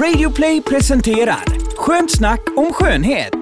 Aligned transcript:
Radioplay 0.00 0.62
presenterar 0.62 1.44
Skönt 1.76 2.10
snack 2.10 2.40
om 2.56 2.72
skönhet. 2.72 3.34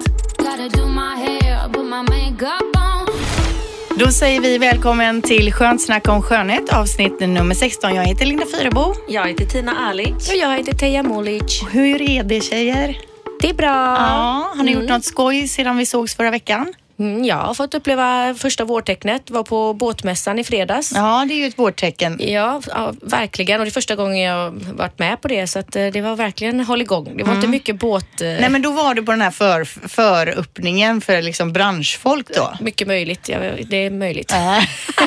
Då 3.99 4.07
säger 4.07 4.41
vi 4.41 4.57
välkommen 4.57 5.21
till 5.21 5.53
Skönt 5.53 5.81
snack 5.81 6.07
om 6.07 6.21
skönhet 6.21 6.73
avsnitt 6.73 7.19
nummer 7.19 7.55
16. 7.55 7.95
Jag 7.95 8.05
heter 8.05 8.25
Linda 8.25 8.45
Fyrebo. 8.45 8.93
Jag 9.07 9.27
heter 9.27 9.45
Tina 9.45 9.71
Alic. 9.89 10.29
Och 10.29 10.35
jag 10.35 10.57
heter 10.57 10.73
Teija 10.73 11.03
Molic. 11.03 11.63
Hur 11.71 12.01
är 12.01 12.23
det 12.23 12.41
tjejer? 12.41 12.97
Det 13.41 13.49
är 13.49 13.53
bra. 13.53 13.95
Ja, 13.99 14.53
har 14.57 14.63
ni 14.63 14.71
gjort 14.71 14.89
något 14.89 15.05
skoj 15.05 15.47
sedan 15.47 15.77
vi 15.77 15.85
sågs 15.85 16.15
förra 16.15 16.31
veckan? 16.31 16.73
Mm, 16.99 17.25
jag 17.25 17.35
har 17.35 17.53
fått 17.53 17.73
uppleva 17.73 18.35
första 18.37 18.65
vårtecknet. 18.65 19.29
Var 19.31 19.43
på 19.43 19.73
båtmässan 19.73 20.39
i 20.39 20.43
fredags. 20.43 20.91
Ja, 20.95 21.25
det 21.27 21.33
är 21.33 21.37
ju 21.37 21.45
ett 21.45 21.59
vårtecken. 21.59 22.17
Ja, 22.21 22.61
ja, 22.67 22.93
verkligen. 23.01 23.59
Och 23.59 23.65
det 23.65 23.69
är 23.69 23.73
första 23.73 23.95
gången 23.95 24.19
jag 24.19 24.51
varit 24.73 24.99
med 24.99 25.21
på 25.21 25.27
det 25.27 25.47
så 25.47 25.59
att 25.59 25.75
eh, 25.75 25.87
det 25.87 26.01
var 26.01 26.15
verkligen 26.15 26.59
håll 26.59 26.81
igång. 26.81 27.17
Det 27.17 27.23
var 27.23 27.35
inte 27.35 27.47
mycket 27.47 27.79
båt... 27.79 28.21
eh, 28.21 28.27
Nej, 28.27 28.49
men 28.49 28.61
då 28.61 28.71
var 28.71 28.93
du 28.93 29.03
på 29.03 29.11
den 29.11 29.21
här 29.21 29.31
för, 29.31 29.63
föröppningen 29.89 31.01
för 31.01 31.21
liksom 31.21 31.53
branschfolk 31.53 32.27
då? 32.35 32.53
Mycket 32.61 32.87
möjligt. 32.87 33.29
Ja, 33.29 33.39
det 33.69 33.77
är 33.77 33.91
möjligt. 33.91 34.31
Ja. 34.31 34.61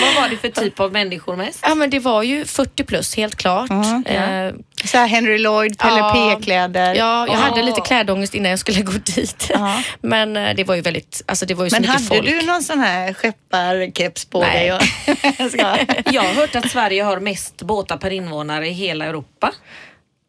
Vad 0.00 0.22
var 0.22 0.28
det 0.30 0.36
för 0.36 0.48
typ 0.48 0.80
av 0.80 0.92
människor 0.92 1.36
mest? 1.36 1.58
Ja, 1.62 1.74
men 1.74 1.90
det 1.90 1.98
var 1.98 2.22
ju 2.22 2.44
40 2.44 2.84
plus, 2.84 3.16
helt 3.16 3.36
klart. 3.36 3.70
Eh, 3.70 4.50
Så 4.84 4.98
här 4.98 5.06
Henry 5.06 5.38
Lloyd, 5.38 5.78
Pelle 5.78 5.98
Ja. 5.98 6.34
P-kläder. 6.36 6.94
Ja, 6.94 7.26
jag 7.26 7.34
hade 7.34 7.60
Ja. 7.60 7.66
lite 7.66 7.80
klädångest 7.80 8.34
innan 8.34 8.50
jag 8.50 8.58
skulle 8.58 8.82
gå 8.82 8.92
dit. 8.92 9.50
Ja. 9.54 9.82
Men 10.00 10.36
eh, 10.36 10.54
det 10.56 10.64
var 10.64 10.74
ju 10.74 10.80
väldigt, 10.80 11.22
alltså 11.26 11.46
det 11.46 11.54
var 11.54 11.64
ju 11.64 11.70
så 11.70 11.74
Men 11.74 11.82
mycket 11.82 11.94
hade 11.94 12.06
folk. 12.06 12.26
du 12.40 12.46
någon 12.46 12.62
sån 12.62 12.78
här 12.80 13.12
skepparkeps 13.14 14.24
på 14.24 14.40
Nej. 14.40 14.58
dig? 14.68 14.72
Och... 14.72 14.82
Jag 15.38 15.50
ska- 15.50 15.78
Jag 16.12 16.22
har 16.22 16.34
hört 16.34 16.54
att 16.56 16.70
Sverige 16.70 17.02
har 17.02 17.20
mest 17.20 17.62
båtar 17.62 17.96
per 17.96 18.10
invånare 18.10 18.68
i 18.68 18.72
hela 18.72 19.04
Europa. 19.04 19.52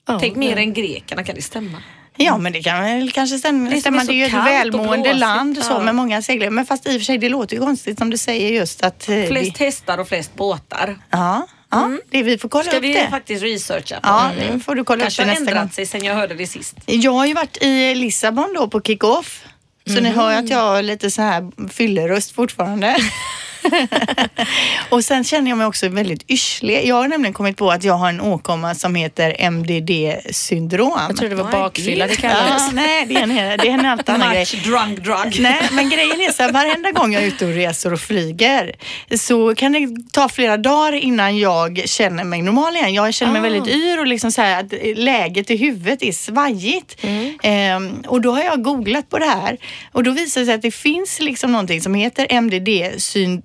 Ja, 0.07 0.19
Tänk 0.19 0.35
mer 0.35 0.51
ja. 0.51 0.57
än 0.57 0.73
grekerna, 0.73 1.23
kan 1.23 1.35
det 1.35 1.41
stämma? 1.41 1.77
Ja, 2.17 2.37
men 2.37 2.53
det 2.53 2.63
kan 2.63 2.83
väl 2.83 3.11
kanske 3.11 3.37
stämma. 3.37 3.69
Det 3.69 3.81
stämma. 3.81 4.03
Det 4.03 4.13
är 4.13 4.15
ju 4.15 4.25
ett 4.25 4.33
välmående 4.33 5.13
land 5.13 5.57
så, 5.63 5.73
Ja. 5.73 5.79
med 5.79 5.95
många 5.95 6.21
seglare. 6.21 6.49
Men 6.49 6.65
fast 6.65 6.85
i 6.87 6.89
och 6.89 6.93
för 7.01 7.05
sig, 7.05 7.17
det 7.17 7.29
låter 7.29 7.55
ju 7.55 7.61
konstigt 7.61 7.97
som 7.97 8.09
du 8.09 8.17
säger 8.17 8.49
just 8.51 8.83
att... 8.83 9.09
eh, 9.09 9.23
Flest 9.27 9.61
vi... 9.61 9.65
hästar 9.65 9.97
och 9.97 10.07
flest 10.07 10.35
båtar. 10.35 10.97
Ja, 11.09 11.47
ja 11.79 11.97
det 12.09 12.23
vi 12.23 12.37
får 12.37 12.49
kolla 12.49 12.63
Ska 12.63 12.77
upp 12.77 12.83
vi 12.83 12.93
det. 12.93 13.07
faktiskt 13.09 13.43
researcha 13.43 13.95
på. 13.95 14.01
Ja, 14.07 14.31
det 14.37 14.59
får 14.59 14.75
du 14.75 14.83
kolla 14.83 15.01
Kanske 15.01 15.21
upp 15.21 15.25
det 15.27 15.31
har 15.33 15.39
nästa 15.39 15.51
gång. 15.53 15.59
ändrat 15.61 15.73
sig 15.75 15.85
sen 15.85 16.03
jag 16.03 16.15
hörde 16.15 16.35
det 16.35 16.47
sist. 16.47 16.75
Jag 16.85 17.11
har 17.11 17.25
ju 17.25 17.33
varit 17.33 17.57
i 17.61 17.95
Lissabon 17.95 18.53
då 18.55 18.67
på 18.67 18.81
kick-off. 18.81 19.43
Så 19.87 19.93
ni 20.01 20.09
hör 20.09 20.31
ju 20.31 20.37
att 20.37 20.49
jag 20.49 20.57
har 20.57 20.81
lite 20.81 21.11
så 21.11 21.21
här 21.21 21.69
fylleröst 21.69 22.31
fortfarande. 22.31 22.95
och 24.89 25.03
sen 25.05 25.23
känner 25.23 25.49
jag 25.51 25.57
mig 25.57 25.67
också 25.67 25.89
väldigt 25.89 26.31
yrslig. 26.31 26.85
Jag 26.87 26.95
har 26.95 27.07
nämligen 27.07 27.33
kommit 27.33 27.57
på 27.57 27.71
att 27.71 27.83
jag 27.83 27.93
har 27.93 28.09
en 28.09 28.21
åkomma 28.21 28.75
som 28.75 28.95
heter 28.95 29.35
MDD-syndrom. 29.39 30.99
Jag 31.07 31.17
tror 31.17 31.29
det 31.29 31.35
var 31.35 31.51
bakfylla 31.51 32.07
det? 32.07 32.15
kallades. 32.15 32.63
Ja, 32.67 32.69
nej, 32.73 33.05
det 33.05 33.15
är 33.15 33.21
en, 33.23 33.29
det 33.35 33.43
är 33.43 33.65
en 33.65 33.85
helt 33.85 34.09
annan 34.09 34.33
grej. 34.33 34.45
Drunk 34.65 34.99
drug. 34.99 35.39
Nej, 35.39 35.61
men 35.71 35.89
grejen 35.89 36.21
är 36.21 36.31
så 36.31 36.43
här, 36.43 36.51
varenda 36.51 36.91
gång 36.91 37.13
jag 37.13 37.23
är 37.23 37.27
ute 37.27 37.45
och 37.45 37.51
reser 37.53 37.93
och 37.93 37.99
flyger 37.99 38.71
så 39.17 39.55
kan 39.55 39.71
det 39.71 39.87
ta 40.11 40.29
flera 40.29 40.57
dagar 40.57 40.93
innan 40.93 41.37
jag 41.37 41.81
känner 41.85 42.23
mig 42.23 42.41
normal 42.41 42.75
igen. 42.75 42.93
Jag 42.93 43.13
känner 43.13 43.31
mig 43.31 43.39
Ah. 43.39 43.43
väldigt 43.53 43.75
yr 43.75 43.99
och 43.99 44.07
liksom 44.07 44.31
så 44.31 44.41
här 44.41 44.59
att 44.59 44.73
läget 44.95 45.51
i 45.51 45.57
huvudet 45.57 46.03
är 46.03 46.11
svajigt. 46.11 47.03
Mm. 47.03 47.37
Ehm, 47.43 48.03
och 48.07 48.21
då 48.21 48.31
har 48.31 48.43
jag 48.43 48.63
googlat 48.63 49.09
på 49.09 49.19
det 49.19 49.25
här 49.25 49.57
och 49.91 50.03
då 50.03 50.11
visar 50.11 50.41
det 50.41 50.45
sig 50.45 50.55
att 50.55 50.61
det 50.61 50.71
finns 50.71 51.19
liksom 51.19 51.51
någonting 51.51 51.81
som 51.81 51.93
heter 51.93 52.27
MDD-syndrom 52.29 53.41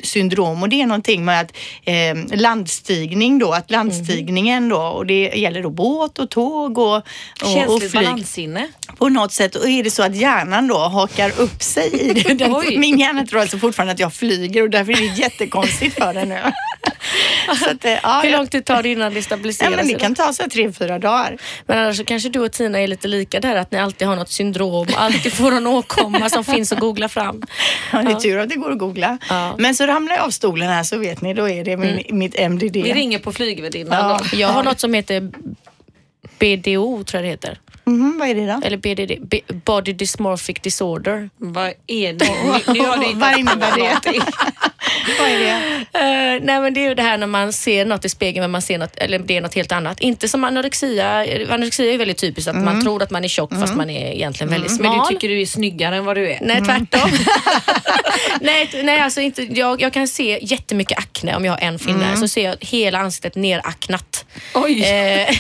och 0.62 0.69
det 0.69 0.83
är 0.83 0.86
någonting 0.86 1.25
med 1.25 1.41
att 1.41 1.56
ehm, 1.84 2.27
landstigning 2.33 3.39
då, 3.39 3.53
att 3.53 3.70
landstigningen 3.70 4.69
då 4.69 4.78
och 4.80 5.06
det 5.06 5.33
gäller 5.34 5.62
då 5.62 5.70
båt 5.70 6.19
och 6.19 6.30
tåg 6.30 6.78
och, 6.78 6.97
och, 6.97 7.03
och 7.42 7.48
Känsligt 7.55 7.91
flyg 7.91 8.05
balanssinne. 8.05 8.69
på 8.98 9.08
något 9.08 9.33
sätt 9.33 9.55
och 9.55 9.69
är 9.69 9.83
det 9.83 9.91
så 9.91 10.03
att 10.03 10.16
hjärnan 10.16 10.69
då 10.69 10.78
hakar 10.78 11.33
upp 11.41 11.62
sig 11.62 11.88
i 11.92 12.12
det. 12.22 12.34
Den, 12.34 12.81
min 12.81 12.98
hjärna 12.98 13.26
tror 13.26 13.41
alltså 13.41 13.59
fortfarande 13.59 13.93
att 13.93 14.00
jag 14.00 14.12
flyger 14.12 14.62
och 14.62 14.71
därför 14.71 14.93
är 14.93 14.97
det 14.97 15.21
jättekonstigt 15.21 15.94
för 15.94 16.15
den 16.15 16.28
nu. 16.28 16.41
så 17.65 17.71
att, 17.71 17.84
eh, 17.84 17.98
ja, 18.03 18.21
Hur 18.25 18.31
lång 18.31 18.47
tid 18.47 18.65
tar 18.65 18.82
det 18.82 18.88
innan 18.88 19.12
det 19.12 19.19
Ja, 19.19 19.25
stabiliserar 19.25 19.77
men 19.77 19.88
det 19.88 19.94
kan 19.94 20.15
ta 20.15 20.32
så 20.32 20.42
tre, 20.53 20.72
fyra 20.72 20.98
dagar. 20.98 21.37
Men 21.66 21.78
annars 21.78 21.97
så 21.97 22.04
kanske 22.04 22.28
du 22.28 22.41
och 22.41 22.53
Tina 22.53 22.81
är 22.81 22.87
lite 22.87 23.09
lika 23.09 23.41
där, 23.41 23.56
att 23.56 23.72
ni 23.72 23.78
alltid 23.78 24.09
har 24.09 24.16
något 24.16 24.31
syndrom 24.31 24.87
och 24.88 25.00
alltid 25.03 25.32
får 25.32 25.53
en 25.53 25.66
åkomma 25.66 26.31
som 26.31 26.44
finns 26.44 26.72
att 26.72 26.78
googla 26.81 27.09
fram. 27.09 27.42
Ja, 27.92 28.03
det 28.03 28.10
är 28.12 28.15
tur 28.15 28.38
att 28.38 28.48
det 28.48 28.54
går 28.54 28.72
att 28.72 28.78
googla. 28.78 29.19
Ja. 29.28 29.54
Men 29.59 29.75
så 29.75 29.87
ramlar 30.00 30.16
jag 30.16 30.25
av 30.25 30.31
stolen 30.31 30.69
här 30.69 30.83
så 30.83 30.99
vet 30.99 31.21
ni, 31.21 31.34
då 31.34 31.49
är 31.49 31.65
det 31.65 31.77
min, 31.77 32.05
mitt 32.11 32.34
MDD. 32.38 32.72
Vi 32.77 32.94
ringer 32.94 33.19
på 33.19 33.33
flygvärdinnan 33.33 33.99
Ja. 34.33 34.38
Jag 34.38 34.49
har 34.49 34.62
något 34.62 34.81
som 34.81 34.94
heter 34.94 35.31
BDO, 36.38 37.05
tror 37.05 37.19
jag 37.19 37.25
det 37.25 37.28
heter. 37.31 37.61
Mhm, 37.84 38.19
vad 38.19 38.28
är 38.28 38.34
det 38.34 38.47
då? 38.47 38.60
Eller 38.65 38.77
BDD, 38.77 39.27
B- 39.31 39.41
Body 39.65 39.93
Dysmorphic 39.93 40.56
Disorder. 40.62 41.31
Vad 41.37 41.72
är 41.87 42.12
det? 42.12 42.25
Nu, 42.66 42.72
nu 42.75 42.87
har 42.89 42.97
du 42.99 43.15
Vad 43.15 43.39
innebär 43.39 43.77
det? 43.77 44.21
vad 45.19 45.28
är 45.28 45.39
det? 45.39 45.51
Eh, 45.93 46.41
nej 46.43 46.61
men 46.61 46.75
det 46.75 46.81
är 46.81 46.89
ju 46.89 46.95
det 46.95 47.03
här 47.03 47.19
när 47.19 47.27
man 47.27 47.53
ser 47.53 47.84
något 47.84 48.05
i 48.05 48.09
spegeln 48.09 48.43
men 48.43 48.51
man 48.51 48.62
ser 48.62 48.78
något, 48.78 48.97
eller 48.97 49.19
det 49.19 49.37
är 49.37 49.41
något 49.41 49.55
helt 49.55 49.73
annat. 49.73 50.01
Inte 50.01 50.28
som 50.28 50.45
anorexia. 50.45 51.09
Anorexia 51.51 51.93
är 51.93 51.99
väldigt 51.99 52.19
typiskt 52.19 52.49
att 52.49 52.56
man 52.56 52.83
tror 52.83 53.03
att 53.03 53.11
man 53.11 53.25
är 53.25 53.28
tjock 53.28 53.55
fast 53.61 53.75
man 53.75 53.91
är 53.91 54.12
egentligen 54.12 54.51
väldigt 54.51 54.77
smal. 54.77 54.97
Men 54.97 54.99
du 54.99 55.15
tycker 55.15 55.28
du 55.28 55.41
är 55.41 55.47
snyggare 55.47 55.97
än 55.97 56.05
vad 56.05 56.17
du 56.17 56.31
är? 56.31 56.39
Nej, 56.41 56.65
tvärtom. 56.65 57.11
nej, 58.41 58.71
nej, 58.84 59.01
alltså 59.01 59.21
inte, 59.21 59.43
jag, 59.43 59.83
jag 59.83 59.93
kan 59.93 60.09
se 60.09 60.39
jättemycket 60.43 60.99
akne 60.99 61.37
om 61.37 61.45
jag 61.45 61.53
har 61.53 61.59
en 61.61 61.78
finne. 61.78 62.17
Så 62.17 62.28
ser 62.28 62.45
jag 62.45 62.57
hela 62.61 62.99
ansiktet 62.99 63.34
neraknat. 63.34 64.25
Oj! 64.55 64.84
Eh, 64.84 65.37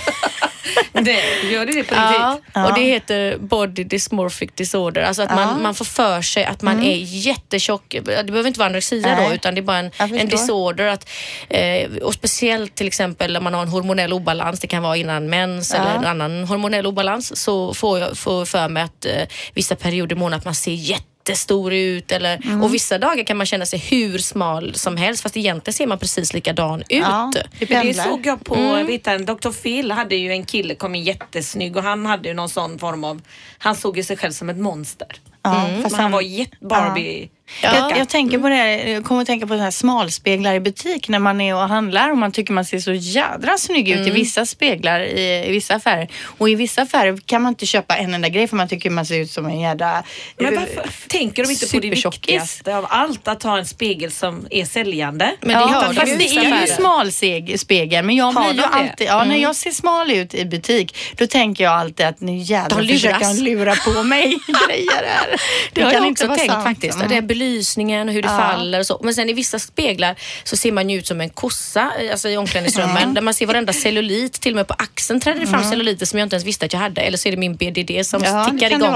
Det, 0.92 1.48
gör 1.50 1.66
du 1.66 1.72
det 1.72 1.84
på 1.84 1.94
ja, 1.94 2.08
riktigt? 2.08 2.52
Ja. 2.54 2.68
och 2.68 2.74
det 2.74 2.80
heter 2.80 3.36
body 3.38 3.84
dysmorphic 3.84 4.50
disorder. 4.54 5.02
Alltså 5.02 5.22
att 5.22 5.34
man, 5.34 5.62
man 5.62 5.74
får 5.74 5.84
för 5.84 6.22
sig 6.22 6.44
att 6.44 6.62
man 6.62 6.84
är 6.84 6.96
jättetjock. 6.96 7.84
Det 7.88 8.02
behöver 8.02 8.46
inte 8.46 8.58
vara 8.58 8.66
anorexia 8.68 9.16
Nej. 9.16 9.28
då 9.28 9.34
utan 9.40 9.54
det 9.54 9.60
är 9.60 9.62
bara 9.62 9.78
en, 9.78 9.90
en 9.98 10.28
disorder. 10.28 10.86
Att, 10.86 11.08
eh, 11.48 11.90
och 12.02 12.14
speciellt 12.14 12.74
till 12.74 12.86
exempel 12.86 13.36
om 13.36 13.44
man 13.44 13.54
har 13.54 13.62
en 13.62 13.68
hormonell 13.68 14.12
obalans, 14.12 14.60
det 14.60 14.66
kan 14.66 14.82
vara 14.82 14.96
innan 14.96 15.30
mens 15.30 15.74
eller 15.74 15.94
en 15.94 16.04
annan 16.06 16.44
hormonell 16.44 16.86
obalans, 16.86 17.36
så 17.42 17.74
får 17.74 17.98
jag 17.98 18.16
får 18.18 18.44
för 18.44 18.68
mig 18.68 18.82
att 18.82 19.04
eh, 19.06 19.22
vissa 19.54 19.76
perioder 19.76 20.16
i 20.16 20.18
månaden 20.18 20.38
att 20.38 20.44
man 20.44 20.54
ser 20.54 20.72
jättestor 20.72 21.72
ut 21.72 22.12
eller, 22.12 22.40
Mm. 22.44 22.62
och 22.62 22.74
vissa 22.74 22.98
dagar 22.98 23.24
kan 23.24 23.36
man 23.36 23.46
känna 23.46 23.66
sig 23.66 23.78
hur 23.78 24.18
smal 24.18 24.74
som 24.74 24.96
helst 24.96 25.22
fast 25.22 25.36
egentligen 25.36 25.74
ser 25.74 25.86
man 25.86 25.98
precis 25.98 26.32
likadan 26.34 26.80
ut. 26.80 26.86
Ja, 26.88 27.32
det 27.58 27.66
det 27.66 27.94
såg 27.94 28.26
jag 28.26 28.44
på, 28.44 28.54
vet 28.86 29.04
du, 29.04 29.18
Dr. 29.18 29.50
Phil 29.62 29.90
hade 29.92 30.14
ju 30.16 30.30
en 30.30 30.44
kille, 30.44 30.74
kom 30.74 30.94
in 30.94 31.02
jättesnygg 31.04 31.76
och 31.76 31.82
han 31.82 32.06
hade 32.06 32.28
ju 32.28 32.34
någon 32.34 32.48
sån 32.48 32.78
form 32.78 33.04
av, 33.04 33.20
han 33.58 33.74
såg 33.76 33.96
ju 33.96 34.02
sig 34.02 34.16
själv 34.16 34.32
som 34.32 34.50
ett 34.50 34.56
monster. 34.58 35.08
Ja, 35.42 35.52
Men 35.68 35.82
fast 35.82 35.96
han 35.96 36.12
var 36.12 36.20
jätte 36.20 36.56
Barbie. 36.60 37.28
Jag, 37.62 37.98
jag 37.98 38.08
tänker 38.08 38.38
på 38.38 38.48
det, 38.48 38.54
här- 38.54 38.88
jag 38.88 39.04
kommer 39.04 39.20
att 39.20 39.26
tänka 39.26 39.46
på 39.46 39.54
så 39.54 39.60
här 39.60 39.70
smalspeglar 39.70 40.54
i 40.54 40.60
butik 40.60 41.08
när 41.08 41.18
man 41.18 41.40
är 41.40 41.54
och 41.54 41.60
handlar 41.60 42.10
och 42.10 42.18
man 42.18 42.32
tycker 42.32 42.52
man 42.52 42.64
ser 42.64 42.78
så 42.78 42.92
jädra 42.92 43.58
snygg 43.58 43.88
ut 43.88 44.06
i 44.06 44.10
vissa 44.10 44.46
speglar 44.46 45.00
i, 45.00 45.44
i 45.48 45.52
vissa 45.52 45.74
affärer. 45.74 46.08
Och 46.38 46.50
i 46.50 46.54
vissa 46.54 46.82
affärer 46.82 47.18
kan 47.26 47.42
man 47.42 47.52
inte 47.52 47.66
köpa 47.66 47.96
en 47.96 48.14
enda 48.14 48.28
grej 48.28 48.48
för 48.48 48.56
man 48.56 48.68
tycker 48.68 48.90
man 48.90 49.06
ser 49.06 49.20
ut 49.20 49.30
som 49.30 49.46
en 49.46 49.60
jädra... 49.60 50.02
Men 50.36 50.54
varför 50.54 51.08
tänker 51.08 51.44
de 51.44 51.50
inte 51.50 51.66
på 51.66 51.78
det 51.80 51.90
viktigaste 51.90 52.76
av 52.76 52.86
allt, 52.88 53.28
att 53.28 53.42
ha 53.42 53.58
en 53.58 53.66
spegel 53.66 54.10
som 54.10 54.46
är 54.50 54.64
säljande? 54.64 55.34
Men 55.40 55.48
det 55.48 55.54
ja, 55.54 55.66
har 55.66 55.88
de 55.88 55.94
fast 55.94 56.18
det 56.18 56.24
är 56.24 56.60
ju 56.60 56.66
smalspegel 56.66 58.04
men 58.04 58.16
jag 58.16 58.32
Har 58.32 58.52
blir 58.52 58.52
ju 58.52 58.60
det? 58.60 58.66
alltid, 58.66 59.06
ja 59.06 59.24
när 59.24 59.36
jag 59.36 59.56
ser 59.56 59.70
smal 59.70 60.10
ut 60.10 60.34
i 60.34 60.44
butik 60.44 60.96
då 61.16 61.26
tänker 61.26 61.64
jag 61.64 61.72
alltid 61.72 62.06
att 62.06 62.20
nu 62.20 62.36
jädrar 62.36 62.82
försöker 62.82 63.24
han 63.24 63.36
lura 63.36 63.74
på 63.74 64.02
mig 64.02 64.38
grejer 64.68 65.04
här. 65.06 65.40
Det 65.72 65.82
har 65.82 65.90
kan 65.90 66.02
jag 66.02 66.08
inte 66.08 66.24
också 66.24 66.26
vara 66.26 66.38
tänkt 66.38 66.52
sant. 66.52 66.64
faktiskt. 66.64 66.94
Mm. 66.94 67.26
Belysningen 67.44 68.08
och 68.08 68.14
hur 68.14 68.22
det 68.22 68.28
Ja. 68.28 68.36
faller 68.38 68.78
och 68.80 68.86
så. 68.86 69.00
Men 69.02 69.14
sen 69.14 69.28
i 69.30 69.32
vissa 69.32 69.58
speglar 69.58 70.14
så 70.44 70.56
ser 70.56 70.72
man 70.72 70.90
ju 70.90 70.98
ut 70.98 71.06
som 71.06 71.20
en 71.20 71.30
kossa 71.30 71.92
eh, 72.00 72.10
alltså 72.10 72.28
i 72.28 72.36
omklädningsrummen. 72.36 73.14
Där 73.14 73.22
man 73.22 73.34
ser 73.34 73.46
varenda 73.46 73.72
cellulit. 73.72 74.32
Till 74.32 74.52
och 74.52 74.56
med 74.56 74.66
på 74.68 74.74
axeln 74.78 75.20
träder 75.20 75.40
det 75.40 75.46
fram 75.46 75.64
celluliter 75.64 76.06
som 76.06 76.18
jag 76.18 76.26
inte 76.26 76.36
ens 76.36 76.46
visste 76.46 76.66
att 76.66 76.72
jag 76.72 76.80
hade. 76.80 77.00
Eller 77.00 77.18
så 77.18 77.28
är 77.28 77.30
det 77.32 77.36
min 77.38 77.56
BDD 77.56 78.06
som 78.06 78.22
Ja, 78.24 78.44
tickar 78.44 78.70
igång. 78.72 78.94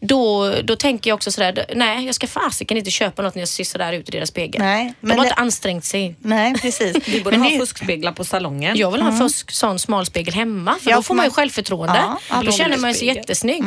Då, 0.00 0.54
då 0.64 0.76
tänker 0.76 1.10
jag 1.10 1.14
också 1.14 1.32
sådär, 1.32 1.66
nej 1.74 2.06
jag 2.06 2.14
ska 2.14 2.26
fasiken 2.26 2.76
inte 2.76 2.90
köpa 2.90 3.22
något 3.22 3.34
när 3.34 3.42
jag 3.42 3.48
ser 3.48 3.64
sådär 3.64 3.92
ut 3.92 4.08
i 4.08 4.12
deras 4.12 4.28
spegel. 4.28 4.60
Nej, 4.62 4.94
De 5.00 5.06
men 5.06 5.16
har 5.18 5.24
det- 5.24 5.28
inte 5.28 5.40
ansträngt 5.40 5.84
sig. 5.84 6.14
Nej 6.20 6.54
precis. 6.54 6.96
Vi 7.08 7.20
borde 7.20 7.36
Men 7.38 7.46
ha 7.46 7.50
det- 7.52 7.58
fuskspeglar 7.58 8.12
på 8.12 8.24
salongen. 8.24 8.76
Jag 8.78 8.90
vill 8.90 9.02
ha 9.02 9.10
en 9.10 9.18
fusk, 9.18 9.50
sån 9.50 9.78
smalspegel 9.78 10.34
hemma 10.34 10.76
för 10.82 10.90
Ja, 10.90 10.96
då 10.96 11.02
får 11.02 11.14
man 11.14 11.24
ju 11.24 11.30
självförtroende. 11.30 12.02
Ja, 12.30 12.42
då 12.44 12.52
känner 12.52 12.76
man 12.76 12.94
sig 12.94 13.06
jättesnygg. 13.06 13.64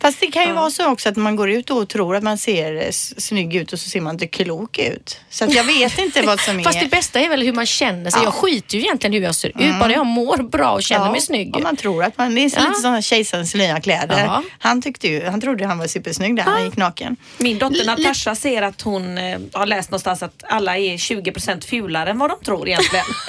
Fast 0.00 0.20
det 0.20 0.26
kan 0.26 0.44
ju 0.46 0.52
vara 0.52 0.70
så 0.70 0.86
också 0.86 1.08
att 1.08 1.16
man 1.16 1.36
går 1.36 1.50
ut 1.50 1.70
och 1.70 1.88
tror 1.88 2.16
att 2.16 2.22
man 2.22 2.38
ser 2.38 2.88
snygg 3.20 3.56
ut 3.58 3.72
och 3.72 3.80
så 3.80 3.90
ser 3.90 4.00
man 4.00 4.14
inte 4.14 4.26
klok 4.26 4.78
ut. 4.78 5.20
Så 5.30 5.44
att 5.44 5.54
jag 5.54 5.64
vet 5.64 5.98
inte 5.98 6.22
vad 6.22 6.40
som 6.40 6.58
är... 6.60 6.64
Fast 6.64 6.80
det 6.80 6.86
bästa 6.90 7.20
är 7.20 7.28
väl 7.28 7.42
hur 7.42 7.52
man 7.52 7.66
känner 7.66 8.10
sig. 8.10 8.20
Jag 8.24 8.34
skiter 8.34 8.74
ju 8.76 8.82
egentligen 8.82 9.12
hur 9.14 9.20
jag 9.22 9.34
ser 9.34 9.48
ut, 9.48 9.78
bara 9.80 9.92
jag 9.92 10.06
mår 10.06 10.36
bra 10.36 10.70
och 10.70 10.82
känner 10.82 11.10
mig 11.10 11.20
snygg. 11.20 11.56
om 11.56 11.62
man 11.62 11.76
tror 11.76 12.04
att 12.04 12.18
man... 12.18 12.34
Det 12.34 12.44
är 12.44 12.48
så 12.48 12.58
Ja. 12.60 12.68
lite 12.68 12.80
som 12.80 13.02
kejsarens 13.02 13.54
nya 13.54 13.80
kläder. 13.80 14.24
Ja. 14.24 14.42
Han, 14.58 14.82
tyckte 14.82 15.08
ju, 15.08 15.24
han 15.26 15.40
trodde 15.40 15.66
han 15.66 15.78
var 15.78 15.86
supersnygg 15.86 16.36
där 16.36 16.42
han 16.42 16.64
gick 16.64 16.76
naken. 16.76 17.16
Min 17.38 17.58
dotter 17.58 17.84
Natasha 17.86 18.34
säger 18.34 18.62
att 18.62 18.82
hon 18.82 19.18
eh, 19.18 19.38
har 19.52 19.66
läst 19.66 19.90
någonstans 19.90 20.22
att 20.22 20.44
alla 20.48 20.76
är 20.78 20.96
20% 20.96 21.66
fulare 21.66 22.10
än 22.10 22.18
vad 22.18 22.30
de 22.30 22.44
tror 22.44 22.68
egentligen. 22.68 23.04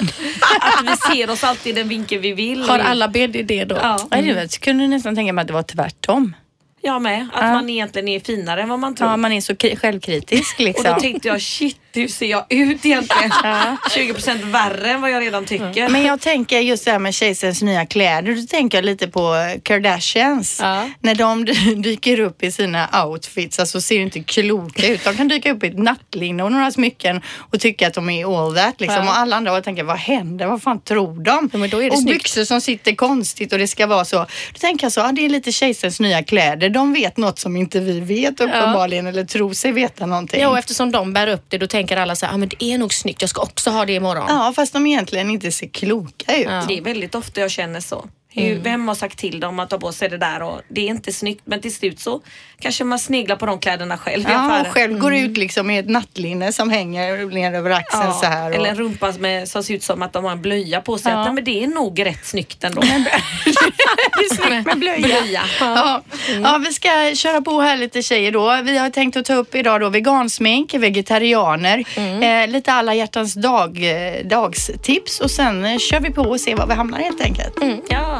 att 0.60 0.84
vi 0.84 1.14
ser 1.16 1.30
oss 1.30 1.44
alltid 1.44 1.76
i 1.76 1.80
den 1.80 1.88
vinkel 1.88 2.18
vi 2.18 2.32
vill. 2.32 2.62
Har 2.68 2.78
alla 2.78 3.08
BDD 3.08 3.68
då? 3.68 3.74
Ja, 3.82 3.98
Ja, 4.10 4.16
var- 4.16 4.18
Jag 4.18 4.50
kunde 4.50 4.86
nästan 4.86 5.14
tänka 5.14 5.32
mig 5.32 5.42
att 5.42 5.48
det 5.48 5.54
var 5.54 5.62
tvärtom. 5.62 6.36
Jag 6.82 7.02
med. 7.02 7.28
Att 7.32 7.42
Ja. 7.42 7.52
man 7.52 7.70
egentligen 7.70 8.08
är 8.08 8.20
finare 8.20 8.62
än 8.62 8.68
vad 8.68 8.78
man 8.78 8.94
tror. 8.94 9.10
Ja, 9.10 9.16
man 9.16 9.32
är 9.32 9.40
så 9.40 9.52
kri- 9.56 9.76
självkritisk 9.76 10.54
Och 10.58 10.64
liksom. 10.64 10.84
då 10.94 11.00
tänkte 11.00 11.28
jag 11.28 11.42
shit, 11.42 11.79
hur 11.92 12.08
ser 12.08 12.26
jag 12.26 12.44
ut 12.48 12.86
egentligen? 12.86 13.30
20% 13.30 14.50
värre 14.50 14.90
än 14.90 15.00
vad 15.00 15.10
jag 15.10 15.22
redan 15.22 15.44
tycker. 15.44 15.88
Men 15.88 16.02
jag 16.02 16.20
tänker 16.20 16.60
just 16.60 16.84
det 16.84 16.90
här 16.90 16.98
med 16.98 17.14
kejsarens 17.14 17.62
nya 17.62 17.86
kläder. 17.86 18.34
Då 18.34 18.42
tänker 18.46 18.78
jag 18.78 18.84
lite 18.84 19.08
på 19.08 19.34
Kardashians. 19.62 20.58
Ja. 20.62 20.90
När 21.00 21.14
de 21.14 21.44
dy- 21.46 21.74
dyker 21.82 22.20
upp 22.20 22.42
i 22.42 22.52
sina 22.52 23.04
outfits, 23.06 23.58
alltså 23.58 23.80
ser 23.80 24.00
inte 24.00 24.20
kloka 24.20 24.86
ut. 24.86 25.04
De 25.04 25.16
kan 25.16 25.28
dyka 25.28 25.52
upp 25.52 25.64
i 25.64 25.66
ett 25.66 25.78
nattlinne 25.78 26.42
och 26.42 26.52
några 26.52 26.70
smycken 26.70 27.20
och 27.36 27.60
tycka 27.60 27.86
att 27.86 27.94
de 27.94 28.10
är 28.10 28.46
all 28.46 28.54
that. 28.56 28.80
Liksom. 28.80 29.04
Ja. 29.04 29.10
Och 29.10 29.18
alla 29.18 29.36
andra 29.36 29.52
och 29.52 29.64
tänker, 29.64 29.82
vad 29.82 29.96
händer? 29.98 30.46
Vad 30.46 30.62
fan 30.62 30.80
tror 30.80 31.24
de? 31.24 31.50
Ja, 31.52 31.88
och 31.92 31.98
snyggt. 31.98 32.06
byxor 32.18 32.44
som 32.44 32.60
sitter 32.60 32.94
konstigt 32.94 33.52
och 33.52 33.58
det 33.58 33.68
ska 33.68 33.86
vara 33.86 34.04
så. 34.04 34.16
Då 34.52 34.58
tänker 34.60 34.84
jag 34.84 34.92
så, 34.92 35.00
ja, 35.00 35.12
det 35.12 35.24
är 35.24 35.28
lite 35.28 35.52
kejsarens 35.52 36.00
nya 36.00 36.22
kläder. 36.22 36.68
De 36.68 36.92
vet 36.92 37.16
något 37.16 37.38
som 37.38 37.56
inte 37.56 37.80
vi 37.80 38.00
vet 38.00 38.40
uppenbarligen 38.40 39.06
eller 39.06 39.24
tror 39.24 39.52
sig 39.52 39.72
veta 39.72 40.06
någonting. 40.06 40.40
Ja, 40.40 40.48
och 40.48 40.58
eftersom 40.58 40.92
de 40.92 41.12
bär 41.12 41.26
upp 41.26 41.44
det 41.48 41.58
då 41.58 41.66
tänker 41.66 41.79
alla 41.88 42.16
så 42.16 42.26
här, 42.26 42.34
ah, 42.34 42.36
men 42.36 42.48
det 42.48 42.64
är 42.64 42.78
nog 42.78 42.94
snyggt, 42.94 43.20
jag 43.20 43.30
ska 43.30 43.42
också 43.42 43.70
ha 43.70 43.86
det 43.86 43.92
imorgon. 43.92 44.24
Ja, 44.28 44.52
fast 44.56 44.72
de 44.72 44.86
egentligen 44.86 45.30
inte 45.30 45.52
ser 45.52 45.66
kloka 45.68 46.36
ut. 46.36 46.46
Ja. 46.46 46.64
Det 46.68 46.78
är 46.78 46.82
väldigt 46.82 47.14
ofta 47.14 47.40
jag 47.40 47.50
känner 47.50 47.80
så. 47.80 48.08
Hur, 48.32 48.58
Vem 48.58 48.88
har 48.88 48.94
sagt 48.94 49.18
till 49.18 49.40
dem 49.40 49.60
att 49.60 49.70
ta 49.70 49.78
på 49.78 49.92
sig 49.92 50.08
det 50.08 50.18
där 50.18 50.42
och 50.42 50.60
det 50.68 50.80
är 50.80 50.86
inte 50.86 51.12
snyggt 51.12 51.42
men 51.44 51.60
till 51.60 51.74
slut 51.74 52.00
så 52.00 52.20
kanske 52.58 52.84
man 52.84 52.98
sneglar 52.98 53.36
på 53.36 53.46
de 53.46 53.58
kläderna 53.58 53.98
själv 53.98 54.22
i 54.22 54.32
Ja, 54.32 54.46
affären. 54.46 54.66
och 54.66 54.72
själv 54.72 54.98
går 54.98 55.14
ut 55.14 55.36
liksom 55.36 55.70
i 55.70 55.78
ett 55.78 55.88
nattlinne 55.88 56.52
som 56.52 56.70
hänger 56.70 57.26
ner 57.26 57.52
över 57.52 57.70
axeln 57.70 58.02
Ja, 58.04 58.12
så 58.12 58.26
här. 58.26 58.50
Och... 58.50 58.56
Eller 58.56 58.70
en 58.70 58.76
rumpa 58.76 59.12
med, 59.18 59.48
som 59.48 59.62
ser 59.62 59.74
ut 59.74 59.82
som 59.82 60.02
att 60.02 60.12
de 60.12 60.24
har 60.24 60.32
en 60.32 60.42
blöja 60.42 60.80
på 60.80 60.98
sig. 60.98 61.12
Ja. 61.12 61.18
Att, 61.18 61.26
nej, 61.26 61.34
men 61.34 61.44
det 61.44 61.62
är 61.64 61.66
nog 61.66 62.06
rätt 62.06 62.26
snyggt 62.26 62.64
ändå. 62.64 62.80
det 63.44 64.24
är 64.30 64.34
snyggt 64.34 64.66
med 64.66 64.78
blöja. 64.78 64.98
Blöja. 65.06 65.42
Ja. 65.60 66.02
ja, 66.42 66.60
vi 66.66 66.72
ska 66.72 67.14
köra 67.14 67.40
på 67.40 67.60
här 67.60 67.76
lite 67.76 68.02
tjejer 68.02 68.32
då. 68.32 68.60
Vi 68.64 68.78
har 68.78 68.90
tänkt 68.90 69.16
att 69.16 69.24
ta 69.24 69.34
upp 69.34 69.54
idag 69.54 69.80
då 69.80 69.88
vegansmink, 69.88 70.74
vegetarianer, 70.74 71.84
eh, 72.22 72.48
lite 72.48 72.72
alla 72.72 72.94
hjärtans 72.94 73.34
dag, 73.34 73.78
eh, 73.82 74.26
dagstips 74.26 75.20
och 75.20 75.30
sen 75.30 75.64
eh, 75.64 75.78
kör 75.78 76.00
vi 76.00 76.10
på 76.10 76.22
och 76.22 76.40
ser 76.40 76.56
var 76.56 76.66
vi 76.66 76.74
hamnar 76.74 76.98
helt 76.98 77.20
enkelt. 77.20 77.54
Ja. 77.88 78.19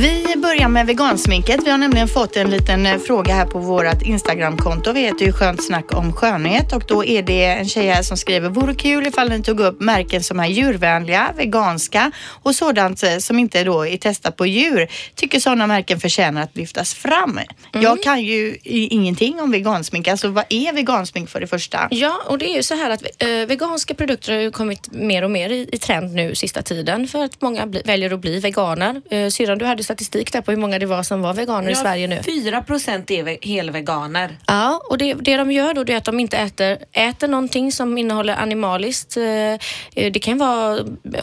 Vi 0.00 0.34
börjar 0.36 0.68
med 0.68 0.86
vegansminket. 0.86 1.60
Vi 1.64 1.70
har 1.70 1.78
nämligen 1.78 2.08
fått 2.08 2.36
en 2.36 2.50
liten 2.50 2.86
eh, 2.86 2.98
fråga 2.98 3.34
här 3.34 3.46
på 3.46 3.58
vårt 3.58 4.02
Instagramkonto. 4.02 4.92
Vi 4.92 5.00
heter 5.00 5.24
ju 5.26 5.32
Skönt 5.32 5.64
snack 5.64 5.94
om 5.94 6.12
skönhet 6.12 6.72
och 6.72 6.82
då 6.88 7.04
är 7.04 7.22
det 7.22 7.44
en 7.44 7.68
tjej 7.68 7.86
här 7.86 8.02
som 8.02 8.16
skriver 8.16 8.48
Vore 8.48 8.74
kul 8.74 9.06
ifall 9.06 9.28
ni 9.28 9.42
tog 9.42 9.60
upp 9.60 9.80
märken 9.80 10.22
som 10.22 10.40
är 10.40 10.46
djurvänliga, 10.46 11.32
veganska 11.36 12.10
och 12.42 12.54
sådant 12.54 13.02
eh, 13.02 13.18
som 13.18 13.38
inte 13.38 13.64
då 13.64 13.86
är 13.86 13.96
testat 13.96 14.36
på 14.36 14.46
djur. 14.46 14.88
Tycker 15.14 15.40
sådana 15.40 15.66
märken 15.66 16.00
förtjänar 16.00 16.42
att 16.42 16.56
lyftas 16.56 16.94
fram. 16.94 17.40
Jag 17.72 18.02
kan 18.02 18.22
ju 18.22 18.56
ingenting 18.64 19.40
om 19.40 19.50
vegansmink. 19.50 20.08
Alltså 20.08 20.28
vad 20.28 20.44
är 20.48 20.72
vegansmink 20.72 21.30
för 21.30 21.40
det 21.40 21.46
första? 21.46 21.88
Ja, 21.90 22.22
och 22.26 22.38
det 22.38 22.50
är 22.50 22.56
ju 22.56 22.62
så 22.62 22.74
här 22.74 22.90
att 22.90 23.02
eh, 23.18 23.28
veganska 23.28 23.94
produkter 23.94 24.32
har 24.32 24.40
ju 24.40 24.50
kommit 24.50 24.92
mer 24.92 25.24
och 25.24 25.30
mer 25.30 25.50
i, 25.50 25.68
i 25.72 25.78
trend 25.78 26.14
nu 26.14 26.34
sista 26.34 26.62
tiden 26.62 27.08
för 27.08 27.24
att 27.24 27.42
många 27.42 27.66
bli, 27.66 27.82
väljer 27.84 28.12
att 28.12 28.20
bli 28.20 28.40
veganer. 28.40 29.30
Syrran, 29.30 29.58
du 29.58 29.64
hade 29.64 29.85
statistik 29.86 30.32
där 30.32 30.40
på 30.40 30.50
hur 30.50 30.58
många 30.58 30.78
det 30.78 30.86
var 30.86 31.02
som 31.02 31.22
var 31.22 31.34
veganer 31.34 31.70
i 31.70 31.74
Sverige 31.74 32.06
nu. 32.08 32.22
4 32.22 32.62
procent 32.62 33.10
är 33.10 33.22
ve- 33.22 33.38
helveganer. 33.42 34.38
Ja, 34.46 34.80
och 34.90 34.98
det, 34.98 35.14
det 35.14 35.36
de 35.36 35.52
gör 35.52 35.74
då 35.74 35.84
det 35.84 35.92
är 35.92 35.96
att 35.96 36.04
de 36.04 36.20
inte 36.20 36.36
äter, 36.36 36.78
äter 36.92 37.28
någonting 37.28 37.72
som 37.72 37.98
innehåller 37.98 38.34
animaliskt. 38.34 39.16
Eh, 39.16 39.24
eh, 39.24 39.58
Det 40.12 40.18
kan 40.18 40.38
vara 40.38 40.78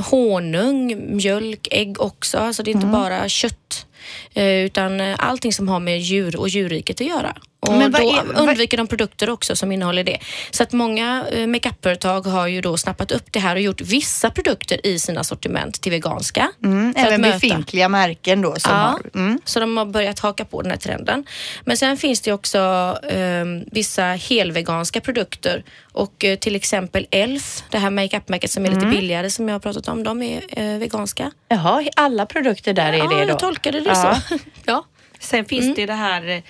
honung, 0.10 1.16
mjölk, 1.16 1.68
ägg 1.72 2.02
också. 2.02 2.38
Alltså 2.38 2.64
det 2.64 2.72
är 2.72 2.76
inte 2.76 2.88
bara 2.88 3.30
kött. 3.30 3.86
eh, 4.34 4.46
Utan 4.66 5.02
allting 5.02 5.54
som 5.54 5.68
har 5.68 5.80
med 5.80 6.00
djur 6.02 6.36
och 6.40 6.50
djurriket 6.50 7.02
att 7.02 7.08
göra. 7.08 7.36
Och 7.68 7.74
Men 7.74 7.92
då 7.92 7.98
är- 8.00 8.40
undviker 8.42 8.78
de 8.78 8.88
produkter 8.88 9.30
också 9.30 9.56
som 9.56 9.72
innehåller 9.72 10.04
det. 10.04 10.18
Så 10.52 10.64
att 10.64 10.72
många 10.72 11.26
eh, 11.32 11.48
makeupföretag 11.48 12.22
har 12.22 12.48
ju 12.48 12.62
då 12.62 12.78
snappat 12.78 13.12
upp 13.12 13.32
det 13.32 13.40
här 13.40 13.56
och 13.56 13.62
gjort 13.62 13.82
vissa 13.82 14.30
produkter 14.30 14.86
i 14.86 15.00
sina 15.00 15.24
sortiment 15.24 15.82
till 15.82 15.92
veganska. 15.92 16.52
Mm, 16.64 16.94
även 16.98 17.22
befintliga 17.22 17.90
märken 17.90 18.42
då 18.42 18.56
som 18.60 18.72
Ja, 18.72 18.78
har... 18.78 19.02
Mm. 19.20 19.40
så 19.46 19.60
de 19.60 19.78
har 19.78 19.86
börjat 19.86 20.20
haka 20.20 20.46
på 20.46 20.62
den 20.62 20.72
här 20.72 20.78
trenden. 20.78 21.26
Men 21.66 21.78
sen 21.78 21.98
finns 21.98 22.22
det 22.22 22.32
också 22.34 22.60
ehm, 23.10 23.64
vissa 23.72 24.04
helveganska 24.06 25.02
produkter 25.02 25.64
och 25.92 26.26
eh, 26.26 26.36
till 26.36 26.56
exempel 26.56 27.08
Elf, 27.12 27.64
det 27.70 27.78
här 27.78 27.90
makeup-märket 27.90 28.52
som 28.52 28.66
är 28.66 28.70
Mm. 28.70 28.80
lite 28.80 28.92
billigare 28.98 29.30
som 29.30 29.48
jag 29.48 29.56
har 29.56 29.60
pratat 29.60 29.88
om, 29.88 30.04
de 30.04 30.22
är 30.24 30.42
eh, 30.50 30.78
veganska. 30.80 31.32
Jaha, 31.48 31.84
alla 31.96 32.26
produkter 32.26 32.74
där 32.74 32.94
är 32.94 32.98
ja, 32.98 33.08
det 33.08 33.24
då? 33.24 33.30
jag 33.30 33.40
tolkade 33.40 33.80
det 33.80 33.90
Ja. 33.90 34.20
så. 34.30 34.38
ja. 34.66 34.86
Sen 35.20 35.46
finns 35.46 35.64
Mm. 35.64 35.76
det 35.76 35.86
det 35.86 35.94
här 35.94 36.28
eh, 36.30 36.42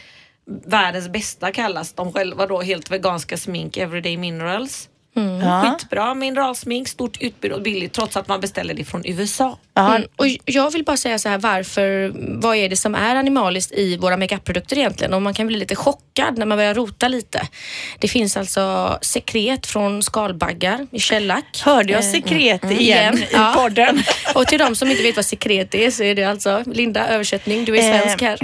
världens 0.66 1.10
bästa 1.10 1.52
kallas 1.52 1.94
de 1.94 2.14
själva 2.14 2.48
då 2.48 2.62
helt 2.62 2.92
veganska 2.92 3.38
smink 3.38 3.78
Everyday 3.78 4.18
Minerals. 4.18 4.90
Ja. 5.42 5.62
Skitbra 5.80 6.14
mineralsmink, 6.14 6.88
stort 6.88 7.18
utbud 7.22 7.52
och 7.52 7.62
billigt 7.62 7.94
trots 7.94 8.18
att 8.18 8.28
man 8.28 8.42
beställer 8.42 8.74
det 8.74 8.84
från 8.84 9.02
USA. 9.06 9.58
Mm. 9.78 10.04
Och 10.16 10.26
jag 10.46 10.72
vill 10.72 10.84
bara 10.84 10.98
säga 10.98 11.20
så 11.20 11.30
här, 11.30 11.38
varför, 11.38 12.12
vad 12.42 12.56
är 12.56 12.70
det 12.70 12.76
som 12.76 12.96
är 12.96 13.16
animaliskt 13.16 13.72
i 13.72 13.98
våra 13.98 14.18
makeupprodukter 14.18 14.78
egentligen? 14.78 15.14
Och 15.14 15.22
man 15.22 15.34
kan 15.34 15.48
bli 15.48 15.58
lite 15.58 15.76
chockad 15.76 16.38
när 16.38 16.46
man 16.46 16.58
börjar 16.58 16.74
rota 16.74 17.08
lite. 17.08 17.48
Det 18.00 18.08
finns 18.08 18.38
alltså 18.38 18.98
sekret 19.02 19.68
från 19.68 20.04
skalbaggar 20.04 20.88
i 20.92 21.00
shellack. 21.00 21.62
Hörde 21.66 21.94
jag 21.94 22.04
Eh, 22.04 22.12
sekret 22.12 22.64
igen, 22.72 22.80
igen. 22.80 23.18
i 23.18 23.28
Ja. 23.32 23.54
podden? 23.58 24.04
Och 24.36 24.48
till 24.48 24.60
de 24.60 24.76
som 24.76 24.88
inte 24.92 25.04
vet 25.04 25.16
vad 25.16 25.26
sekret 25.26 25.76
är 25.76 25.92
så 25.92 26.04
är 26.04 26.16
det 26.16 26.24
alltså, 26.24 26.64
Linda, 26.66 27.08
översättning, 27.08 27.66
du 27.66 27.78
är 27.78 28.00
svensk 28.00 28.22
här. 28.22 28.38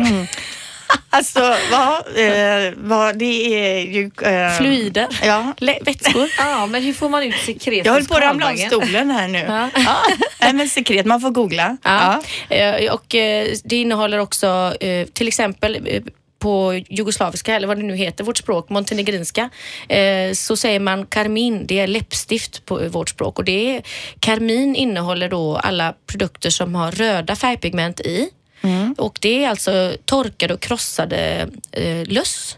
Alltså, 1.12 1.40
vad, 1.72 1.94
eh, 1.98 2.74
vad, 2.78 3.18
det 3.18 3.56
är 3.56 3.80
ju... 3.80 4.12
Eh, 4.22 4.58
Fluider, 4.58 5.08
Ja. 5.24 5.54
vätskor. 5.82 6.30
Ja, 6.38 6.66
men 6.66 6.84
hur 6.84 6.94
får 6.94 7.10
man 7.10 7.24
ut 7.24 7.36
sekret 7.46 7.86
Jag 7.86 7.94
höll 7.94 8.06
på 8.06 8.14
att 8.16 8.22
ramla 8.22 8.50
av 8.52 8.56
stolen 8.56 9.12
här 9.12 9.28
nu. 9.28 9.40
Ja. 9.40 9.70
Ja. 9.76 9.98
Nej, 10.42 10.54
men 10.54 10.70
sekret, 10.70 11.06
man 11.06 11.22
får 11.22 11.30
googla. 11.30 11.78
Ja. 11.84 12.22
Eh, 12.50 12.94
Och 12.94 13.16
eh, 13.16 13.48
det 13.64 13.76
innehåller 13.76 14.18
också 14.20 14.74
eh, 14.80 15.08
till 15.08 15.28
exempel 15.28 16.02
på 16.40 16.82
jugoslaviska 16.90 17.56
eller 17.56 17.68
vad 17.68 17.78
det 17.78 17.84
nu 17.84 17.96
heter, 17.96 18.24
vårt 18.24 18.38
språk, 18.38 18.70
montenegrinska, 18.70 19.50
eh, 19.90 20.34
så 20.34 20.56
säger 20.58 20.80
man 20.80 21.06
karmin, 21.06 21.68
det 21.68 21.80
är 21.80 21.88
läppstift 21.88 22.66
på 22.66 22.76
vårt 22.90 23.10
språk 23.10 23.40
och 23.40 23.46
det 23.46 23.76
är, 23.76 23.82
karmin 24.20 24.76
innehåller 24.76 25.30
då 25.30 25.58
alla 25.58 25.94
produkter 26.08 26.50
som 26.50 26.76
har 26.76 26.92
röda 26.92 27.36
färgpigment 27.36 28.00
i 28.00 28.30
och 28.98 29.18
det 29.22 29.44
är 29.44 29.50
alltså 29.50 29.94
torkade 30.06 30.54
och 30.54 30.60
krossade 30.60 31.50
eh, 31.72 32.06
löss. 32.06 32.58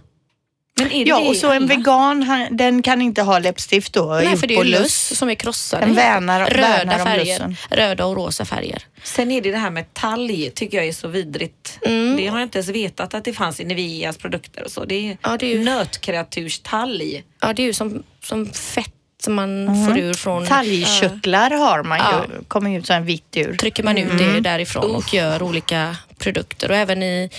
Men 0.77 0.91
är 0.91 1.05
det 1.05 1.09
Ja, 1.09 1.19
och 1.29 1.35
så 1.35 1.47
en 1.51 1.57
alla? 1.57 1.65
vegan, 1.75 2.23
han, 2.23 2.57
den 2.57 2.81
kan 2.81 3.01
inte 3.01 3.21
ha 3.21 3.39
läppstift 3.39 3.93
då? 3.93 4.05
Nej, 4.23 4.37
för 4.37 4.47
det 4.47 4.53
är 4.55 4.63
ju 4.63 4.71
löss 4.71 5.17
som 5.17 5.29
är 5.29 5.35
krossade. 5.35 5.85
Den 5.85 5.95
värnar- 5.95 6.45
röda 6.49 6.61
värnar 6.61 6.99
om 6.99 7.05
färger, 7.05 7.55
röda 7.69 8.05
och 8.05 8.15
rosa 8.15 8.45
färger. 8.45 8.83
Sen 9.03 9.31
är 9.31 9.41
det 9.41 9.51
det 9.51 9.57
här 9.57 9.69
med 9.71 9.93
talg 9.93 10.51
tycker 10.55 10.77
jag 10.77 10.87
är 10.87 10.91
så 10.93 11.07
vidrigt. 11.07 11.79
Mm. 11.85 12.17
Det 12.17 12.27
har 12.27 12.39
jag 12.39 12.45
inte 12.45 12.57
ens 12.57 12.69
vetat 12.69 13.13
att 13.13 13.25
det 13.25 13.33
fanns 13.33 13.59
i 13.59 13.63
Niveas 13.63 14.17
produkter 14.17 14.63
och 14.63 14.71
så. 14.71 14.85
Det 14.85 15.09
är, 15.09 15.17
Ja, 15.21 15.37
det 15.37 15.45
är 15.45 15.57
ju- 15.57 15.63
nötkreaturstalg. 15.63 17.23
Ja, 17.41 17.53
det 17.53 17.61
är 17.61 17.65
ju 17.65 17.73
som, 17.73 18.03
som 18.23 18.45
fett 18.53 18.93
som 19.23 19.33
man 19.33 19.85
får 19.85 19.97
ur 19.97 20.13
från... 20.13 20.45
Talgkörtlar 20.45 21.51
har 21.51 21.83
man 21.83 21.97
ju, 21.97 22.03
Ja. 22.03 22.25
kommer 22.47 22.77
ut 22.77 22.87
så 22.87 22.93
en 22.93 23.05
vitt 23.05 23.37
ur. 23.37 23.57
trycker 23.57 23.83
man 23.83 23.97
ut 23.97 24.17
det 24.17 24.39
därifrån 24.39 24.95
och 24.95 25.13
gör 25.13 25.43
olika 25.43 25.97
produkter. 26.17 26.71
Och 26.71 26.77
även 26.77 27.03
i, 27.03 27.29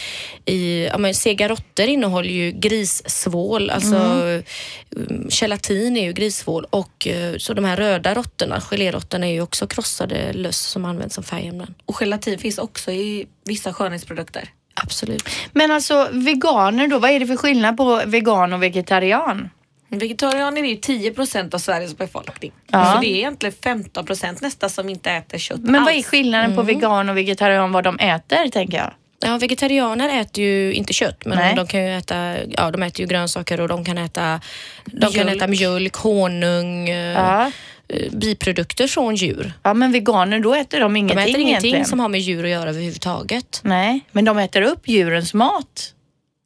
i 0.44 0.86
ja, 0.86 0.98
men 0.98 1.14
sega 1.14 1.48
råttor 1.48 1.86
innehåller 1.86 2.30
ju 2.30 2.50
grissvål, 2.50 3.70
alltså 3.70 3.96
mm. 3.96 5.28
gelatin 5.30 5.96
är 5.96 6.04
ju 6.04 6.12
grissvål 6.12 6.66
och 6.70 7.06
eh, 7.06 7.36
så 7.38 7.54
de 7.54 7.64
här 7.64 7.76
röda 7.76 8.14
råttorna, 8.14 8.60
geléråttorna 8.60 9.26
är 9.26 9.32
ju 9.32 9.40
också 9.40 9.66
krossade 9.66 10.32
löss 10.32 10.58
som 10.58 10.84
används 10.84 11.14
som 11.14 11.24
färgämnen. 11.24 11.74
Och 11.86 11.96
gelatin 12.00 12.38
finns 12.38 12.58
också 12.58 12.90
i 12.90 13.26
vissa 13.44 13.72
skönhetsprodukter. 13.72 14.48
Absolut. 14.74 15.28
Men 15.52 15.70
alltså 15.70 16.08
veganer 16.12 16.88
då, 16.88 16.98
vad 16.98 17.10
är 17.10 17.20
det 17.20 17.26
för 17.26 17.36
skillnad 17.36 17.76
på 17.76 18.02
vegan 18.06 18.52
och 18.52 18.62
vegetarian? 18.62 19.50
Vegetarianer 19.98 20.62
är 20.62 20.66
ju 20.68 20.76
10 20.76 21.10
procent 21.12 21.54
av 21.54 21.58
Sveriges 21.58 21.96
befolkning. 21.98 22.52
Ja. 22.70 22.92
Så 22.94 23.00
det 23.00 23.06
är 23.06 23.16
egentligen 23.16 23.54
15 23.64 24.06
procent 24.06 24.40
nästan 24.40 24.70
som 24.70 24.88
inte 24.88 25.10
äter 25.10 25.38
kött 25.38 25.60
Men 25.60 25.74
alls. 25.76 25.86
vad 25.86 25.94
är 25.94 26.02
skillnaden 26.02 26.56
på 26.56 26.62
vegan 26.62 27.08
och 27.08 27.16
vegetarian 27.16 27.72
vad 27.72 27.84
de 27.84 27.98
äter 27.98 28.48
tänker 28.48 28.78
jag? 28.78 28.92
Ja, 29.24 29.38
vegetarianer 29.38 30.20
äter 30.20 30.44
ju 30.44 30.72
inte 30.74 30.92
kött 30.92 31.24
men 31.24 31.38
Nej. 31.38 31.54
de 31.56 31.66
kan 31.66 31.82
ju 31.86 31.96
äta, 31.98 32.34
ja 32.50 32.70
de 32.70 32.82
äter 32.82 33.00
ju 33.00 33.06
grönsaker 33.06 33.60
och 33.60 33.68
de 33.68 33.84
kan 33.84 33.98
äta, 33.98 34.40
de 34.84 35.12
kan 35.12 35.26
Mjölk. 35.26 35.36
äta 35.36 35.46
mjölk, 35.46 35.94
honung, 35.96 36.88
Ja. 36.88 37.50
eh, 37.88 38.12
biprodukter 38.12 38.86
från 38.86 39.14
djur. 39.14 39.52
ja, 39.62 39.74
men 39.74 39.92
veganer 39.92 40.40
då 40.40 40.54
äter 40.54 40.80
de 40.80 40.92
De 40.92 40.96
ingenting 40.96 41.18
äter 41.18 41.28
ingenting 41.30 41.48
egentligen. 41.48 41.84
som 41.84 42.00
har 42.00 42.08
med 42.08 42.20
djur 42.20 42.44
att 42.44 42.50
göra 42.50 42.70
överhuvudtaget. 42.70 43.60
Nej, 43.64 44.00
men 44.12 44.24
de 44.24 44.38
äter 44.38 44.62
upp 44.62 44.88
djurens 44.88 45.34
mat. 45.34 45.94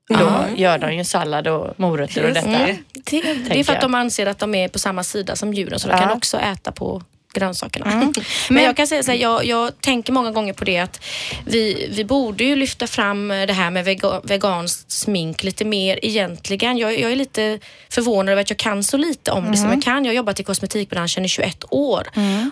Då 0.09 0.45
gör 0.57 0.79
de 0.79 0.95
ju 0.95 1.05
sallad 1.05 1.49
och 1.49 1.81
morötter 1.81 2.25
och 2.29 2.35
detta. 2.35 2.49
det. 2.49 2.79
Det, 2.93 3.21
det 3.21 3.61
är 3.61 3.65
för 3.65 3.73
att 3.73 3.81
de 3.81 3.95
anser 3.95 4.27
att 4.27 4.39
de 4.39 4.55
är 4.55 4.69
på 4.69 4.79
samma 4.79 5.03
sida 5.03 5.37
som 5.37 5.55
djuren 5.55 5.79
så 5.79 5.89
de 5.89 5.99
kan 5.99 6.11
också 6.11 6.39
äta 6.39 6.73
på 6.73 7.03
grönsakerna. 7.41 7.87
Men- 7.87 8.15
Men 8.51 8.65
jag 8.65 8.77
kan 8.77 8.87
säga 8.87 9.03
så 9.03 9.11
här, 9.11 9.19
jag, 9.19 9.45
jag 9.45 9.81
tänker 9.81 10.13
många 10.13 10.31
gånger 10.31 10.53
på 10.53 10.65
det 10.65 10.79
att 10.79 11.01
vi, 11.47 11.89
vi 11.91 12.05
borde 12.05 12.45
ju 12.45 12.57
lyfta 12.57 12.87
fram 12.87 13.29
det 13.29 13.53
här 13.53 13.71
med 13.71 13.85
vega, 13.85 14.21
veganskt 14.25 14.91
smink 14.93 15.43
lite 15.43 15.65
mer 15.65 15.99
egentligen. 16.03 16.79
Jag, 16.79 17.01
jag 17.01 17.13
är 17.13 17.17
lite 17.17 17.59
förvånad 17.91 18.33
över 18.33 18.43
att 18.43 18.51
jag 18.51 18.59
kan 18.59 18.85
så 18.85 18.97
lite 18.97 19.31
om 19.31 19.51
det 19.51 19.57
som 19.57 19.71
jag 19.71 19.83
kan. 19.83 20.05
Jag 20.05 20.13
har 20.13 20.17
jobbat 20.17 20.41
i 20.41 20.43
kosmetikbranschen 20.43 21.25
i 21.25 21.29
21 21.29 21.65
år 21.71 22.07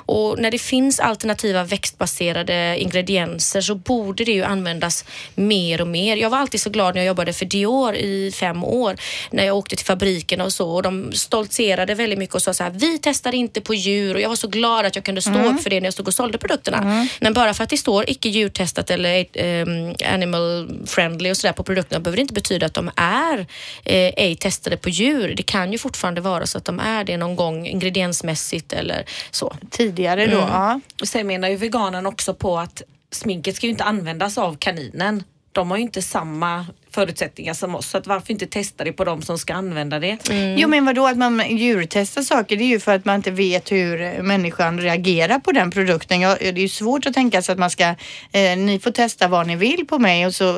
och 0.06 0.38
när 0.38 0.50
det 0.50 0.58
finns 0.58 1.00
alternativa 1.00 1.64
växtbaserade 1.64 2.76
ingredienser 2.80 3.60
så 3.60 3.74
borde 3.74 4.24
det 4.24 4.32
ju 4.32 4.44
användas 4.44 5.04
mer 5.34 5.80
och 5.80 5.86
mer. 5.88 6.16
Jag 6.16 6.30
var 6.30 6.38
alltid 6.38 6.60
så 6.60 6.70
glad 6.70 6.94
när 6.94 7.00
jag 7.02 7.06
jobbade 7.06 7.32
för 7.32 7.44
Dior 7.46 7.94
i 7.94 8.32
fem 8.34 8.64
år 8.64 8.96
när 9.30 9.44
jag 9.44 9.56
åkte 9.56 9.76
till 9.76 9.86
fabriken 9.86 10.40
och 10.40 10.52
så 10.52 10.70
och 10.70 10.82
de 10.82 11.12
stoltserade 11.12 11.94
väldigt 11.94 12.18
mycket 12.18 12.34
och 12.34 12.42
sa 12.42 12.54
så 12.54 12.64
här, 12.64 12.70
vi 12.70 12.98
testar 13.02 13.34
inte 13.34 13.60
på 13.60 13.74
djur 13.74 14.14
och 14.14 14.20
jag 14.20 14.28
var 14.28 14.36
så 14.36 14.48
glad 14.48 14.73
att 14.84 14.96
jag 14.96 15.04
kunde 15.04 15.22
stå 15.22 15.44
upp 15.44 15.62
för 15.62 15.70
det 15.70 15.80
när 15.80 15.86
jag 15.86 15.92
stod 15.92 16.08
och 16.08 16.14
sålde 16.14 16.38
produkterna. 16.38 17.06
Men 17.20 17.32
bara 17.32 17.54
för 17.54 17.64
att 17.64 17.70
det 17.70 17.76
står 17.76 18.10
icke 18.10 18.28
djurtestat 18.28 18.90
eller 18.90 19.26
ehm, 19.32 19.94
animal 20.14 20.70
friendly 20.86 21.30
och 21.30 21.36
sådär 21.36 21.52
på 21.52 21.62
produkterna 21.62 22.00
behöver 22.00 22.16
det 22.16 22.20
inte 22.20 22.34
betyda 22.34 22.66
att 22.66 22.74
de 22.74 22.90
är 22.96 23.38
eh, 23.84 24.12
ej 24.16 24.36
testade 24.36 24.76
på 24.76 24.88
djur. 24.88 25.34
Det 25.36 25.42
kan 25.42 25.72
ju 25.72 25.78
fortfarande 25.78 26.20
vara 26.20 26.46
så 26.46 26.58
att 26.58 26.64
de 26.64 26.80
är 26.80 27.04
det 27.04 27.16
någon 27.16 27.36
gång 27.36 27.66
ingrediensmässigt 27.66 28.72
eller 28.72 29.04
så. 29.30 29.56
Tidigare 29.70 30.26
då, 30.26 30.36
ja. 30.36 30.80
Och 31.00 31.08
sen 31.08 31.26
menar 31.26 31.48
ju 31.48 31.56
veganen 31.56 32.06
också 32.06 32.34
på 32.34 32.58
att 32.58 32.82
sminket 33.12 33.56
ska 33.56 33.66
ju 33.66 33.70
inte 33.70 33.84
användas 33.84 34.38
av 34.38 34.56
kaninen. 34.58 35.22
De 35.54 35.70
har 35.70 35.76
ju 35.76 35.82
inte 35.82 36.02
samma 36.02 36.66
förutsättningar 36.90 37.54
som 37.54 37.74
oss 37.74 37.88
så 37.88 37.98
att 37.98 38.06
varför 38.06 38.32
inte 38.32 38.46
testa 38.46 38.84
det 38.84 38.92
på 38.92 39.04
de 39.04 39.22
som 39.22 39.38
ska 39.38 39.54
använda 39.54 39.98
det? 39.98 40.18
Jo 40.56 40.68
men 40.68 40.84
vadå 40.84 41.06
att 41.06 41.16
man 41.18 41.56
djurtestar 41.56 42.22
saker 42.22 42.56
det 42.56 42.64
är 42.64 42.66
ju 42.66 42.80
för 42.80 42.94
att 42.94 43.04
man 43.04 43.16
inte 43.16 43.30
vet 43.30 43.72
hur 43.72 44.22
människan 44.22 44.80
reagerar 44.80 45.38
på 45.38 45.52
den 45.52 45.70
produkten. 45.70 46.20
Ja, 46.20 46.36
det 46.40 46.48
är 46.48 46.58
ju 46.58 46.68
svårt 46.68 47.06
att 47.06 47.14
tänka 47.14 47.42
sig 47.42 47.52
att 47.52 47.58
man 47.58 47.70
ska, 47.70 47.84
eh, 48.32 48.56
ni 48.56 48.80
får 48.82 48.90
testa 48.90 49.28
vad 49.28 49.46
ni 49.46 49.56
vill 49.56 49.86
på 49.86 49.98
mig 49.98 50.26
och 50.26 50.34
så 50.34 50.48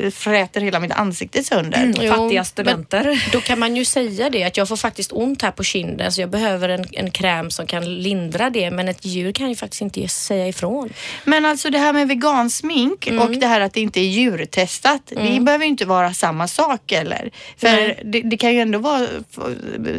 eh, 0.00 0.10
fräter 0.10 0.60
hela 0.60 0.80
mitt 0.80 0.92
ansikte 0.92 1.44
sönder. 1.44 1.92
Jo, 2.00 2.12
Fattiga 2.12 2.38
men- 2.38 2.44
studenter. 2.44 3.28
Då 3.32 3.40
kan 3.40 3.58
man 3.58 3.76
ju 3.76 3.84
säga 3.84 4.30
det 4.30 4.44
att 4.44 4.56
jag 4.56 4.68
får 4.68 4.76
faktiskt 4.76 5.12
ont 5.12 5.42
här 5.42 5.50
på 5.50 5.62
kinden 5.64 6.12
så 6.12 6.20
jag 6.20 6.30
behöver 6.30 6.68
en, 6.68 6.84
en 6.92 7.10
kräm 7.10 7.50
som 7.50 7.66
kan 7.66 7.94
lindra 8.02 8.50
det 8.50 8.70
men 8.70 8.88
ett 8.88 9.04
djur 9.04 9.32
kan 9.32 9.48
ju 9.48 9.56
faktiskt 9.56 9.82
inte 9.82 10.08
säga 10.08 10.48
ifrån. 10.48 10.92
Men 11.24 11.44
alltså 11.44 11.70
det 11.70 11.78
här 11.78 11.92
med 11.92 12.08
vegansmink 12.08 13.06
Mm. 13.06 13.22
och 13.22 13.30
det 13.30 13.46
här 13.46 13.60
att 13.60 13.72
det 13.72 13.80
inte 13.80 14.00
är 14.00 14.04
djurtestat. 14.14 15.02
Det 15.06 15.40
behöver 15.40 15.64
ju 15.64 15.70
inte 15.70 15.84
vara 15.84 16.14
samma 16.14 16.48
sak 16.48 16.92
eller? 16.92 17.30
För 17.56 18.00
det, 18.04 18.20
det 18.20 18.36
kan 18.36 18.54
ju 18.54 18.60
ändå 18.60 18.78
vara 18.78 19.06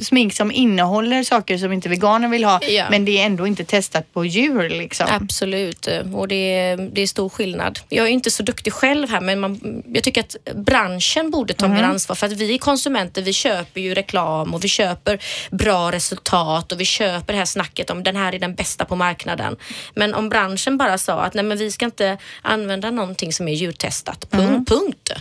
smink 0.02 0.34
som 0.34 0.52
innehåller 0.52 1.24
saker 1.24 1.58
som 1.58 1.74
inte 1.74 1.90
veganer 1.90 2.28
vill 2.28 2.44
ha. 2.44 2.60
Ja. 2.64 2.86
Men 2.90 3.06
det 3.06 3.22
är 3.22 3.26
ändå 3.26 3.48
inte 3.48 3.66
testat 3.66 4.14
på 4.14 4.26
djur 4.26 4.70
liksom. 4.70 5.08
Absolut 5.10 5.88
och 6.14 6.28
det 6.28 6.36
är, 6.36 6.78
det 6.78 7.02
är 7.02 7.08
stor 7.08 7.30
skillnad. 7.30 7.80
Jag 7.90 8.06
är 8.06 8.12
inte 8.12 8.32
så 8.32 8.44
duktig 8.44 8.74
själv 8.74 9.10
här 9.10 9.22
men 9.22 9.40
man, 9.40 9.84
jag 9.94 10.04
tycker 10.04 10.22
att 10.22 10.36
branschen 10.56 11.32
borde 11.32 11.54
ta 11.54 11.68
mer 11.68 11.84
ansvar 11.84 12.16
för 12.16 12.28
att 12.28 12.34
vi 12.34 12.58
konsumenter 12.58 13.22
vi 13.22 13.34
köper 13.34 13.82
ju 13.82 13.94
reklam 13.94 14.54
och 14.54 14.64
vi 14.64 14.68
köper 14.68 15.20
bra 15.52 15.92
resultat 15.92 16.72
och 16.72 16.80
vi 16.80 16.86
köper 16.86 17.34
det 17.34 17.40
här 17.40 17.46
snacket 17.46 17.90
om 17.90 18.04
den 18.04 18.16
här 18.16 18.36
är 18.36 18.40
den 18.40 18.56
bästa 18.56 18.86
på 18.86 18.96
marknaden. 18.96 19.56
Men 19.96 20.14
om 20.14 20.30
branschen 20.30 20.78
bara 20.78 20.98
sa 20.98 21.22
att 21.22 21.34
nej 21.34 21.44
men 21.44 21.58
vi 21.58 21.72
ska 21.72 21.86
inte 21.86 22.18
använda 22.42 22.92
någonting 22.92 23.34
som 23.34 23.48
är 23.48 23.54
djurtestat. 24.08 24.30
Punkt. 24.32 24.70
punkt. 24.70 25.12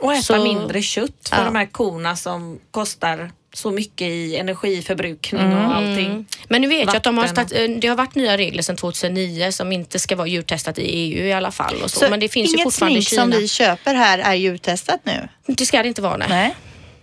Och 0.00 0.12
äta 0.12 0.22
Så- 0.22 0.44
mindre 0.44 0.82
kött 0.82 1.28
för 1.28 1.36
Ja. 1.36 1.44
de 1.44 1.54
här 1.56 1.66
korna 1.66 2.16
som 2.16 2.58
kostar 2.70 3.30
så 3.54 3.70
mycket 3.70 4.08
i 4.08 4.36
energiförbrukning 4.36 5.40
Mm. 5.42 5.58
och 5.66 5.76
allting. 5.76 6.26
Men 6.48 6.62
nu 6.62 6.68
vet 6.68 6.86
jag 6.86 6.96
att 6.96 7.02
de 7.02 7.18
har 7.18 7.26
Vatten. 7.26 7.46
stat- 7.48 7.58
eh, 7.58 7.68
det 7.78 7.88
har 7.88 7.96
varit 7.96 8.14
nya 8.14 8.36
regler 8.38 8.62
sedan 8.62 8.76
2009 8.76 9.52
som 9.52 9.72
inte 9.72 9.98
ska 9.98 10.16
vara 10.16 10.26
djurtestat 10.26 10.78
i 10.78 10.82
EU 10.82 11.24
i 11.26 11.32
alla 11.32 11.50
fall. 11.50 11.74
Och 11.82 11.90
så. 11.90 11.98
Så 12.00 12.10
men 12.10 12.20
det 12.20 12.28
finns 12.28 12.50
ju 12.50 12.54
inget 12.54 12.64
fortfarande 12.64 12.98
i 12.98 13.02
smink 13.02 13.08
Kina. 13.20 13.32
som 13.32 13.40
vi 13.40 13.48
köper 13.48 13.94
här 13.94 14.18
är 14.18 14.34
djurtestat 14.34 15.00
nu? 15.04 15.28
Det 15.46 15.66
ska 15.66 15.82
det 15.82 15.88
inte 15.88 16.02
vara 16.02 16.16
nej. 16.16 16.28
Nej. 16.28 16.54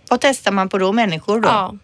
Vad 0.08 0.20
testar 0.20 0.52
man 0.52 0.68
på 0.68 0.78
då? 0.78 0.92
Människor 0.92 1.40
då? 1.40 1.48
Ja. 1.48 1.74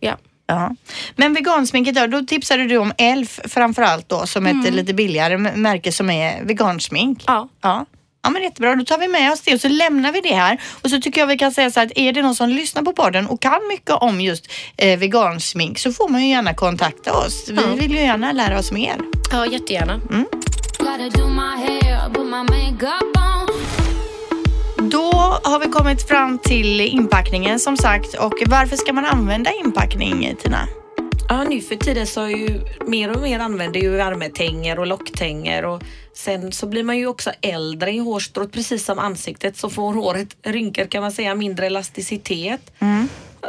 Ja. 0.00 0.16
Ja. 0.46 0.74
Men 1.16 1.34
vegansminket 1.34 1.94
då, 1.94 2.06
då 2.06 2.22
tipsade 2.26 2.66
du 2.66 2.76
om 2.76 2.92
Elf 2.98 3.40
framförallt 3.44 4.08
då 4.08 4.26
som 4.26 4.46
ett 4.46 4.74
lite 4.74 4.94
billigare 4.94 5.36
märke 5.38 5.92
som 5.92 6.10
är 6.10 6.44
vegansmink. 6.44 7.24
Ja. 7.26 7.48
Ja. 7.60 7.86
Ja 8.22 8.30
men 8.30 8.42
jättebra, 8.42 8.74
då 8.76 8.84
tar 8.84 8.98
vi 8.98 9.08
med 9.08 9.32
oss 9.32 9.40
det 9.40 9.54
och 9.54 9.60
så 9.60 9.68
lämnar 9.68 10.12
vi 10.12 10.20
det 10.20 10.34
här. 10.34 10.60
Och 10.82 10.90
så 10.90 11.00
tycker 11.00 11.20
jag 11.20 11.26
vi 11.26 11.38
kan 11.38 11.52
säga 11.52 11.70
så 11.70 11.80
här 11.80 11.86
att 11.86 11.92
är 11.98 12.12
det 12.12 12.22
någon 12.22 12.34
som 12.34 12.48
lyssnar 12.48 12.82
på 12.82 12.92
podden 12.92 13.26
och 13.26 13.42
kan 13.42 13.60
mycket 13.68 13.90
om 13.94 14.20
just 14.20 14.46
eh, 14.76 14.98
vegansmink 14.98 15.78
så 15.78 15.92
får 15.92 16.08
man 16.08 16.22
ju 16.22 16.28
gärna 16.30 16.54
kontakta 16.54 17.12
oss. 17.12 17.48
Vi 17.48 17.54
Ja. 17.62 17.74
vill 17.74 17.90
ju 17.90 18.00
gärna 18.00 18.32
lära 18.32 18.58
oss 18.58 18.72
mer. 18.72 18.96
ja, 19.32 19.46
jättegärna. 19.46 20.00
On. 20.10 20.26
Då 24.90 25.12
har 25.44 25.58
vi 25.60 25.66
kommit 25.66 26.08
fram 26.08 26.38
till 26.38 26.80
inpackningen 26.80 27.58
som 27.60 27.76
sagt 27.76 28.14
och 28.14 28.34
varför 28.46 28.76
ska 28.76 28.92
man 28.92 29.04
använda 29.04 29.50
inpackning 29.64 30.34
Tina? 30.42 30.66
Ja, 31.28 31.44
nu 31.44 31.60
för 31.60 31.76
tiden 31.76 32.06
så 32.06 32.20
är 32.22 32.28
ju 32.28 32.60
mer 32.86 33.10
och 33.16 33.22
mer 33.22 33.38
använder 33.40 33.80
ju 33.80 33.90
värmetänger 33.90 34.78
och 34.78 34.86
locktänger 34.86 35.64
och 35.64 35.82
sen 36.18 36.52
så 36.52 36.66
blir 36.66 36.82
man 36.82 36.98
ju 36.98 37.06
också 37.06 37.30
äldre 37.40 37.90
i 37.90 37.98
hårstrået 37.98 38.52
precis 38.52 38.84
som 38.84 38.98
ansiktet 38.98 39.56
så 39.56 39.70
får 39.70 39.92
håret 39.92 40.36
rynkor 40.42 40.84
kan 40.84 41.02
man 41.02 41.12
säga, 41.12 41.34
mindre 41.34 41.66
elasticitet. 41.66 42.72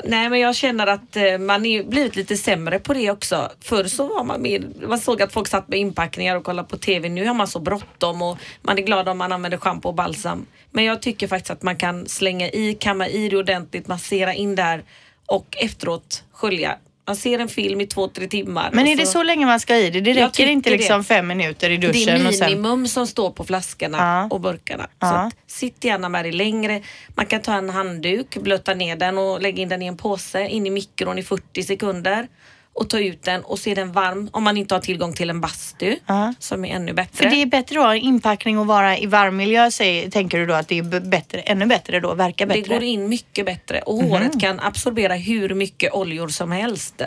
Nej 0.04 0.30
men 0.30 0.40
jag 0.40 0.56
känner 0.56 0.88
att 0.88 1.16
eh, 1.16 1.38
man 1.38 1.66
är 1.66 1.84
blivit 1.84 2.16
lite 2.16 2.38
sämre 2.38 2.80
på 2.80 2.94
det 2.94 3.12
också. 3.12 3.52
Förr 3.60 3.84
så 3.84 4.08
var 4.08 4.24
man 4.24 4.42
mer, 4.42 4.64
man 4.88 5.00
såg 5.00 5.22
att 5.22 5.34
folk 5.34 5.48
satt 5.48 5.68
med 5.68 5.80
inpackningar 5.80 6.36
och 6.36 6.44
kollade 6.44 6.68
på 6.68 6.78
TV. 6.78 7.10
Nu 7.10 7.28
har 7.28 7.34
man 7.34 7.48
så 7.48 7.60
bråttom 7.60 8.22
och 8.22 8.38
man 8.62 8.78
är 8.78 8.82
glad 8.82 9.10
om 9.10 9.18
man 9.18 9.32
använder 9.32 9.58
schampo 9.58 9.90
och 9.90 9.96
balsam. 9.96 10.46
Men 10.72 10.84
jag 10.84 11.02
tycker 11.02 11.28
faktiskt 11.28 11.52
att 11.52 11.64
man 11.64 11.76
kan 11.76 12.08
slänga 12.08 12.50
i, 12.50 12.78
kamma 12.80 13.08
i 13.08 13.30
det 13.30 13.38
ordentligt, 13.38 13.88
massera 13.88 14.34
in 14.34 14.56
där 14.56 14.84
och 15.26 15.58
efteråt 15.58 16.24
skölja. 16.32 16.78
Man 17.10 17.16
ser 17.16 17.40
en 17.40 17.48
film 17.50 17.82
i 17.82 17.88
två, 17.88 18.08
tre 18.08 18.28
timmar. 18.28 18.70
Men 18.74 18.88
är 18.88 18.96
det 18.96 19.06
så 19.06 19.24
länge 19.24 19.46
man 19.46 19.60
ska 19.60 19.76
i 19.76 19.90
det? 19.90 20.02
Det 20.02 20.14
räcker 20.14 20.48
inte 20.48 20.70
liksom 20.70 20.98
det. 20.98 21.04
fem 21.04 21.28
minuter 21.28 21.70
i 21.70 21.78
det 21.78 21.88
duschen 21.88 22.22
är 22.22 22.28
och 22.28 22.34
sen... 22.36 22.50
minimum 22.50 22.88
som 22.88 23.08
står 23.08 23.32
på 23.32 23.44
flaskorna 23.44 23.98
Ja. 23.98 24.28
och 24.36 24.42
burkarna. 24.42 24.84
Så 24.84 24.90
Ja. 25.00 25.08
att, 25.08 25.34
sitt 25.48 25.84
gärna 25.84 26.10
med 26.10 26.26
det 26.26 26.32
längre. 26.32 26.82
Man 27.16 27.26
kan 27.26 27.42
ta 27.42 27.54
en 27.54 27.70
handduk, 27.70 28.38
blöta 28.38 28.74
ner 28.74 28.96
den 28.96 29.18
och 29.18 29.42
lägga 29.42 29.62
in 29.62 29.70
den 29.70 29.82
i 29.82 29.86
en 29.86 29.98
påse 29.98 30.48
in 30.48 30.68
i 30.68 30.70
mikron 30.70 31.18
i 31.18 31.24
40 31.24 31.64
sekunder 31.64 32.28
och 32.74 32.90
ta 32.90 33.00
ut 33.00 33.24
den 33.24 33.42
och 33.44 33.60
se 33.60 33.74
den 33.74 33.92
varm 33.92 34.30
om 34.32 34.44
man 34.44 34.58
inte 34.58 34.76
har 34.76 34.82
tillgång 34.82 35.14
till 35.14 35.30
en 35.30 35.42
bastu 35.42 35.96
Ja. 36.06 36.34
som 36.40 36.66
är 36.66 36.76
ännu 36.76 36.94
bättre. 36.94 37.24
För 37.24 37.30
det 37.30 37.42
är 37.42 37.46
bättre 37.46 37.76
då, 37.76 37.94
inpackning 37.94 38.60
och 38.60 38.68
vara 38.68 38.98
i 38.98 39.06
varm 39.06 39.36
miljö 39.38 39.72
säger, 39.72 40.10
tänker 40.12 40.38
du 40.40 40.46
då 40.46 40.54
att 40.54 40.68
det 40.68 40.78
är 40.78 41.00
bättre, 41.00 41.40
ännu 41.40 41.66
bättre 41.66 42.00
då, 42.00 42.14
verkar 42.14 42.46
Det 42.46 42.54
bättre? 42.62 42.74
går 42.74 42.84
in 42.84 43.10
mycket 43.10 43.46
bättre 43.46 43.80
och 43.82 43.98
Mhm. 43.98 44.10
håret 44.10 44.40
kan 44.42 44.60
absorbera 44.60 45.14
hur 45.16 45.54
mycket 45.54 45.94
oljor 45.94 46.28
som 46.28 46.52
helst. 46.52 47.02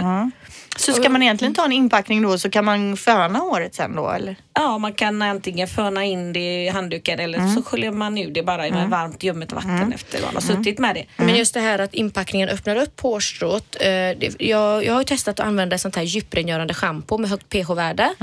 Så 0.76 0.92
ska 0.92 1.08
man 1.08 1.22
egentligen 1.22 1.54
ta 1.54 1.64
en 1.64 1.72
inpackning 1.72 2.22
då 2.22 2.38
så 2.38 2.50
kan 2.50 2.64
man 2.64 2.96
föna 2.96 3.38
håret 3.38 3.74
sen 3.74 3.96
då 3.96 4.10
eller? 4.10 4.36
Ja, 4.54 4.78
man 4.78 4.92
kan 4.92 5.22
antingen 5.22 5.68
föna 5.68 6.04
in 6.04 6.32
det 6.32 6.64
i 6.64 6.68
handduken 6.68 7.20
eller 7.20 7.38
Mm. 7.38 7.54
så 7.54 7.62
sköljer 7.62 7.90
man 7.90 8.18
ur 8.18 8.30
det 8.30 8.42
bara 8.42 8.70
med 8.70 8.88
varmt 8.90 9.22
ljummet 9.22 9.52
vatten 9.52 9.92
efter 9.92 10.22
man 10.22 10.34
har 10.34 10.40
suttit 10.40 10.78
med 10.78 10.94
det. 10.94 11.04
Men 11.16 11.36
just 11.36 11.54
det 11.54 11.60
här 11.60 11.78
att 11.78 11.94
inpackningen 11.94 12.48
öppnar 12.48 12.76
upp 12.76 13.00
hårstrået. 13.00 13.76
Eh, 13.80 13.86
det, 13.86 14.34
jag, 14.40 14.84
jag 14.84 14.92
har 14.92 15.00
ju 15.00 15.04
testat 15.04 15.40
att 15.40 15.46
använda 15.52 15.78
sånt 15.78 15.96
här 15.96 16.02
djuprengörande 16.02 16.74
schampo 16.74 17.18
med 17.18 17.30
högt 17.30 17.48
pH-värde 17.48 18.14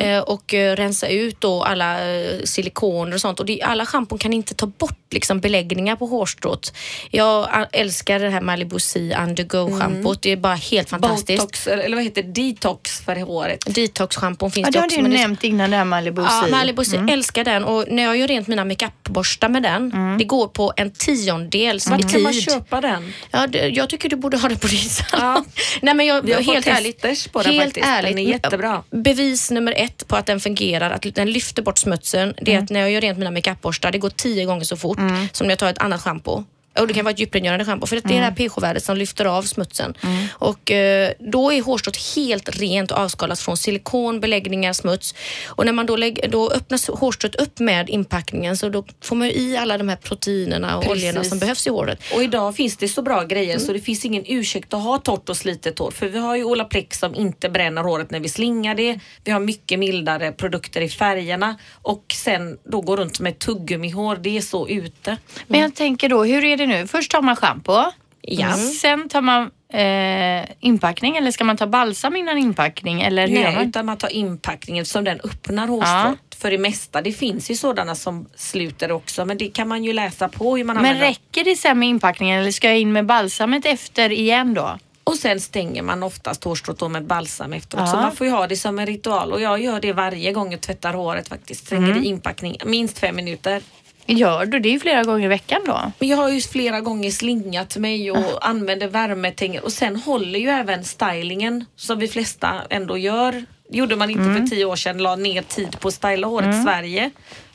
eh, 0.00 0.18
och 0.18 0.54
eh, 0.54 0.76
rensa 0.76 1.08
ut 1.08 1.40
då 1.40 1.62
alla 1.64 2.10
eh, 2.14 2.40
silikoner 2.44 3.14
och 3.14 3.20
sånt. 3.20 3.40
Och 3.40 3.46
det, 3.46 3.62
alla 3.62 3.86
schampon 3.86 4.18
kan 4.18 4.32
inte 4.32 4.54
ta 4.54 4.66
bort 4.66 4.98
liksom, 5.10 5.40
beläggningar 5.40 5.96
på 5.96 6.06
hårstrået. 6.06 6.72
Jag 7.10 7.66
älskar 7.72 8.18
det 8.18 8.30
här 8.30 8.40
Malibu 8.40 8.78
C 8.78 9.16
Undergo 9.22 9.78
schampot. 9.80 10.22
Det 10.22 10.32
är 10.32 10.36
bara 10.36 10.54
helt 10.54 10.90
fantastiskt. 10.90 11.40
Botox, 11.42 11.66
eller 11.66 11.96
vad 11.96 12.04
heter 12.04 12.22
det? 12.22 12.32
detox 12.32 13.00
för 13.00 13.16
håret. 13.16 13.64
Detox-schampon 13.66 14.50
finns 14.50 14.66
Ja, 14.66 14.70
det 14.70 14.72
det 14.72 14.78
har 14.80 14.86
också. 14.86 15.02
du 15.02 15.08
nämnt 15.08 15.44
innan 15.44 15.70
det 15.70 15.76
här 15.76 15.84
Malibu 15.84 16.22
Ja, 16.22 16.28
Sea. 16.28 16.50
Malibu 16.50 16.84
Sea, 16.84 17.06
älskar 17.10 17.44
den 17.44 17.64
och 17.64 17.84
när 17.88 18.02
jag 18.02 18.16
gör 18.16 18.28
rent 18.28 18.48
mina 18.48 18.64
makeupborstar 18.64 19.48
med 19.48 19.62
den, 19.62 19.92
det 20.18 20.24
går 20.24 20.48
på 20.48 20.72
en 20.76 20.90
tiondels 20.90 21.86
i 21.86 21.90
Vart 21.90 22.12
kan 22.12 22.22
man 22.22 22.32
tid. 22.32 22.42
köpa 22.42 22.80
den? 22.80 23.12
Ja, 23.30 23.46
det, 23.46 23.68
jag 23.68 23.88
tycker 23.90 24.08
du 24.08 24.16
borde 24.16 24.36
ha 24.36 24.48
det 24.48 24.56
på 24.56 24.66
din 24.66 24.78
salong. 24.88 25.44
Nej, 25.82 25.94
men 25.94 26.06
jag, 26.06 26.22
Vi 26.22 26.32
har 26.70 26.82
helt 26.82 26.98
testers 27.00 27.28
på 27.32 27.42
den 27.42 27.52
helt 27.52 27.64
faktiskt. 27.64 27.86
ärligt. 27.86 28.16
Den 28.16 28.26
är 28.26 28.30
jättebra. 28.30 28.82
Bevis 28.90 29.50
nummer 29.50 29.74
ett 29.76 30.08
på 30.08 30.16
att 30.16 30.26
den 30.26 30.40
fungerar, 30.40 30.90
att 30.90 31.02
den 31.14 31.30
lyfter 31.30 31.62
bort 31.62 31.78
smutsen, 31.78 32.34
det 32.42 32.50
Mm. 32.50 32.58
är 32.60 32.64
att 32.64 32.70
när 32.70 32.80
jag 32.80 32.90
gör 32.90 33.00
rent 33.00 33.18
mina 33.18 33.30
makeupborstar, 33.30 33.92
det 33.92 33.98
går 33.98 34.10
tio 34.10 34.44
gånger 34.44 34.64
så 34.64 34.76
fort 34.76 34.98
som 35.32 35.46
när 35.46 35.52
jag 35.52 35.58
tar 35.58 35.70
ett 35.70 35.78
annat 35.78 36.00
schampo. 36.00 36.44
Och 36.80 36.86
det 36.86 36.94
kan 36.94 37.04
vara 37.04 37.12
ett 37.12 37.20
djuprengörande 37.20 37.64
schampo 37.64 37.86
för 37.86 37.96
det 37.96 38.00
är 38.04 38.10
Mm. 38.10 38.34
det 38.36 38.42
här 38.42 38.48
pH-värdet 38.48 38.84
som 38.84 38.96
lyfter 38.96 39.24
av 39.24 39.42
smutsen. 39.42 39.94
Och 40.32 40.70
eh, 40.70 41.10
då 41.18 41.52
är 41.52 41.62
hårstrået 41.62 41.96
helt 42.16 42.48
rent 42.60 42.90
och 42.90 42.98
avskalat 42.98 43.40
från 43.40 43.56
silikon, 43.56 44.20
beläggningar, 44.20 44.72
smuts. 44.72 45.14
Och 45.46 45.64
när 45.66 45.72
man 45.72 45.86
då, 45.86 45.96
lägger, 45.96 46.28
då 46.28 46.50
öppnas 46.50 46.88
hårstrået 46.88 47.34
upp 47.34 47.58
med 47.58 47.88
inpackningen 47.90 48.56
så 48.56 48.68
då 48.68 48.84
får 49.02 49.16
man 49.16 49.28
ju 49.28 49.34
i 49.34 49.56
alla 49.56 49.78
de 49.78 49.88
här 49.88 49.96
proteinerna 49.96 50.76
och 50.78 50.84
Precis. 50.84 51.02
oljorna 51.02 51.24
som 51.24 51.38
behövs 51.38 51.66
i 51.66 51.70
håret. 51.70 51.98
Och 52.14 52.22
idag 52.22 52.56
finns 52.56 52.76
det 52.76 52.88
så 52.88 53.02
bra 53.02 53.22
grejer 53.24 53.54
Mm. 53.54 53.66
så 53.66 53.72
det 53.72 53.80
finns 53.80 54.04
ingen 54.04 54.24
ursäkt 54.26 54.74
att 54.74 54.82
ha 54.82 54.98
torrt 54.98 55.28
och 55.28 55.36
slitet 55.36 55.78
hår. 55.78 55.90
För 55.90 56.06
vi 56.08 56.18
har 56.18 56.36
ju 56.36 56.44
Olaplex 56.44 56.98
som 56.98 57.14
inte 57.14 57.48
bränner 57.48 57.82
håret 57.82 58.10
när 58.10 58.20
vi 58.20 58.28
slingar 58.28 58.74
det. 58.74 58.98
Vi 59.24 59.30
har 59.32 59.40
mycket 59.40 59.78
mildare 59.78 60.32
produkter 60.32 60.80
i 60.80 60.88
färgerna 60.88 61.56
och 61.82 62.04
sen 62.14 62.58
då 62.64 62.80
gå 62.80 62.96
runt 62.96 63.20
med 63.20 63.38
tuggummihår. 63.38 64.16
Det 64.16 64.36
är 64.36 64.40
så 64.40 64.68
ute. 64.68 65.16
Men 65.46 65.60
jag 65.60 65.74
tänker 65.74 66.08
då, 66.08 66.24
hur 66.24 66.44
är 66.44 66.56
det 66.56 66.65
nu? 66.66 66.86
Först 66.86 67.10
tar 67.10 67.22
man 67.22 67.36
schampo. 67.36 67.84
Ja. 68.22 68.52
Sen 68.52 69.08
tar 69.08 69.20
man 69.22 69.50
eh, 69.72 70.48
inpackning 70.60 71.16
eller 71.16 71.30
ska 71.30 71.44
man 71.44 71.56
ta 71.56 71.66
balsam 71.66 72.16
innan 72.16 72.38
inpackning? 72.38 73.02
Eller 73.02 73.28
hur 73.28 73.34
Nej, 73.42 73.54
man? 73.54 73.68
utan 73.68 73.86
man 73.86 73.96
tar 73.96 74.12
inpackningen 74.12 74.84
som 74.84 75.04
den 75.04 75.20
öppnar 75.20 75.68
hårstrået. 75.68 76.34
För 76.38 76.50
det 76.50 76.58
mesta, 76.58 77.02
det 77.02 77.12
finns 77.12 77.50
ju 77.50 77.54
sådana 77.56 77.94
som 77.94 78.26
sluter 78.34 78.92
också 78.92 79.24
men 79.24 79.38
det 79.38 79.48
kan 79.48 79.68
man 79.68 79.84
ju 79.84 79.92
läsa 79.92 80.28
på 80.28 80.56
hur 80.56 80.64
man 80.64 80.76
Men 80.76 80.84
använder 80.84 81.06
räcker 81.06 81.44
det 81.44 81.56
sen 81.56 81.78
med 81.78 81.88
inpackningen 81.88 82.40
eller 82.40 82.50
ska 82.50 82.68
jag 82.68 82.78
in 82.78 82.92
med 82.92 83.06
balsamet 83.06 83.66
efter 83.66 84.12
igen 84.12 84.54
då? 84.54 84.78
Och 85.04 85.14
sen 85.14 85.40
stänger 85.40 85.82
man 85.82 86.02
oftast 86.02 86.44
hårstrået 86.44 86.90
med 86.90 87.04
balsam 87.04 87.52
efteråt. 87.52 87.82
Ja. 87.86 87.92
Så 87.92 87.96
man 87.96 88.16
får 88.16 88.26
ju 88.26 88.32
ha 88.32 88.46
det 88.46 88.56
som 88.56 88.78
en 88.78 88.86
ritual 88.86 89.32
och 89.32 89.40
jag 89.40 89.60
gör 89.62 89.80
det 89.80 89.92
varje 89.92 90.32
gång 90.32 90.52
jag 90.52 90.60
tvättar 90.60 90.92
håret 90.92 91.28
faktiskt. 91.28 91.66
Slänger 91.68 91.90
Mm. 91.90 92.02
i 92.02 92.06
inpackning 92.06 92.56
minst 92.64 92.98
fem 92.98 93.16
minuter. 93.16 93.62
Gör 94.06 94.46
du 94.46 94.58
det 94.58 94.68
ju 94.68 94.80
flera 94.80 95.02
gånger 95.02 95.24
i 95.24 95.28
veckan 95.28 95.60
då? 95.66 95.92
Men 95.98 96.08
jag 96.08 96.16
har 96.16 96.28
ju 96.28 96.40
flera 96.40 96.80
gånger 96.80 97.10
slingat 97.10 97.76
mig 97.76 98.10
och 98.10 98.48
använder 98.48 98.88
värmetänger 98.88 99.64
och 99.64 99.72
sen 99.72 99.96
håller 99.96 100.38
ju 100.38 100.48
även 100.48 100.84
stylingen 100.84 101.64
som 101.76 101.98
vi 101.98 102.08
flesta 102.08 102.62
ändå 102.70 102.98
gör. 102.98 103.44
Det 103.70 103.78
gjorde 103.78 103.96
man 103.96 104.10
inte 104.10 104.24
för 104.24 104.46
tio 104.46 104.64
år 104.64 104.76
sedan, 104.76 104.98
la 104.98 105.16
ner 105.16 105.42
tid 105.42 105.80
på 105.80 105.88
att 105.88 105.94
styla 105.94 106.26
håret 106.26 106.54
i 106.54 106.62
Sverige. 106.62 107.10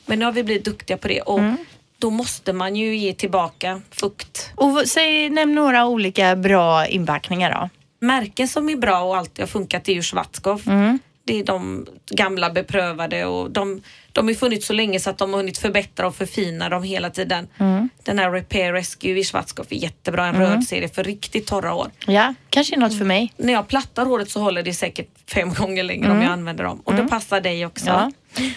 Men 0.06 0.18
nu 0.18 0.24
har 0.24 0.32
vi 0.32 0.44
blivit 0.44 0.64
duktiga 0.64 0.96
på 0.96 1.08
det 1.08 1.20
och 1.20 1.40
då 1.98 2.10
måste 2.10 2.52
man 2.52 2.76
ju 2.76 2.96
ge 2.96 3.12
tillbaka 3.14 3.80
fukt. 3.90 4.50
Och 4.54 4.82
säg, 4.86 5.30
nämn 5.30 5.54
några 5.54 5.86
olika 5.86 6.36
bra 6.36 6.86
inpackningar 6.86 7.50
då. 7.60 7.68
Märken 8.06 8.48
som 8.48 8.68
är 8.68 8.76
bra 8.76 9.00
och 9.02 9.16
alltid 9.16 9.42
har 9.42 9.46
funkat 9.46 9.88
är 9.88 9.92
ju 9.92 10.02
Schwarzkopf. 10.02 10.64
Det 11.24 11.40
är 11.40 11.44
de 11.44 11.86
gamla 12.10 12.50
beprövade 12.50 13.24
och 13.24 13.50
de, 13.50 13.82
de 14.12 14.26
har 14.26 14.34
funnits 14.34 14.66
så 14.66 14.72
länge 14.72 15.00
så 15.00 15.10
att 15.10 15.18
de 15.18 15.30
har 15.30 15.36
hunnit 15.36 15.58
förbättra 15.58 16.06
och 16.06 16.14
förfina 16.16 16.68
dem 16.68 16.82
hela 16.82 17.10
tiden. 17.10 17.48
Mm. 17.58 17.88
Den 18.02 18.18
här 18.18 18.30
Repair 18.30 18.72
Rescue 18.72 19.18
i 19.18 19.24
Schwarzkopf 19.24 19.72
är 19.72 19.76
jättebra, 19.76 20.26
en 20.26 20.34
röd 20.36 20.64
serie 20.64 20.88
för 20.88 21.04
riktigt 21.04 21.46
torra 21.46 21.70
hår. 21.70 21.90
Ja, 22.06 22.34
kanske 22.50 22.74
är 22.74 22.78
något 22.78 22.98
för 22.98 23.04
mig. 23.04 23.32
När 23.36 23.52
jag 23.52 23.68
plattar 23.68 24.06
håret 24.06 24.30
så 24.30 24.40
håller 24.40 24.62
det 24.62 24.74
säkert 24.74 25.08
fem 25.26 25.54
gånger 25.54 25.82
längre 25.82 26.10
om 26.10 26.22
jag 26.22 26.32
använder 26.32 26.64
dem 26.64 26.80
och 26.84 26.94
det 26.94 27.02
passar 27.08 27.40
dig 27.40 27.66
också. 27.66 27.86
Ja. 27.86 28.12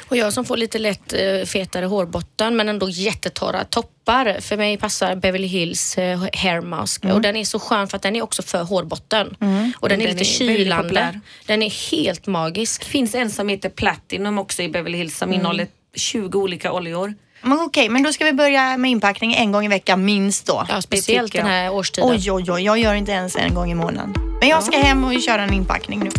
Och 0.07 0.17
jag 0.17 0.33
som 0.33 0.45
får 0.45 0.57
lite 0.57 0.79
lätt 0.79 1.13
eh, 1.13 1.45
fetare 1.45 1.85
hårbotten 1.85 2.55
men 2.55 2.69
ändå 2.69 2.89
jättetorra 2.89 3.63
toppar. 3.63 4.39
För 4.41 4.57
mig 4.57 4.77
passar 4.77 5.15
Beverly 5.15 5.47
Hills 5.47 5.97
eh, 5.97 6.19
Hair 6.33 6.61
Mask 6.61 7.03
Mm. 7.03 7.15
och 7.15 7.21
den 7.21 7.35
är 7.35 7.43
så 7.45 7.59
skön 7.59 7.87
för 7.87 7.95
att 7.97 8.01
den 8.01 8.15
är 8.15 8.21
också 8.21 8.41
för 8.41 8.63
hårbotten. 8.63 9.27
Och 9.79 9.89
den 9.89 10.01
är 10.01 10.05
Den 10.07 10.15
lite 10.17 10.21
är 10.21 10.25
kylande. 10.25 11.19
Den 11.45 11.61
är 11.63 11.91
helt 11.91 12.27
magisk. 12.27 12.81
Det 12.83 12.89
finns 12.89 13.15
en 13.15 13.29
som 13.31 13.49
heter 13.49 13.69
Platinum 13.69 14.37
också 14.37 14.61
i 14.61 14.69
Beverly 14.69 14.97
Hills 14.97 15.17
som 15.17 15.33
innehåller 15.33 15.67
20 15.95 16.39
olika 16.39 16.71
oljor. 16.71 17.13
Men 17.45 17.59
okej, 17.59 17.89
men 17.89 18.03
då 18.03 18.13
ska 18.13 18.25
vi 18.25 18.33
börja 18.33 18.77
med 18.77 18.91
inpackning 18.91 19.33
en 19.33 19.51
gång 19.51 19.65
i 19.65 19.67
veckan 19.67 20.05
minst 20.05 20.47
då. 20.47 20.65
Ja, 20.69 20.81
speciellt 20.81 21.33
den 21.33 21.45
här 21.45 21.73
årstiden. 21.73 22.09
Oj, 22.09 22.31
oj, 22.31 22.51
oj, 22.51 22.61
jag 22.61 22.77
gör 22.77 22.93
inte 22.93 23.11
ens 23.11 23.35
en 23.35 23.53
gång 23.53 23.71
i 23.71 23.75
månaden. 23.75 24.13
Men 24.39 24.49
jag 24.49 24.63
ska 24.63 24.77
hem 24.77 25.03
och 25.03 25.21
köra 25.21 25.43
en 25.43 25.53
inpackning 25.53 25.99
nu. 25.99 26.09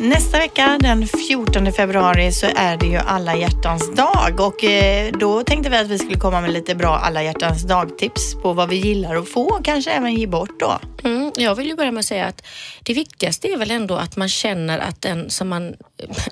Nästa 0.00 0.38
vecka, 0.38 0.78
den 0.80 1.06
14 1.06 1.72
februari, 1.72 2.32
så 2.32 2.46
är 2.56 2.76
det 2.76 2.86
ju 2.86 2.96
alla 2.96 3.36
hjärtans 3.36 3.94
dag 3.94 4.40
och 4.40 4.64
eh, 4.64 5.12
då 5.12 5.44
tänkte 5.44 5.70
vi 5.70 5.76
att 5.76 5.86
vi 5.86 5.98
skulle 5.98 6.18
komma 6.18 6.40
med 6.40 6.52
lite 6.52 6.74
bra 6.74 6.96
alla 6.96 7.22
hjärtans 7.22 7.62
dag-tips 7.62 8.34
på 8.42 8.52
vad 8.52 8.68
vi 8.68 8.76
gillar 8.76 9.16
att 9.16 9.28
få 9.28 9.44
och 9.44 9.64
kanske 9.64 9.90
även 9.90 10.14
ge 10.14 10.26
bort 10.26 10.60
då. 10.60 10.78
Mm, 11.04 11.32
jag 11.36 11.54
vill 11.54 11.66
ju 11.66 11.74
börja 11.74 11.92
med 11.92 11.98
att 11.98 12.06
säga 12.06 12.26
att 12.26 12.46
det 12.82 12.94
viktigaste 12.94 13.48
är 13.48 13.56
väl 13.56 13.70
ändå 13.70 13.96
att 13.96 14.16
man 14.16 14.28
känner 14.28 14.78
att 14.78 15.02
den 15.02 15.30
som 15.30 15.48
man 15.48 15.74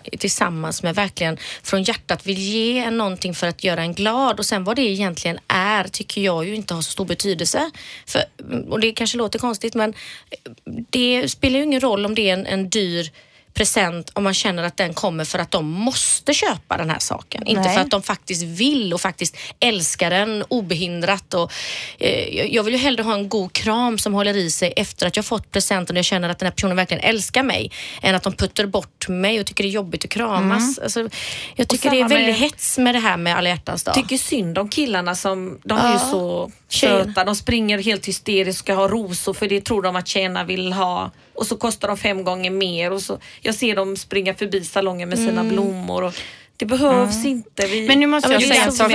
är 0.05 0.19
tillsammans 0.19 0.83
med 0.83 0.95
verkligen 0.95 1.37
från 1.63 1.83
hjärtat 1.83 2.27
vill 2.27 2.39
ge 2.39 2.79
en 2.79 2.99
någonting 2.99 3.35
för 3.35 3.47
att 3.47 3.65
göra 3.65 3.83
en 3.83 3.95
glad 3.95 4.39
och 4.39 4.47
sen 4.47 4.65
vad 4.65 4.77
det 4.77 4.83
egentligen 4.83 5.39
är 5.49 5.85
tycker 5.85 6.21
jag 6.21 6.45
ju 6.45 6.55
inte 6.55 6.75
har 6.75 6.83
så 6.83 6.91
stor 6.91 7.05
betydelse. 7.05 7.71
För, 8.07 8.23
mm, 8.41 8.73
och 8.73 8.81
det 8.81 8.93
kanske 8.93 9.19
låter 9.19 9.39
konstigt 9.39 9.75
men 9.75 9.95
eh, 10.31 10.53
det 10.91 11.29
spelar 11.29 11.59
ju 11.59 11.65
ingen 11.65 11.81
roll 11.81 12.07
om 12.07 12.15
det 12.15 12.31
är 12.31 12.35
en, 12.35 12.47
en 12.47 12.71
dyr 12.71 13.11
present 13.57 14.11
om 14.15 14.25
man 14.25 14.35
känner 14.35 14.63
att 14.63 14.77
den 14.77 14.95
kommer 14.95 15.25
för 15.25 15.39
att 15.39 15.51
de 15.51 15.67
måste 15.71 16.35
köpa 16.35 16.77
den 16.77 16.91
här 16.91 16.99
saken. 16.99 17.47
Inte 17.47 17.63
Nej. 17.63 17.75
för 17.75 17.81
att 17.81 17.91
de 17.91 18.03
faktiskt 18.03 18.43
vill 18.43 18.95
och 18.95 19.01
faktiskt 19.01 19.37
älskar 19.61 20.11
den 20.11 20.45
obehindrat. 20.49 21.35
Och, 21.35 21.53
eh, 21.99 22.47
jag- 22.55 22.63
vill 22.63 22.75
ju 22.75 22.81
hellre 22.81 23.03
ha 23.03 23.15
en 23.15 23.29
god 23.29 23.53
kram 23.53 23.99
som 23.99 24.15
håller 24.15 24.37
i 24.37 24.51
sig 24.51 24.73
efter 24.77 25.07
att 25.07 25.17
jag 25.17 25.25
fått 25.25 25.51
presenten 25.51 25.97
och 25.97 25.99
jag 25.99 26.05
känner 26.05 26.29
att 26.29 26.39
den 26.39 26.47
här 26.47 26.53
personen 26.53 26.77
verkligen 26.77 27.03
älskar 27.05 27.43
mig 27.43 27.71
än 28.03 28.15
att 28.15 28.23
de 28.23 28.33
puttar 28.33 28.67
bort 28.67 29.09
mig 29.09 29.41
och 29.41 29.47
tycker 29.47 29.65
det 29.65 29.71
är 29.71 29.73
jobbigt 29.73 30.05
att 30.05 30.11
kramas. 30.11 30.79
Alltså, 30.79 31.09
jag 31.57 31.69
tycker 31.69 31.91
det 31.91 31.97
är 31.97 32.01
samma 32.01 32.09
med- 32.09 32.19
väldigt 32.19 32.37
hets 32.53 32.79
med 32.79 32.95
det 32.95 32.99
här 32.99 33.17
med 33.17 33.37
alla 33.37 33.49
hjärtans 33.49 33.85
dag. 33.85 33.95
Tycker 33.95 34.19
synd 34.19 34.59
om 34.59 34.69
killarna 34.69 35.15
som, 35.15 35.59
de 35.65 35.79
är 35.79 35.93
ju 35.93 35.99
så 35.99 36.51
söta. 36.69 37.25
De 37.25 37.37
springer 37.37 37.83
helt 37.83 38.07
hysteriskt 38.09 38.61
och 38.61 38.65
ska 38.65 38.75
ha 38.75 38.89
rosor 38.89 39.35
för 39.35 39.49
det 39.49 39.61
tror 39.65 39.83
de 39.83 39.97
att 39.97 40.09
tjejerna 40.09 40.45
vill 40.45 40.73
ha. 40.73 41.11
Och 41.37 41.47
så 41.47 41.57
kostar 41.57 41.89
de 41.89 41.97
fem 41.97 42.25
gånger 42.25 42.51
mer. 42.51 42.93
Och 42.93 43.03
så, 43.03 43.19
jag 43.41 43.55
ser 43.55 43.77
dem 43.77 43.97
springa 43.97 44.35
förbi 44.35 44.65
salongen 44.65 45.09
med 45.09 45.19
sina 45.19 45.45
blommor. 45.45 46.03
Och 46.05 46.15
det 46.57 46.67
behövs 46.67 47.25
inte. 47.25 47.67
Vi, 47.67 47.87
Men 47.89 48.01
nu 48.01 48.07
måste 48.07 48.29
Ja, 48.29 48.33
jag 48.33 48.43
det 48.43 48.47
säga 48.49 48.65
en 48.65 48.73
sak. 48.73 48.89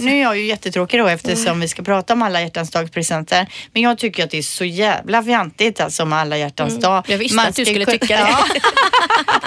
Nu, 0.00 0.12
är 0.18 0.22
jag 0.22 0.38
ju 0.38 0.46
jättetråkig 0.46 1.00
då 1.00 1.06
eftersom 1.06 1.46
Mm. 1.46 1.60
vi 1.60 1.68
ska 1.68 1.82
prata 1.82 2.12
om 2.12 2.22
alla 2.22 2.40
hjärtans 2.40 2.70
dagspresenter. 2.70 3.46
Men 3.72 3.82
jag 3.82 3.98
tycker 3.98 4.24
att 4.24 4.30
det 4.30 4.38
är 4.38 4.42
så 4.42 4.64
jävla 4.64 5.22
fjantigt 5.22 5.80
alltså 5.80 6.04
med 6.04 6.18
alla 6.18 6.36
hjärtans 6.36 6.78
dag. 6.80 6.92
Mm. 6.92 7.02
Jag 7.06 7.18
visste 7.18 7.36
Man 7.36 7.46
att 7.46 7.54
du 7.56 7.64
skulle 7.64 7.86
tycka 7.86 8.06
det. 8.16 8.28
Ja. 8.30 8.44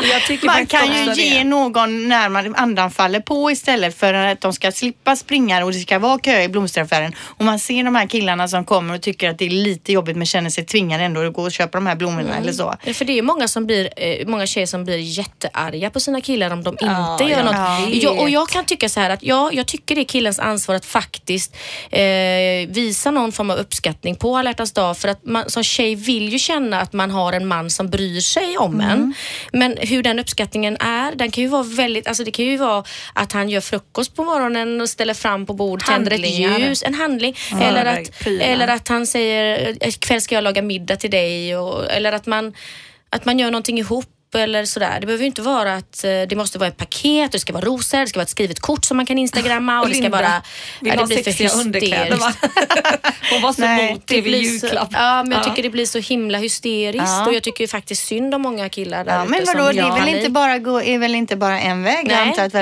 jag 0.29 0.43
Man 0.45 0.65
kan 0.65 0.87
ju 0.87 1.23
ge 1.23 1.37
det. 1.37 1.43
någon 1.43 2.07
när 2.09 2.29
man 2.29 2.55
andan 2.55 2.91
faller 2.91 3.19
på 3.19 3.51
istället 3.51 3.97
för 3.97 4.13
att 4.13 4.41
de 4.41 4.53
ska 4.53 4.71
slippa 4.71 5.15
springa 5.15 5.65
och 5.65 5.71
det 5.71 5.79
ska 5.79 5.99
vara 5.99 6.19
kö 6.19 6.41
i 6.41 6.49
blomsteraffären. 6.49 7.13
Och 7.19 7.45
man 7.45 7.59
ser 7.59 7.83
de 7.83 7.95
här 7.95 8.07
killarna 8.07 8.47
som 8.47 8.65
kommer 8.65 8.93
och 8.95 9.01
tycker 9.01 9.29
att 9.29 9.37
det 9.39 9.45
är 9.45 9.49
lite 9.49 9.91
jobbigt 9.91 10.17
men 10.17 10.25
känner 10.25 10.49
sig 10.49 10.65
tvingade 10.65 11.03
ändå 11.03 11.21
att 11.27 11.33
gå 11.33 11.41
och 11.43 11.51
köpa 11.51 11.77
de 11.77 11.87
här 11.87 11.95
blommorna 11.95 12.21
Mm. 12.29 12.41
eller 12.43 12.53
så. 12.53 12.75
Ja, 12.83 12.93
För 12.93 13.05
det 13.05 13.17
är 13.17 13.21
många, 13.21 13.47
som 13.47 13.65
blir, 13.65 13.89
eh, 13.97 14.27
många 14.27 14.45
tjejer 14.47 14.67
som 14.67 14.85
blir 14.85 14.97
jättearga 14.97 15.89
på 15.89 15.99
sina 15.99 16.21
killar 16.21 16.51
om 16.51 16.63
de 16.63 16.69
inte 16.73 16.85
Ja, 16.85 17.17
gör 17.29 17.34
jag 17.37 17.45
något. 17.45 17.93
vet. 17.93 18.03
Jag, 18.03 18.19
och 18.19 18.29
jag 18.29 18.49
kan 18.49 18.65
tycka 18.65 18.89
så 18.89 18.99
här 18.99 19.09
att 19.09 19.23
ja, 19.23 19.49
jag 19.53 19.67
tycker 19.67 19.95
det 19.95 20.01
är 20.01 20.05
killens 20.05 20.39
ansvar 20.39 20.75
att 20.75 20.85
faktiskt 20.85 21.55
eh, 21.91 22.01
visa 22.67 23.11
någon 23.11 23.31
form 23.31 23.49
av 23.49 23.57
uppskattning 23.57 24.15
på 24.15 24.37
alla 24.37 24.53
dag 24.53 24.97
för 24.97 25.07
att 25.07 25.25
man 25.25 25.49
som 25.49 25.63
tjej 25.63 25.95
vill 25.95 26.29
ju 26.29 26.39
känna 26.39 26.81
att 26.81 26.93
man 26.93 27.11
har 27.11 27.33
en 27.33 27.47
man 27.47 27.69
som 27.69 27.89
bryr 27.89 28.19
sig 28.21 28.57
om 28.57 28.75
Mm. 28.75 28.89
en. 28.91 29.13
Men 29.53 29.77
hur 29.81 30.03
den 30.03 30.19
uppskattningen 30.19 30.77
är, 30.79 31.15
den 31.15 31.31
kan 31.31 31.41
ju 31.43 31.47
vara 31.47 31.63
väldigt, 31.63 32.07
alltså 32.07 32.23
det 32.23 32.31
kan 32.31 32.45
ju 32.45 32.57
vara 32.57 32.83
att 33.13 33.31
han 33.31 33.49
gör 33.49 33.61
frukost 33.61 34.15
på 34.15 34.23
morgonen 34.23 34.81
och 34.81 34.89
ställer 34.89 35.13
fram 35.13 35.45
på 35.45 35.53
bordet, 35.53 35.87
tänder 35.87 36.11
ett 36.11 36.29
ljus, 36.29 36.83
en 36.83 36.93
handling. 36.93 37.35
eller, 37.61 37.85
att, 37.85 38.19
prylar. 38.19 38.45
eller 38.45 38.67
att 38.67 38.87
han 38.87 39.07
säger 39.07 39.77
ikväll 39.87 40.21
ska 40.21 40.35
jag 40.35 40.43
laga 40.43 40.61
middag 40.61 40.95
till 40.95 41.11
dig 41.11 41.57
och, 41.57 41.91
eller 41.91 42.11
att 42.11 42.25
man, 42.25 42.53
att 43.09 43.25
man 43.25 43.39
gör 43.39 43.51
någonting 43.51 43.79
ihop 43.79 44.05
eller 44.37 44.65
sådär. 44.65 44.97
Det 44.99 45.05
behöver 45.05 45.21
ju 45.23 45.27
inte 45.27 45.41
vara 45.41 45.73
att 45.75 46.03
eh, 46.03 46.09
det 46.29 46.35
måste 46.35 46.57
vara 46.59 46.67
ett 46.69 46.77
paket, 46.77 47.31
det 47.31 47.39
ska 47.39 47.53
vara 47.53 47.65
rosor, 47.65 47.97
det 47.99 48.07
ska 48.07 48.17
vara 48.19 48.23
ett 48.23 48.29
skrivet 48.29 48.59
kort 48.59 48.85
som 48.85 48.97
man 48.97 49.05
kan 49.05 49.17
instagramma 49.17 49.81
och 49.81 49.87
det 49.87 49.93
ska 49.93 50.01
Linda 50.01 50.17
vara... 50.17 50.41
vill 50.81 50.93
ja, 50.95 50.99
det 51.01 51.07
blir 51.07 51.17
för 51.17 51.23
sexiga 51.23 51.49
underkläder 51.49 52.17
va? 52.17 52.27
hysteriskt. 52.27 53.07
Hon 53.31 53.41
var 53.41 53.53
så 53.53 53.61
Nej, 53.61 53.89
emot 53.89 54.01
det 54.07 54.21
vid 54.21 54.33
så, 54.59 54.65
julklapp. 54.65 54.89
ja, 54.91 55.23
men 55.23 55.31
jag 55.31 55.43
tycker 55.43 55.63
det 55.63 55.69
blir 55.69 55.85
så 55.85 55.99
himla 55.99 56.37
hysteriskt 56.37 57.05
Ja. 57.07 57.25
och 57.27 57.33
jag 57.33 57.43
tycker 57.43 57.63
ju 57.63 57.67
faktiskt 57.67 58.05
synd 58.07 58.35
om 58.35 58.41
många 58.41 58.69
killar 58.69 59.05
där 59.05 59.13
Ja, 59.13 59.25
men 59.25 59.45
vadå, 59.45 59.71
det 59.71 59.79
är 59.79 59.99
väl, 59.99 60.15
inte 60.15 60.29
bara, 60.29 60.57
gå, 60.59 60.81
är 60.81 60.97
väl 60.97 61.15
inte 61.15 61.35
bara 61.35 61.59
en 61.61 61.83
väg? 61.83 61.97
Jag 61.97 62.07
Nej. 62.07 62.27
antar 62.29 62.43
att 62.45 62.53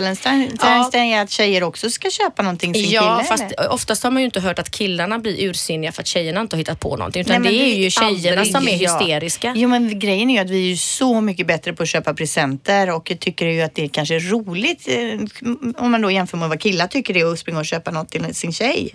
Ja. 0.93 0.99
är 0.99 1.21
att 1.21 1.31
tjejer 1.31 1.63
också 1.63 1.89
ska 1.89 2.09
köpa 2.09 2.43
någonting 2.43 2.73
sin 2.73 2.89
Ja, 2.89 3.15
kille. 3.17 3.27
fast 3.27 3.43
eller? 3.43 3.71
oftast 3.71 4.03
har 4.03 4.11
man 4.11 4.21
ju 4.21 4.25
inte 4.25 4.39
hört 4.39 4.59
att 4.59 4.71
killarna 4.71 5.19
blir 5.19 5.43
ursinniga 5.49 5.91
för 5.91 6.01
att 6.01 6.07
tjejerna 6.07 6.41
inte 6.41 6.55
har 6.55 6.57
hittat 6.59 6.79
på 6.79 6.95
någonting. 6.97 7.21
Utan 7.21 7.41
Nej, 7.41 7.51
det 7.57 7.63
är 7.73 7.75
ju 7.83 7.89
tjejerna 7.89 8.41
aldrig, 8.41 8.55
som 8.55 8.67
är 8.67 8.71
ja. 8.83 8.97
hysteriska. 8.99 9.53
Jo 9.55 9.69
men 9.69 9.99
grejen 9.99 10.29
är 10.29 10.33
ju 10.33 10.39
att 10.39 10.49
vi 10.49 10.57
är 10.65 10.69
ju 10.69 10.77
så 10.77 11.21
mycket 11.21 11.47
bättre 11.47 11.62
på 11.71 11.83
att 11.83 11.89
köpa 11.89 12.13
presenter 12.13 12.95
och 12.95 13.11
tycker 13.19 13.45
ju 13.45 13.61
att 13.61 13.75
det 13.75 13.87
kanske 13.87 14.15
är 14.15 14.19
roligt 14.19 14.87
eh, 14.87 15.51
om 15.77 15.91
man 15.91 16.01
då 16.01 16.11
jämför 16.11 16.37
med 16.37 16.49
vad 16.49 16.59
killar 16.59 16.87
tycker 16.87 17.13
det 17.13 17.19
är 17.19 17.33
att 17.33 17.39
springa 17.39 17.59
och 17.59 17.65
köpa 17.65 17.91
något 17.91 18.09
till 18.09 18.35
sin 18.35 18.53
tjej. 18.53 18.91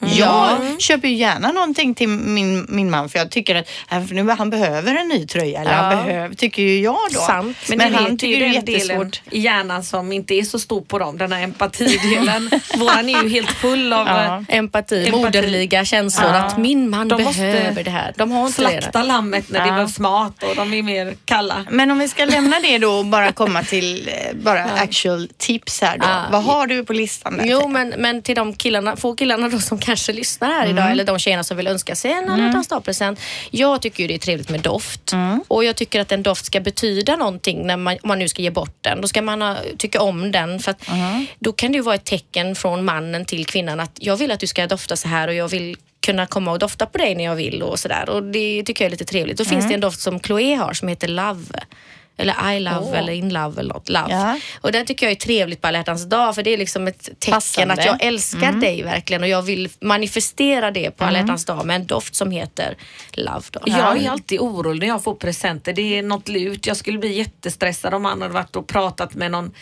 Jag 0.00 0.58
köper 0.80 1.08
ju 1.08 1.14
gärna 1.14 1.52
någonting 1.52 1.94
till 1.94 2.08
min, 2.08 2.66
min 2.68 2.90
man 2.90 3.08
för 3.08 3.18
jag 3.18 3.30
tycker 3.30 3.54
att 3.54 3.68
äh, 3.90 3.98
nu, 4.10 4.30
han 4.30 4.50
behöver 4.50 4.94
en 4.94 5.08
ny 5.08 5.26
tröja. 5.26 5.60
Eller 5.60 5.72
han 5.72 5.98
Ja. 5.98 6.04
behöver, 6.04 6.34
tycker 6.34 6.62
ju 6.62 6.80
jag 6.80 6.96
då. 7.12 7.20
Sant. 7.20 7.56
Men, 7.68 7.78
Men 7.78 7.94
han 7.94 8.04
vet, 8.04 8.10
det 8.10 8.14
är 8.14 8.16
tycker 8.16 8.40
ju 8.40 8.40
det 8.40 8.46
är 8.50 8.54
den 8.54 8.64
delen 8.64 8.80
jättesvårt. 8.80 9.20
i 9.30 9.40
hjärnan 9.40 9.84
som 9.84 10.12
inte 10.12 10.34
är 10.34 10.42
så 10.42 10.58
stor 10.58 10.80
på 10.80 10.98
dem, 10.98 11.18
den 11.18 11.32
här 11.32 11.42
empatidelen. 11.42 12.50
Våran 12.78 13.08
är 13.08 13.22
ju 13.22 13.28
helt 13.28 13.50
full 13.50 13.92
av 13.92 14.06
Ja. 14.06 14.24
eh, 14.24 14.32
Empati, 14.48 15.04
Empati. 15.06 15.10
moderliga 15.12 15.84
känslor 15.84 16.30
att 16.32 16.58
min 16.58 16.90
man 16.90 17.08
De 17.08 17.16
behöver 17.24 17.84
det 17.84 17.90
här. 17.90 18.14
De 18.16 18.30
har 18.30 18.46
inte 18.46 18.52
slakta 18.62 18.98
det. 18.98 19.04
lammet 19.04 19.50
när 19.50 19.60
det 19.60 19.66
Ja. 19.66 19.72
behövs 19.72 19.98
mat 19.98 20.42
och 20.42 20.56
de 20.56 20.74
är 20.74 20.82
mer 20.82 21.14
kalla. 21.24 21.64
Men 21.70 21.90
om 21.90 21.98
vi 21.98 22.08
ska 22.08 22.24
lämna 22.24 22.60
det 22.60 22.78
då 22.78 22.92
och 22.92 23.06
bara 23.06 23.32
komma 23.32 23.62
till 23.62 24.08
eh, 24.08 24.14
bara 24.36 24.64
actual 24.64 25.28
tips 25.38 25.80
här 25.80 25.98
då. 25.98 26.04
Ja. 26.06 26.22
Vad 26.32 26.44
har 26.44 26.66
du 26.66 26.84
på 26.84 26.92
listan? 26.92 27.36
Där? 27.36 27.44
Jo, 27.46 27.68
men, 27.68 27.88
men 27.98 28.22
till 28.22 28.34
de 28.36 28.54
killarna, 28.54 28.96
få 28.96 29.14
killarna 29.16 29.48
då 29.48 29.58
som 29.58 29.78
kanske 29.94 30.12
lyssnar 30.12 30.48
här 30.48 30.62
Mm. 30.66 30.76
idag 30.76 30.90
eller 30.90 31.04
de 31.04 31.18
tjejerna 31.18 31.44
som 31.44 31.56
vill 31.56 31.66
önska 31.66 31.94
sig 31.96 32.12
en 32.12 32.30
alla 32.30 32.44
hjärtans 32.46 32.68
dag-present. 32.68 33.20
Jag 33.50 33.82
tycker 33.82 34.02
ju 34.02 34.08
det 34.08 34.14
är 34.14 34.18
trevligt 34.18 34.48
med 34.50 34.60
doft 34.60 35.12
Mm. 35.12 35.42
och 35.48 35.64
jag 35.64 35.76
tycker 35.76 36.00
att 36.00 36.12
en 36.12 36.22
doft 36.22 36.44
ska 36.46 36.60
betyda 36.60 37.16
någonting 37.16 37.66
när 37.66 37.76
man, 37.76 37.94
om 38.02 38.08
man 38.08 38.18
nu 38.18 38.28
ska 38.28 38.42
ge 38.42 38.50
bort 38.50 38.76
den. 38.80 39.00
Då 39.00 39.08
ska 39.08 39.22
man 39.22 39.42
ha, 39.42 39.56
tycka 39.78 40.00
om 40.02 40.32
den 40.32 40.60
för 40.60 40.70
att 40.70 40.88
Mm. 40.88 41.26
då 41.38 41.52
kan 41.52 41.72
det 41.72 41.76
ju 41.76 41.82
vara 41.82 41.94
ett 41.94 42.04
tecken 42.04 42.54
från 42.54 42.84
mannen 42.84 43.24
till 43.24 43.46
kvinnan 43.46 43.80
att 43.80 43.92
jag 44.00 44.16
vill 44.16 44.30
att 44.30 44.40
du 44.40 44.46
ska 44.46 44.66
dofta 44.66 44.96
så 44.96 45.08
här 45.08 45.28
och 45.28 45.34
jag 45.34 45.48
vill 45.48 45.76
kunna 46.06 46.26
komma 46.26 46.50
och 46.52 46.58
dofta 46.58 46.86
på 46.86 46.98
dig 46.98 47.14
när 47.14 47.24
jag 47.24 47.34
vill 47.36 47.62
och 47.62 47.78
sådär. 47.78 48.08
Och 48.08 48.22
det 48.22 48.62
tycker 48.66 48.84
jag 48.84 48.86
är 48.86 48.90
lite 48.90 49.04
trevligt. 49.04 49.36
Då 49.38 49.44
Mm. 49.44 49.50
finns 49.54 49.68
det 49.68 49.74
en 49.74 49.80
doft 49.80 50.00
som 50.00 50.20
Chloé 50.20 50.54
har 50.54 50.72
som 50.72 50.88
heter 50.88 51.08
Love. 51.08 51.44
Eller 52.16 52.52
I 52.52 52.60
love 52.60 52.98
eller 52.98 53.12
In 53.12 53.32
love 53.32 53.60
eller 53.60 53.74
något. 53.74 53.88
Love. 53.88 54.06
Ja. 54.10 54.38
Och 54.60 54.72
det 54.72 54.84
tycker 54.84 55.06
jag 55.06 55.10
är 55.10 55.16
trevligt 55.16 55.60
på 55.60 55.68
alla 55.68 55.78
hjärtans 55.78 56.04
dag 56.04 56.34
för 56.34 56.42
det 56.42 56.50
är 56.50 56.58
liksom 56.58 56.88
ett 56.88 57.02
tecken 57.02 57.32
Passande. 57.32 57.72
att 57.72 57.84
jag 57.84 58.02
älskar 58.02 58.52
dig 58.52 58.82
verkligen 58.82 59.22
och 59.22 59.28
jag 59.28 59.42
vill 59.42 59.68
manifestera 59.80 60.70
det 60.70 60.90
på 60.90 61.04
alla 61.04 61.18
hjärtans 61.18 61.44
dag 61.44 61.66
med 61.66 61.76
en 61.76 61.86
doft 61.86 62.14
som 62.14 62.30
heter 62.30 62.76
Love. 63.12 63.42
Då. 63.50 63.60
Jag 63.64 64.02
är 64.04 64.10
alltid 64.10 64.40
orolig 64.40 64.80
när 64.80 64.94
jag 64.94 65.04
får 65.04 65.14
presenter. 65.14 65.72
Det 65.72 65.98
är 65.98 66.02
något 66.02 66.28
lut. 66.28 66.66
Jag 66.66 66.76
skulle 66.76 66.98
bli 66.98 67.12
jättestressad 67.12 67.94
om 67.94 68.04
han 68.04 68.22
hade 68.22 68.34
varit 68.34 68.56
och 68.56 68.66
pratat 68.66 69.14
med 69.14 69.30
någon 69.30 69.52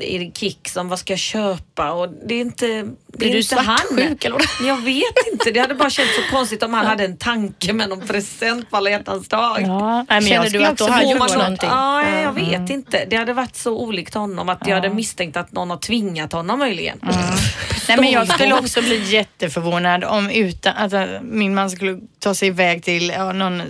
i 0.00 0.32
Kicks 0.34 0.76
om 0.76 0.88
vad 0.88 0.98
ska 0.98 1.12
jag 1.12 1.20
köpa 1.20 1.92
och 1.92 2.08
det 2.26 2.34
är 2.34 2.40
inte 2.40 2.66
det 2.66 3.18
Blir 3.18 3.28
är 3.28 3.32
du 3.32 3.38
inte 3.38 3.56
han. 3.56 3.78
svartsjuk 3.78 4.24
eller 4.24 4.36
vad? 4.36 4.68
Jag 4.68 4.76
vet 4.76 5.32
inte. 5.32 5.50
Det 5.50 5.60
hade 5.60 5.74
bara 5.74 5.90
känts 5.90 6.16
så 6.16 6.22
konstigt 6.36 6.62
om 6.62 6.74
han 6.74 6.86
hade 6.86 7.04
en 7.04 7.16
tanke 7.16 7.72
med 7.72 7.88
någon 7.88 8.00
present 8.00 8.70
på 8.70 8.76
alla 8.76 8.90
hjärtans 8.90 9.28
dag. 9.28 9.62
Ja, 9.62 9.96
nej, 9.96 10.04
men 10.08 10.22
Känner 10.22 10.44
jag 10.44 10.52
du 10.52 10.64
att 10.64 10.72
också 10.72 10.86
då 10.86 10.92
har 10.92 11.02
gjort 11.02 11.18
något. 11.18 11.34
någonting? 11.36 11.68
Ja, 11.68 12.20
jag 12.20 12.32
vet 12.32 12.70
inte. 12.70 13.04
Det 13.10 13.16
hade 13.16 13.32
varit 13.32 13.56
så 13.56 13.78
olikt 13.78 14.14
honom 14.14 14.48
att 14.48 14.66
jag 14.66 14.74
hade 14.74 14.90
misstänkt 14.90 15.36
att 15.36 15.52
någon 15.52 15.70
har 15.70 15.76
tvingat 15.76 16.32
honom 16.32 16.58
möjligen. 16.58 16.98
Nej, 17.88 17.96
men 17.96 18.10
jag 18.10 18.28
skulle 18.28 18.54
också 18.54 18.82
bli 18.82 19.02
jätteförvånad 19.12 20.04
om 20.04 20.30
utan, 20.30 20.76
att 20.76 20.92
äh, 20.92 21.04
min 21.22 21.54
man 21.54 21.70
skulle 21.70 21.98
ta 22.18 22.34
sig 22.34 22.48
iväg 22.48 22.84
till 22.84 23.08
ja, 23.08 23.32
någon 23.32 23.60
äh, 23.60 23.66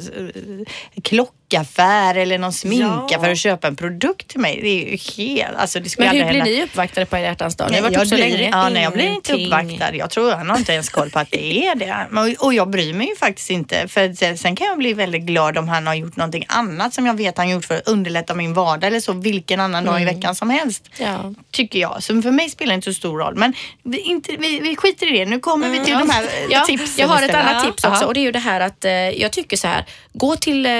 klockaffär 1.50 2.14
eller 2.14 2.38
någon 2.38 2.52
sminkaffär 2.52 3.26
Ja. 3.26 3.30
och 3.30 3.36
köpa 3.36 3.68
en 3.68 3.76
produkt 3.76 4.28
till 4.28 4.40
mig. 4.40 4.58
Det 4.62 4.68
är 4.68 4.90
ju 4.90 4.96
helt... 5.16 5.56
Alltså, 5.56 5.80
det 5.80 5.88
skulle 5.90 6.06
Men 6.08 6.16
hur 6.16 6.24
blir 6.24 6.40
hända. 6.40 6.44
ni 6.44 6.62
uppvaktade 6.64 7.06
på 7.06 7.18
hjärtans 7.18 7.56
dag? 7.56 7.68
Nej, 7.70 7.82
jag 7.92 8.08
så 8.08 8.14
blir. 8.14 8.40
Ja, 8.40 8.68
nej, 8.68 8.82
jag 8.82 8.92
blir 8.92 9.06
inte 9.08 9.32
uppvaktad. 9.34 9.94
Jag 9.94 10.10
tror 10.10 10.32
han 10.32 10.50
har 10.50 10.56
inte 10.56 10.72
ens 10.72 10.88
koll 10.88 11.10
på 11.10 11.18
att 11.18 11.30
det 11.30 11.66
är 11.66 11.74
det. 11.74 12.36
Och 12.38 12.54
jag 12.54 12.70
bryr 12.70 12.94
mig 12.94 13.08
ju 13.08 13.16
faktiskt 13.16 13.50
inte. 13.50 13.88
För 13.88 14.12
sen- 14.14 14.38
sen 14.38 14.56
kan 14.56 14.66
jag 14.66 14.78
bli 14.78 14.92
väldigt 14.92 15.22
glad 15.22 15.58
om 15.58 15.68
han 15.68 15.86
har 15.86 15.94
gjort 15.94 16.16
någonting 16.16 16.44
annat 16.48 16.94
som 16.94 17.06
jag 17.06 17.14
vet 17.14 17.38
han 17.38 17.48
gjort 17.48 17.64
för 17.64 17.74
att 17.76 17.88
underlätta 17.88 18.34
min 18.34 18.54
vardag 18.54 18.88
eller 18.88 19.00
så 19.00 19.12
vilken 19.12 19.60
annan 19.60 19.84
dag 19.84 20.02
i 20.02 20.04
veckan 20.04 20.34
som 20.34 20.50
helst. 20.50 20.90
Ja. 20.98 21.34
Tycker 21.50 21.78
jag. 21.78 22.02
Så 22.02 22.22
för 22.22 22.30
mig 22.30 22.50
spelar 22.50 22.72
det 22.72 22.74
inte 22.74 22.92
så 22.92 22.98
stor 22.98 23.18
roll. 23.18 23.34
Men 23.36 23.54
vi, 23.82 23.98
inte, 23.98 24.36
vi, 24.38 24.60
vi 24.60 24.76
skiter 24.76 25.14
i 25.14 25.18
det. 25.18 25.26
Nu 25.26 25.40
kommer 25.40 25.68
vi 25.68 25.84
till 25.84 25.94
de 25.98 26.10
här 26.10 26.22
eh, 26.22 26.28
Ja, 26.50 26.64
tipsen 26.66 26.88
jag 26.96 27.08
har 27.08 27.22
ett 27.22 27.34
annat 27.34 27.64
tips 27.64 27.84
också 27.84 28.04
och 28.04 28.14
det 28.14 28.20
är 28.20 28.22
ju 28.22 28.32
det 28.32 28.38
här 28.38 28.60
att 28.60 28.84
eh, 28.84 28.92
jag 28.92 29.32
tycker 29.32 29.56
så 29.56 29.66
här. 29.68 29.84
Gå 30.12 30.36
till 30.36 30.66
eh, 30.66 30.72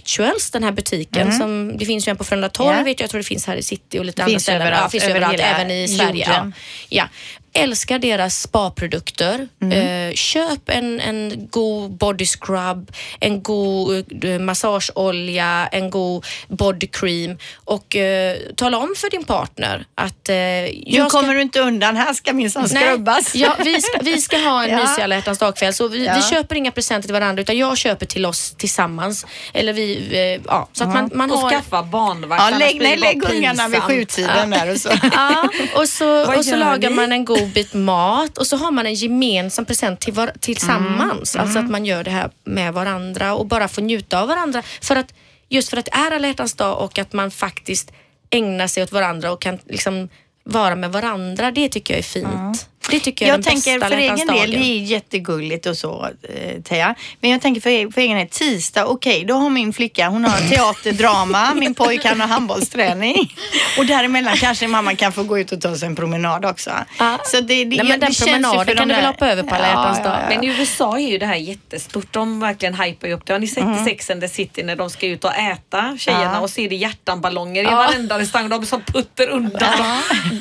Rituals, 0.00 0.50
den 0.50 0.62
här 0.62 0.72
butiken. 0.72 1.32
Som, 1.32 1.76
det 1.78 1.84
finns 1.86 2.08
ju 2.08 2.10
en 2.10 2.16
på 2.16 2.24
Frölunda 2.24 2.48
torg, 2.48 2.76
Ja. 2.76 2.82
vet 2.84 3.00
jag, 3.00 3.04
jag 3.04 3.10
tror 3.10 3.18
det 3.18 3.24
finns 3.26 3.46
här 3.46 3.56
i 3.56 3.62
city 3.62 3.98
och 3.98 4.04
lite 4.04 4.22
Finns 4.22 4.28
andra 4.28 4.40
ställen. 4.40 4.62
överallt, 4.62 4.82
ja, 4.84 4.88
finns 4.90 5.04
över 5.04 5.14
överallt, 5.14 5.32
hela 5.40 5.44
även 5.44 5.70
i 5.70 5.88
Sverige. 5.88 6.26
Ja. 6.28 6.50
Ja. 6.88 7.08
Älskar 7.52 7.98
deras 7.98 8.42
spaprodukter. 8.42 9.48
Eh, 9.72 10.14
köp 10.14 10.68
en, 10.68 11.00
en 11.00 11.48
god 11.50 11.90
body 11.90 12.26
scrub, 12.26 12.92
en 13.20 13.42
god 13.42 14.24
eh, 14.24 14.38
massageolja, 14.38 15.68
en 15.72 15.90
god 15.90 16.26
body 16.48 16.86
cream 16.86 17.38
och 17.64 17.96
eh, 17.96 18.36
tala 18.56 18.78
om 18.78 18.94
för 18.96 19.10
din 19.10 19.24
partner 19.24 19.84
att 19.94 20.28
eh, 20.28 20.34
Nu 20.34 20.82
jag 20.86 21.10
ska- 21.10 21.20
kommer 21.20 21.34
du 21.34 21.42
inte 21.42 21.60
undan. 21.60 21.96
Här 21.96 22.12
ska 22.14 22.32
minsann 22.32 22.68
skrubbas. 22.68 23.34
Ja, 23.34 23.56
vi, 23.64 23.80
ska, 23.82 23.98
vi 24.02 24.20
ska 24.20 24.36
ha 24.38 24.64
en 24.64 24.70
Ja. 24.78 24.80
mysig 24.80 25.02
alla 25.02 25.14
hjärtans 25.14 25.38
dagkväll 25.38 25.74
så 25.74 25.88
vi, 25.88 26.06
Ja. 26.06 26.14
vi 26.16 26.22
köper 26.36 26.56
inga 26.56 26.70
presenter 26.70 27.06
till 27.08 27.12
varandra 27.14 27.40
utan 27.42 27.58
jag 27.58 27.78
köper 27.78 28.06
till 28.06 28.26
oss 28.26 28.54
tillsammans. 28.58 29.26
Eller 29.52 29.72
vi, 29.72 30.08
eh, 30.12 30.42
ja, 30.46 30.68
så 30.72 30.84
att 30.84 30.94
man, 30.94 31.10
man 31.14 31.30
Och 31.30 31.38
har... 31.38 31.50
skaffa 31.50 31.82
barnvakt. 31.82 32.42
Ja, 32.52 32.58
lägg, 32.58 32.80
nej, 32.82 32.96
lägg 32.96 33.22
ungarna 33.30 33.68
vid 33.68 33.80
sjutiden 33.82 34.50
där 34.50 34.70
och 34.70 34.76
så. 34.80 34.88
Ja, 35.12 35.48
och 35.74 35.88
så, 35.88 36.36
och 36.36 36.44
så 36.44 36.56
lagar 36.56 36.90
man 36.90 37.12
en 37.12 37.24
god 37.24 37.39
bit 37.46 37.74
mat 37.74 38.38
och 38.38 38.46
så 38.46 38.56
har 38.56 38.70
man 38.70 38.86
en 38.86 38.94
gemensam 38.94 39.64
present 39.64 40.00
till 40.00 40.12
var, 40.12 40.32
tillsammans. 40.40 41.34
Mm, 41.34 41.44
Alltså 41.46 41.58
att 41.58 41.70
man 41.70 41.84
gör 41.84 42.04
det 42.04 42.10
här 42.10 42.30
med 42.44 42.74
varandra 42.74 43.34
och 43.34 43.46
bara 43.46 43.68
får 43.68 43.82
njuta 43.82 44.20
av 44.22 44.28
varandra. 44.28 44.62
För 44.80 44.96
att, 44.96 45.14
just 45.48 45.68
för 45.68 45.76
att 45.76 45.84
det 45.84 45.94
är 45.94 46.10
alla 46.10 46.26
hjärtans 46.28 46.54
dag 46.54 46.84
och 46.84 46.98
att 46.98 47.12
man 47.12 47.30
faktiskt 47.30 47.92
ägnar 48.30 48.66
sig 48.66 48.82
åt 48.82 48.92
varandra 48.92 49.32
och 49.32 49.40
kan 49.40 49.58
liksom 49.66 50.08
vara 50.44 50.76
med 50.76 50.92
varandra. 50.92 51.50
Det 51.50 51.68
tycker 51.68 51.94
jag 51.94 51.98
är 51.98 52.02
fint. 52.02 52.68
Det 52.90 53.00
tycker 53.00 53.26
jag, 53.26 53.34
är 53.34 53.38
Jag 53.38 53.44
den 53.44 53.54
bästa 53.54 53.70
tänker 53.70 53.88
för 53.88 53.96
egen 53.96 54.26
del, 54.26 54.50
det 54.50 54.56
är 54.66 54.82
jättegulligt 54.82 55.66
och 55.66 55.76
så, 55.76 56.08
eh, 56.22 56.62
Teija. 56.62 56.94
Men 57.20 57.30
jag 57.30 57.40
tänker 57.40 57.60
för, 57.60 57.92
för 57.92 58.00
egen 58.00 58.16
del, 58.18 58.28
tisdag, 58.28 58.86
okej, 58.86 59.24
då 59.24 59.34
har 59.34 59.50
min 59.50 59.72
flicka, 59.72 60.08
hon 60.08 60.24
har 60.24 60.48
teater, 60.50 60.92
drama, 60.92 61.54
min 61.54 61.74
pojke 61.74 62.08
han 62.08 62.20
har 62.20 62.28
handbollsträning. 62.28 63.34
Och 63.78 63.86
däremellan 63.86 64.36
kanske 64.36 64.68
mamma 64.68 64.94
kan 64.94 65.12
få 65.12 65.22
gå 65.22 65.38
ut 65.38 65.52
och 65.52 65.60
ta 65.60 65.76
sig 65.76 65.86
en 65.86 65.96
promenad 65.96 66.44
också. 66.44 66.70
Ja. 66.98 67.18
Så 67.24 67.40
det, 67.40 67.64
det, 67.64 67.76
Nej, 67.76 67.78
men 67.78 67.86
det 68.00 68.06
den 68.06 68.14
känns 68.14 68.28
ju 68.28 68.32
promenaden 68.32 68.66
för 68.66 68.74
kan 68.74 68.88
de 68.88 68.94
du 68.94 68.94
väl 68.94 69.02
där- 69.02 69.08
hoppa 69.12 69.28
över 69.28 69.42
på 69.42 69.54
alla 69.54 69.66
hjärtans 69.66 69.98
dag. 70.04 70.18
Men 70.28 70.44
i 70.44 70.46
USA 70.46 70.98
är 70.98 71.08
ju 71.10 71.18
det 71.18 71.26
här 71.26 71.34
jättestort. 71.36 72.12
De 72.12 72.40
verkligen 72.40 72.74
hypar 72.74 73.08
ju 73.08 73.14
upp 73.14 73.26
det. 73.26 73.32
Har 73.32 73.40
ni 73.40 73.46
sett 73.48 73.64
i 73.80 73.84
Sex 73.84 74.10
and 74.10 74.20
the 74.20 74.28
City 74.28 74.62
när 74.62 74.76
de 74.76 74.90
ska 74.90 75.06
ut 75.06 75.24
och 75.24 75.34
äta 75.34 75.96
tjejerna 75.98 76.30
Ja. 76.34 76.40
och 76.40 76.50
så 76.50 76.60
är 76.60 76.68
det 76.68 76.76
hjärtanballonger 76.76 77.62
i 77.62 77.66
varenda 77.66 78.18
restaurang. 78.18 78.48
De 78.48 78.66
som 78.66 78.82
putter 78.82 79.28
undan 79.28 79.98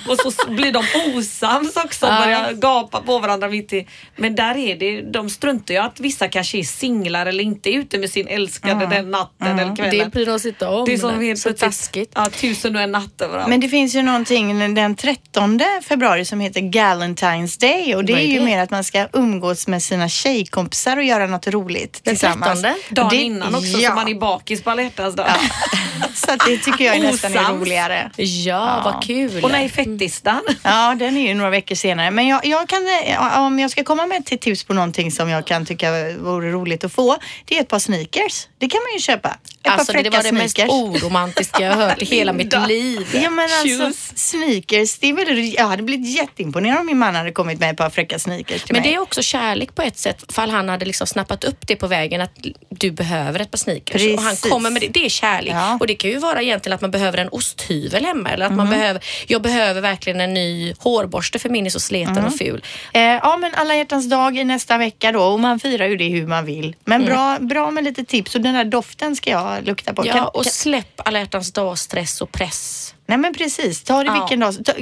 och 0.07 0.17
så 0.17 0.31
blir 0.51 0.71
de 0.71 0.83
osams 1.17 1.75
också 1.75 2.05
och 2.05 2.12
börjar 2.41 2.54
gapa 2.54 3.02
på 3.02 3.19
varandra 3.19 3.47
mitt 3.49 3.73
i. 3.73 3.88
Men 4.15 4.36
där 4.36 4.58
är 4.58 4.75
det, 4.75 5.02
de 5.02 5.30
struntar 5.30 5.73
ju 5.73 5.80
att 5.80 5.99
vissa 5.99 6.28
kanske 6.28 6.58
är 6.58 6.63
singlar 6.63 7.25
eller 7.25 7.43
inte 7.43 7.69
är 7.69 7.73
ute 7.73 7.97
med 7.97 8.10
sin 8.10 8.28
älskade 8.28 8.86
den 8.86 9.12
natten 9.12 9.60
eller 9.60 9.75
kvällen. 9.75 9.99
Det 9.99 10.10
bryr 10.12 10.25
de 10.25 10.39
sig 10.39 10.49
inte 10.49 10.65
om. 10.67 10.86
Det 10.86 10.93
är 10.93 10.97
som 10.97 11.19
helt 11.21 11.39
så 11.39 11.49
plötsligt- 11.49 11.60
taskigt. 11.71 12.12
Ja, 12.15 12.30
tusen 12.30 12.75
och 12.75 12.82
en 12.82 12.91
natt 12.91 13.21
överallt. 13.21 13.49
Men 13.49 13.60
det 13.60 13.69
finns 13.69 13.95
ju 13.95 14.02
någonting 14.02 14.75
den 14.75 14.95
13 14.95 15.60
februari 15.84 16.25
som 16.25 16.39
heter 16.39 16.62
Galentine's 16.62 17.60
Day 17.60 17.95
och 17.95 18.06
det 18.06 18.13
är 18.13 18.17
är 18.17 18.21
ju 18.23 18.39
det? 18.39 18.45
mer 18.45 18.60
att 18.63 18.71
man 18.71 18.84
ska 18.84 19.08
umgås 19.13 19.67
med 19.67 19.84
sina 19.84 20.10
tjejkompisar 20.10 20.97
och 20.97 21.04
göra 21.04 21.28
något 21.28 21.47
roligt 21.47 22.02
Den 22.04 22.13
tillsammans. 22.15 22.62
13? 22.62 22.80
Dagen 22.89 23.10
Det- 23.10 23.15
innan 23.15 23.56
också 23.56 23.67
ja. 23.78 23.89
så 23.89 23.95
man 23.95 24.08
är 24.08 24.15
bakis 24.15 24.63
på 24.63 24.69
alla 24.69 24.82
hjärtans 24.82 25.15
dag. 25.15 25.28
Så 26.13 26.32
att 26.32 26.39
det 26.47 26.58
tycker 26.58 26.86
jag 26.86 26.95
är 26.95 26.99
nästan 27.02 27.34
är 27.38 27.54
roligare. 27.54 28.12
Ja, 28.17 28.82
vad 28.86 29.04
kul. 29.04 29.43
Och 29.43 29.52
när 29.52 29.63
är 29.63 29.69
fettisdagen? 29.69 30.41
Ja, 30.63 30.95
den 30.99 31.17
är 31.17 31.28
ju 31.28 31.34
några 31.34 31.49
veckor 31.49 31.75
senare. 31.75 32.12
Men 32.12 32.28
jag, 32.30 32.46
jag 32.46 32.70
kan, 32.70 32.88
eh, 33.06 33.39
om 33.42 33.60
jag 33.60 33.72
ska 33.72 33.84
komma 33.84 34.06
med 34.06 34.26
till 34.26 34.39
tips 34.39 34.63
på 34.63 34.74
någonting 34.74 35.12
som 35.12 35.30
jag 35.30 35.46
kan 35.48 35.65
tycka 35.65 35.92
vore 36.18 36.52
roligt 36.52 36.84
att 36.84 36.92
få, 36.94 37.18
det 37.46 37.58
är 37.58 37.62
ett 37.62 37.68
par 37.68 37.80
sneakers. 37.80 38.48
Det 38.58 38.68
kan 38.70 38.80
man 38.84 38.94
ju 38.94 39.00
köpa. 39.00 39.30
Ett 39.63 39.72
Alltså 39.72 39.94
par 39.94 40.04
det 40.04 40.10
var 40.10 40.24
det 40.24 40.32
mest 40.32 40.56
sneakers. 40.56 40.74
oromantiska 40.74 41.63
jag 41.63 41.76
hört 41.76 42.02
i 42.02 42.06
hela 42.15 42.34
mitt 42.34 42.54
liv. 42.68 43.08
Ja 43.13 43.30
men 43.30 43.39
alltså 43.62 43.86
Shoes. 43.86 44.12
sneakers, 44.30 44.98
det 45.00 45.08
är 45.10 45.13
väl, 45.13 45.54
jag 45.54 45.68
hade 45.68 45.84
blivit 45.84 46.10
jätteimponerad 46.15 46.80
om 46.80 46.86
min 46.86 46.98
man 46.98 47.15
hade 47.15 47.32
kommit 47.32 47.60
med 47.60 47.72
ett 47.72 47.78
par 47.78 47.89
fräcka 47.89 48.20
sneakers 48.20 48.63
till 48.63 48.74
Men 48.74 48.82
mig. 48.82 48.92
det 48.92 48.96
är 48.96 49.00
också 49.02 49.22
kärlek 49.22 49.76
på 49.76 49.82
ett 49.82 49.98
sätt, 49.98 50.34
fall 50.34 50.50
han 50.50 50.70
hade 50.70 50.86
liksom 50.86 51.08
snappat 51.08 51.44
upp 51.44 51.68
det 51.68 51.76
på 51.76 51.88
vägen 51.88 52.22
att 52.22 52.32
du 52.70 52.92
behöver 52.92 53.39
ett 53.39 53.52
par 53.52 53.58
sneakers. 53.58 53.92
Precis. 53.92 54.18
Och 54.18 54.24
han 54.24 54.36
kommer 54.36 54.70
med 54.72 54.82
det. 54.82 54.88
Det 54.88 55.06
är 55.06 55.10
kärlek. 55.10 55.54
Ja. 55.54 55.78
Och 55.80 55.88
det 55.88 55.96
kan 55.96 56.10
ju 56.10 56.18
vara 56.18 56.42
egentligen 56.42 56.76
att 56.76 56.82
man 56.82 56.92
behöver 56.92 57.18
en 57.18 57.30
osthyvel 57.30 58.06
hemma 58.06 58.30
eller 58.30 58.46
att 58.46 58.56
man 58.56 58.70
behöver, 58.70 59.04
jag 59.28 59.42
behöver 59.42 59.82
verkligen 59.82 60.22
en 60.22 60.34
ny 60.34 60.74
hårborste 60.80 61.39
för 61.39 61.50
min 61.50 61.65
är 61.65 61.70
så 61.70 61.80
sleten 61.80 62.18
och 62.25 62.38
ful. 62.38 62.63
Eh, 62.93 63.01
ja 63.01 63.38
men 63.41 63.51
alla 63.55 63.75
hjärtans 63.75 64.10
dag 64.10 64.38
i 64.38 64.43
nästa 64.43 64.77
vecka 64.77 65.12
då 65.12 65.21
och 65.23 65.39
man 65.39 65.60
firar 65.60 65.86
ju 65.88 65.97
det 65.97 66.10
hur 66.10 66.27
man 66.27 66.45
vill. 66.45 66.75
Men 66.86 67.05
bra, 67.05 67.38
bra 67.39 67.71
med 67.71 67.84
lite 67.84 68.03
tips 68.03 68.36
och 68.36 68.41
den 68.41 68.53
där 68.53 68.63
doften 68.65 69.15
ska 69.15 69.29
jag 69.29 69.63
lukta 69.65 69.93
på. 69.93 70.05
Ja, 70.08 70.13
Kan- 70.13 70.27
och 70.27 70.43
kan- 70.43 70.51
släpp 70.51 71.01
alla 71.08 71.19
hjärtans 71.19 71.53
dag, 71.53 71.77
stress 71.79 72.21
och 72.21 72.32
press. 72.32 72.93
Nej 73.10 73.17
men 73.17 73.34
precis, 73.34 73.84
ta 73.84 74.04
det 74.04 74.06
Ja. 74.06 74.13
vilken 74.13 74.39
dag. 74.39 74.65
Ta, 74.65 74.74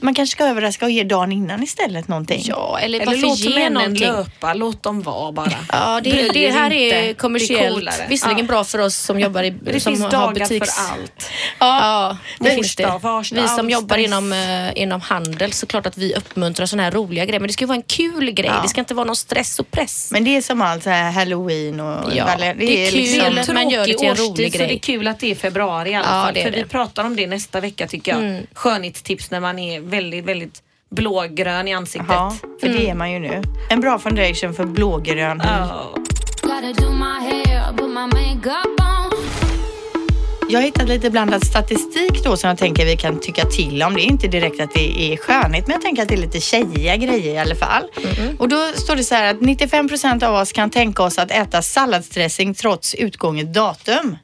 man 0.00 0.14
kanske 0.14 0.32
ska 0.32 0.44
överraska 0.46 0.84
och 0.84 0.90
ge 0.90 1.04
dagen 1.04 1.32
innan 1.32 1.62
istället 1.62 2.08
någonting. 2.08 2.42
Ja, 2.44 2.78
eller, 2.78 3.00
Eller 3.00 3.16
låt 3.16 3.38
ge 3.38 3.54
männen 3.54 3.72
någonting? 3.72 4.06
löpa, 4.06 4.54
låt 4.54 4.82
dem 4.82 5.02
vara 5.02 5.32
bara. 5.32 5.52
Ja, 5.72 6.00
det, 6.04 6.10
det 6.10 6.38
er 6.44 6.50
här 6.52 6.72
är 6.72 6.92
Det 6.94 7.08
är 7.10 7.14
kommersiellt. 7.14 8.02
Visserligen 8.08 8.38
Ja. 8.46 8.48
bra 8.52 8.64
för 8.64 8.78
oss 8.78 8.96
som 8.96 9.20
jobbar 9.20 9.42
i 9.42 9.50
Det 9.62 9.80
som 9.80 9.92
finns 9.92 10.04
har 10.04 10.10
dagar 10.10 10.32
butiks... 10.34 10.74
för 10.76 10.92
allt. 10.92 11.30
Ja, 11.58 12.16
det 12.38 12.44
Torsdag, 12.44 12.54
finns 12.54 12.76
det. 12.76 12.98
varsdag, 13.08 13.42
Vi 13.42 13.48
som 13.48 13.70
jobbar 13.70 13.96
inom, 13.98 14.32
eh, 14.32 14.82
inom 14.82 15.00
handel, 15.00 15.52
så 15.52 15.66
klart 15.66 15.86
att 15.86 15.98
vi 15.98 16.14
uppmuntrar 16.14 16.66
sådana 16.66 16.82
här 16.82 16.90
roliga 16.90 17.24
grejer. 17.24 17.40
Men 17.40 17.46
det 17.46 17.52
ska 17.52 17.62
ju 17.62 17.68
vara 17.68 17.76
en 17.76 17.82
kul 17.82 18.30
grej. 18.30 18.50
Ja. 18.54 18.62
Det 18.62 18.68
ska 18.68 18.80
inte 18.80 18.94
vara 18.94 19.04
någon 19.06 19.16
stress 19.16 19.58
och 19.58 19.70
press. 19.70 20.08
Men 20.12 20.24
det 20.24 20.36
är 20.36 20.42
som 20.42 20.62
allt 20.62 20.82
så 20.82 20.90
här 20.90 21.10
halloween 21.10 21.80
och 21.80 22.10
Ja, 22.14 22.24
valer- 22.26 22.54
det 22.58 22.86
är 22.86 22.90
kul. 22.90 23.00
liksom, 23.34 23.54
man 23.54 23.70
gör 23.70 23.86
det 23.86 23.94
till 23.98 24.06
en 24.08 24.16
rolig 24.16 24.30
årstid, 24.30 24.52
så 24.52 24.58
grej. 24.58 24.68
det 24.68 24.74
är 24.74 24.78
kul 24.78 25.08
att 25.08 25.18
det 25.20 25.30
är 25.30 25.34
februari 25.34 25.90
i 25.90 25.94
alla 25.94 26.04
Ja, 26.06 26.10
fall. 26.24 26.34
det 26.34 26.40
är 26.40 26.44
För 26.44 26.50
det. 26.50 26.56
Vi 26.56 26.64
pratar 26.64 27.04
om 27.04 27.16
det 27.16 27.26
nästa 27.26 27.60
vecka 27.62 27.86
tycker 27.86 28.12
jag. 28.12 28.46
Skönhetstips 28.54 29.30
när 29.30 29.40
man 29.40 29.58
är 29.58 29.80
väldigt, 29.80 30.24
väldigt 30.24 30.62
blågrön 30.90 31.68
i 31.68 31.74
ansiktet. 31.74 32.10
Ja, 32.10 32.36
för 32.60 32.68
det 32.68 32.90
är 32.90 32.94
man 32.94 33.12
ju 33.12 33.18
nu. 33.18 33.42
En 33.70 33.80
bra 33.80 33.98
foundation 33.98 34.54
för 34.54 34.64
blågrön 34.64 35.40
hy. 35.40 35.48
Jag 40.48 40.58
har 40.58 40.64
hittat 40.64 40.88
lite 40.88 41.10
blandad 41.10 41.46
statistik 41.46 42.24
då 42.24 42.36
som 42.36 42.48
jag 42.48 42.58
tänker 42.58 42.84
vi 42.84 42.96
kan 42.96 43.20
tycka 43.20 43.44
till 43.44 43.82
om. 43.82 43.94
Det 43.94 44.00
är 44.00 44.06
inte 44.06 44.28
direkt 44.28 44.60
att 44.60 44.74
det 44.74 45.12
är 45.12 45.16
skönhet, 45.16 45.66
men 45.66 45.72
jag 45.72 45.82
tänker 45.82 46.02
att 46.02 46.08
det 46.08 46.14
är 46.14 46.20
lite 46.20 46.40
tjejiga 46.40 46.96
grejer 46.96 47.34
i 47.34 47.38
alla 47.38 47.54
fall. 47.54 47.84
Och 48.38 48.48
då 48.48 48.72
står 48.76 48.96
det 48.96 49.04
så 49.04 49.14
här 49.14 49.30
att 49.30 49.40
95 49.40 49.88
procent 49.88 50.22
av 50.22 50.34
oss 50.34 50.52
kan 50.52 50.70
tänka 50.70 51.02
oss 51.02 51.18
att 51.18 51.30
äta 51.30 51.62
salladsdressing 51.62 52.54
trots 52.54 52.94
utgånget 52.94 53.54
datum. 53.54 54.16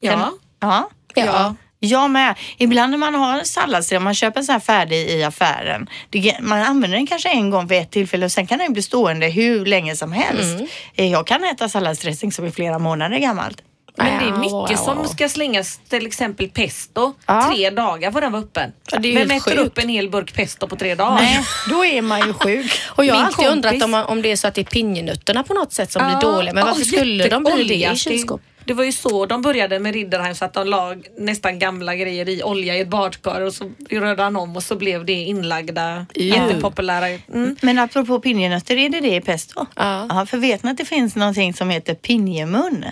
Ja. 0.00 0.32
Ja. 0.60 0.90
Ja. 1.14 1.54
Jag 1.82 2.10
med. 2.10 2.34
Ibland 2.58 2.90
när 2.90 2.98
man 2.98 3.14
har 3.14 3.38
en 3.38 3.44
salladsdressing, 3.46 4.02
man 4.04 4.14
köper 4.14 4.40
en 4.40 4.44
sån 4.46 4.52
här 4.52 4.60
färdig 4.60 5.08
i 5.10 5.22
affären. 5.24 5.88
Det, 6.10 6.36
man 6.40 6.62
använder 6.62 6.96
den 6.98 7.06
kanske 7.06 7.28
en 7.28 7.50
gång 7.50 7.66
vid 7.66 7.78
ett 7.78 7.90
tillfälle 7.90 8.24
och 8.24 8.32
sen 8.32 8.46
kan 8.46 8.58
den 8.58 8.72
bli 8.72 8.82
stående 8.82 9.26
hur 9.26 9.66
länge 9.66 9.96
som 9.96 10.12
helst. 10.12 10.72
Eh, 10.94 11.10
Jag 11.12 11.26
kan 11.26 11.44
äta 11.44 11.68
salladsdressing 11.68 12.32
som 12.32 12.44
är 12.44 12.50
flera 12.50 12.78
månader 12.78 13.18
gammalt. 13.18 13.62
Men 13.96 14.18
det 14.18 14.24
är 14.28 14.36
mycket 14.38 14.52
wow. 14.52 14.66
som 14.84 15.08
ska 15.08 15.28
slängas, 15.28 15.80
till 15.88 16.06
exempel 16.06 16.48
pesto. 16.48 17.14
Ja. 17.26 17.50
Tre 17.54 17.70
dagar 17.70 18.12
får 18.12 18.20
den 18.20 18.32
vara 18.32 18.42
öppen. 18.42 18.72
Ja, 18.92 18.98
Vem 19.02 19.30
äter 19.30 19.58
upp 19.58 19.78
en 19.78 19.88
hel 19.88 20.10
burk 20.10 20.34
pesto 20.34 20.66
på 20.68 20.76
tre 20.76 20.94
dagar? 20.94 21.14
Nej, 21.14 21.40
då 21.70 21.84
är 21.84 22.02
man 22.02 22.26
ju 22.26 22.32
sjuk. 22.32 22.72
Och 22.88 23.04
jag 23.04 23.14
har 23.14 23.24
alltid 23.24 23.46
kompis- 23.46 23.52
undrat 23.52 23.82
om, 23.82 23.94
om 23.94 24.22
det 24.22 24.32
är 24.32 24.36
så 24.36 24.48
att 24.48 24.54
det 24.54 24.60
är 24.60 24.64
pinjenötterna 24.64 25.42
på 25.42 25.54
något 25.54 25.72
sätt 25.72 25.92
som 25.92 26.06
blir 26.06 26.20
dåliga. 26.32 26.52
Men 26.54 26.60
Ja, 26.60 26.66
varför 26.72 26.84
skulle 26.84 27.28
de 27.28 27.42
bli 27.44 27.64
det 27.64 27.74
i 27.92 27.96
kylskåp? 27.96 28.40
Det, 28.70 28.74
var 28.74 28.84
ju 28.84 28.92
så 28.92 29.26
de 29.26 29.42
började 29.42 29.78
med 29.78 29.94
Ridderheim 29.94 30.34
så 30.34 30.44
att 30.44 30.52
de 30.52 30.66
la 30.66 30.94
nästan 31.18 31.58
gamla 31.58 31.96
grejer 31.96 32.28
i 32.28 32.42
olja 32.42 32.76
i 32.76 32.80
ett 32.80 32.88
badkar 32.88 33.40
och 33.40 33.54
så 33.54 33.70
rörde 33.90 34.22
han 34.22 34.36
om 34.36 34.56
och 34.56 34.62
så 34.62 34.76
blev 34.76 35.04
det 35.04 35.12
inlagda 35.12 36.06
jättepopulära. 36.14 37.08
Mm. 37.08 37.56
Men 37.62 37.78
apropå 37.78 38.20
pinjenötter, 38.20 38.76
är 38.76 38.88
det 38.88 39.00
det 39.00 39.14
i 39.14 39.20
pesto? 39.20 39.66
Ja. 39.76 40.06
ja. 40.08 40.26
För 40.26 40.38
vet 40.38 40.62
ni 40.62 40.70
att 40.70 40.76
det 40.76 40.84
finns 40.84 41.16
någonting 41.16 41.54
som 41.54 41.70
heter 41.70 41.94
pinjemun? 41.94 42.84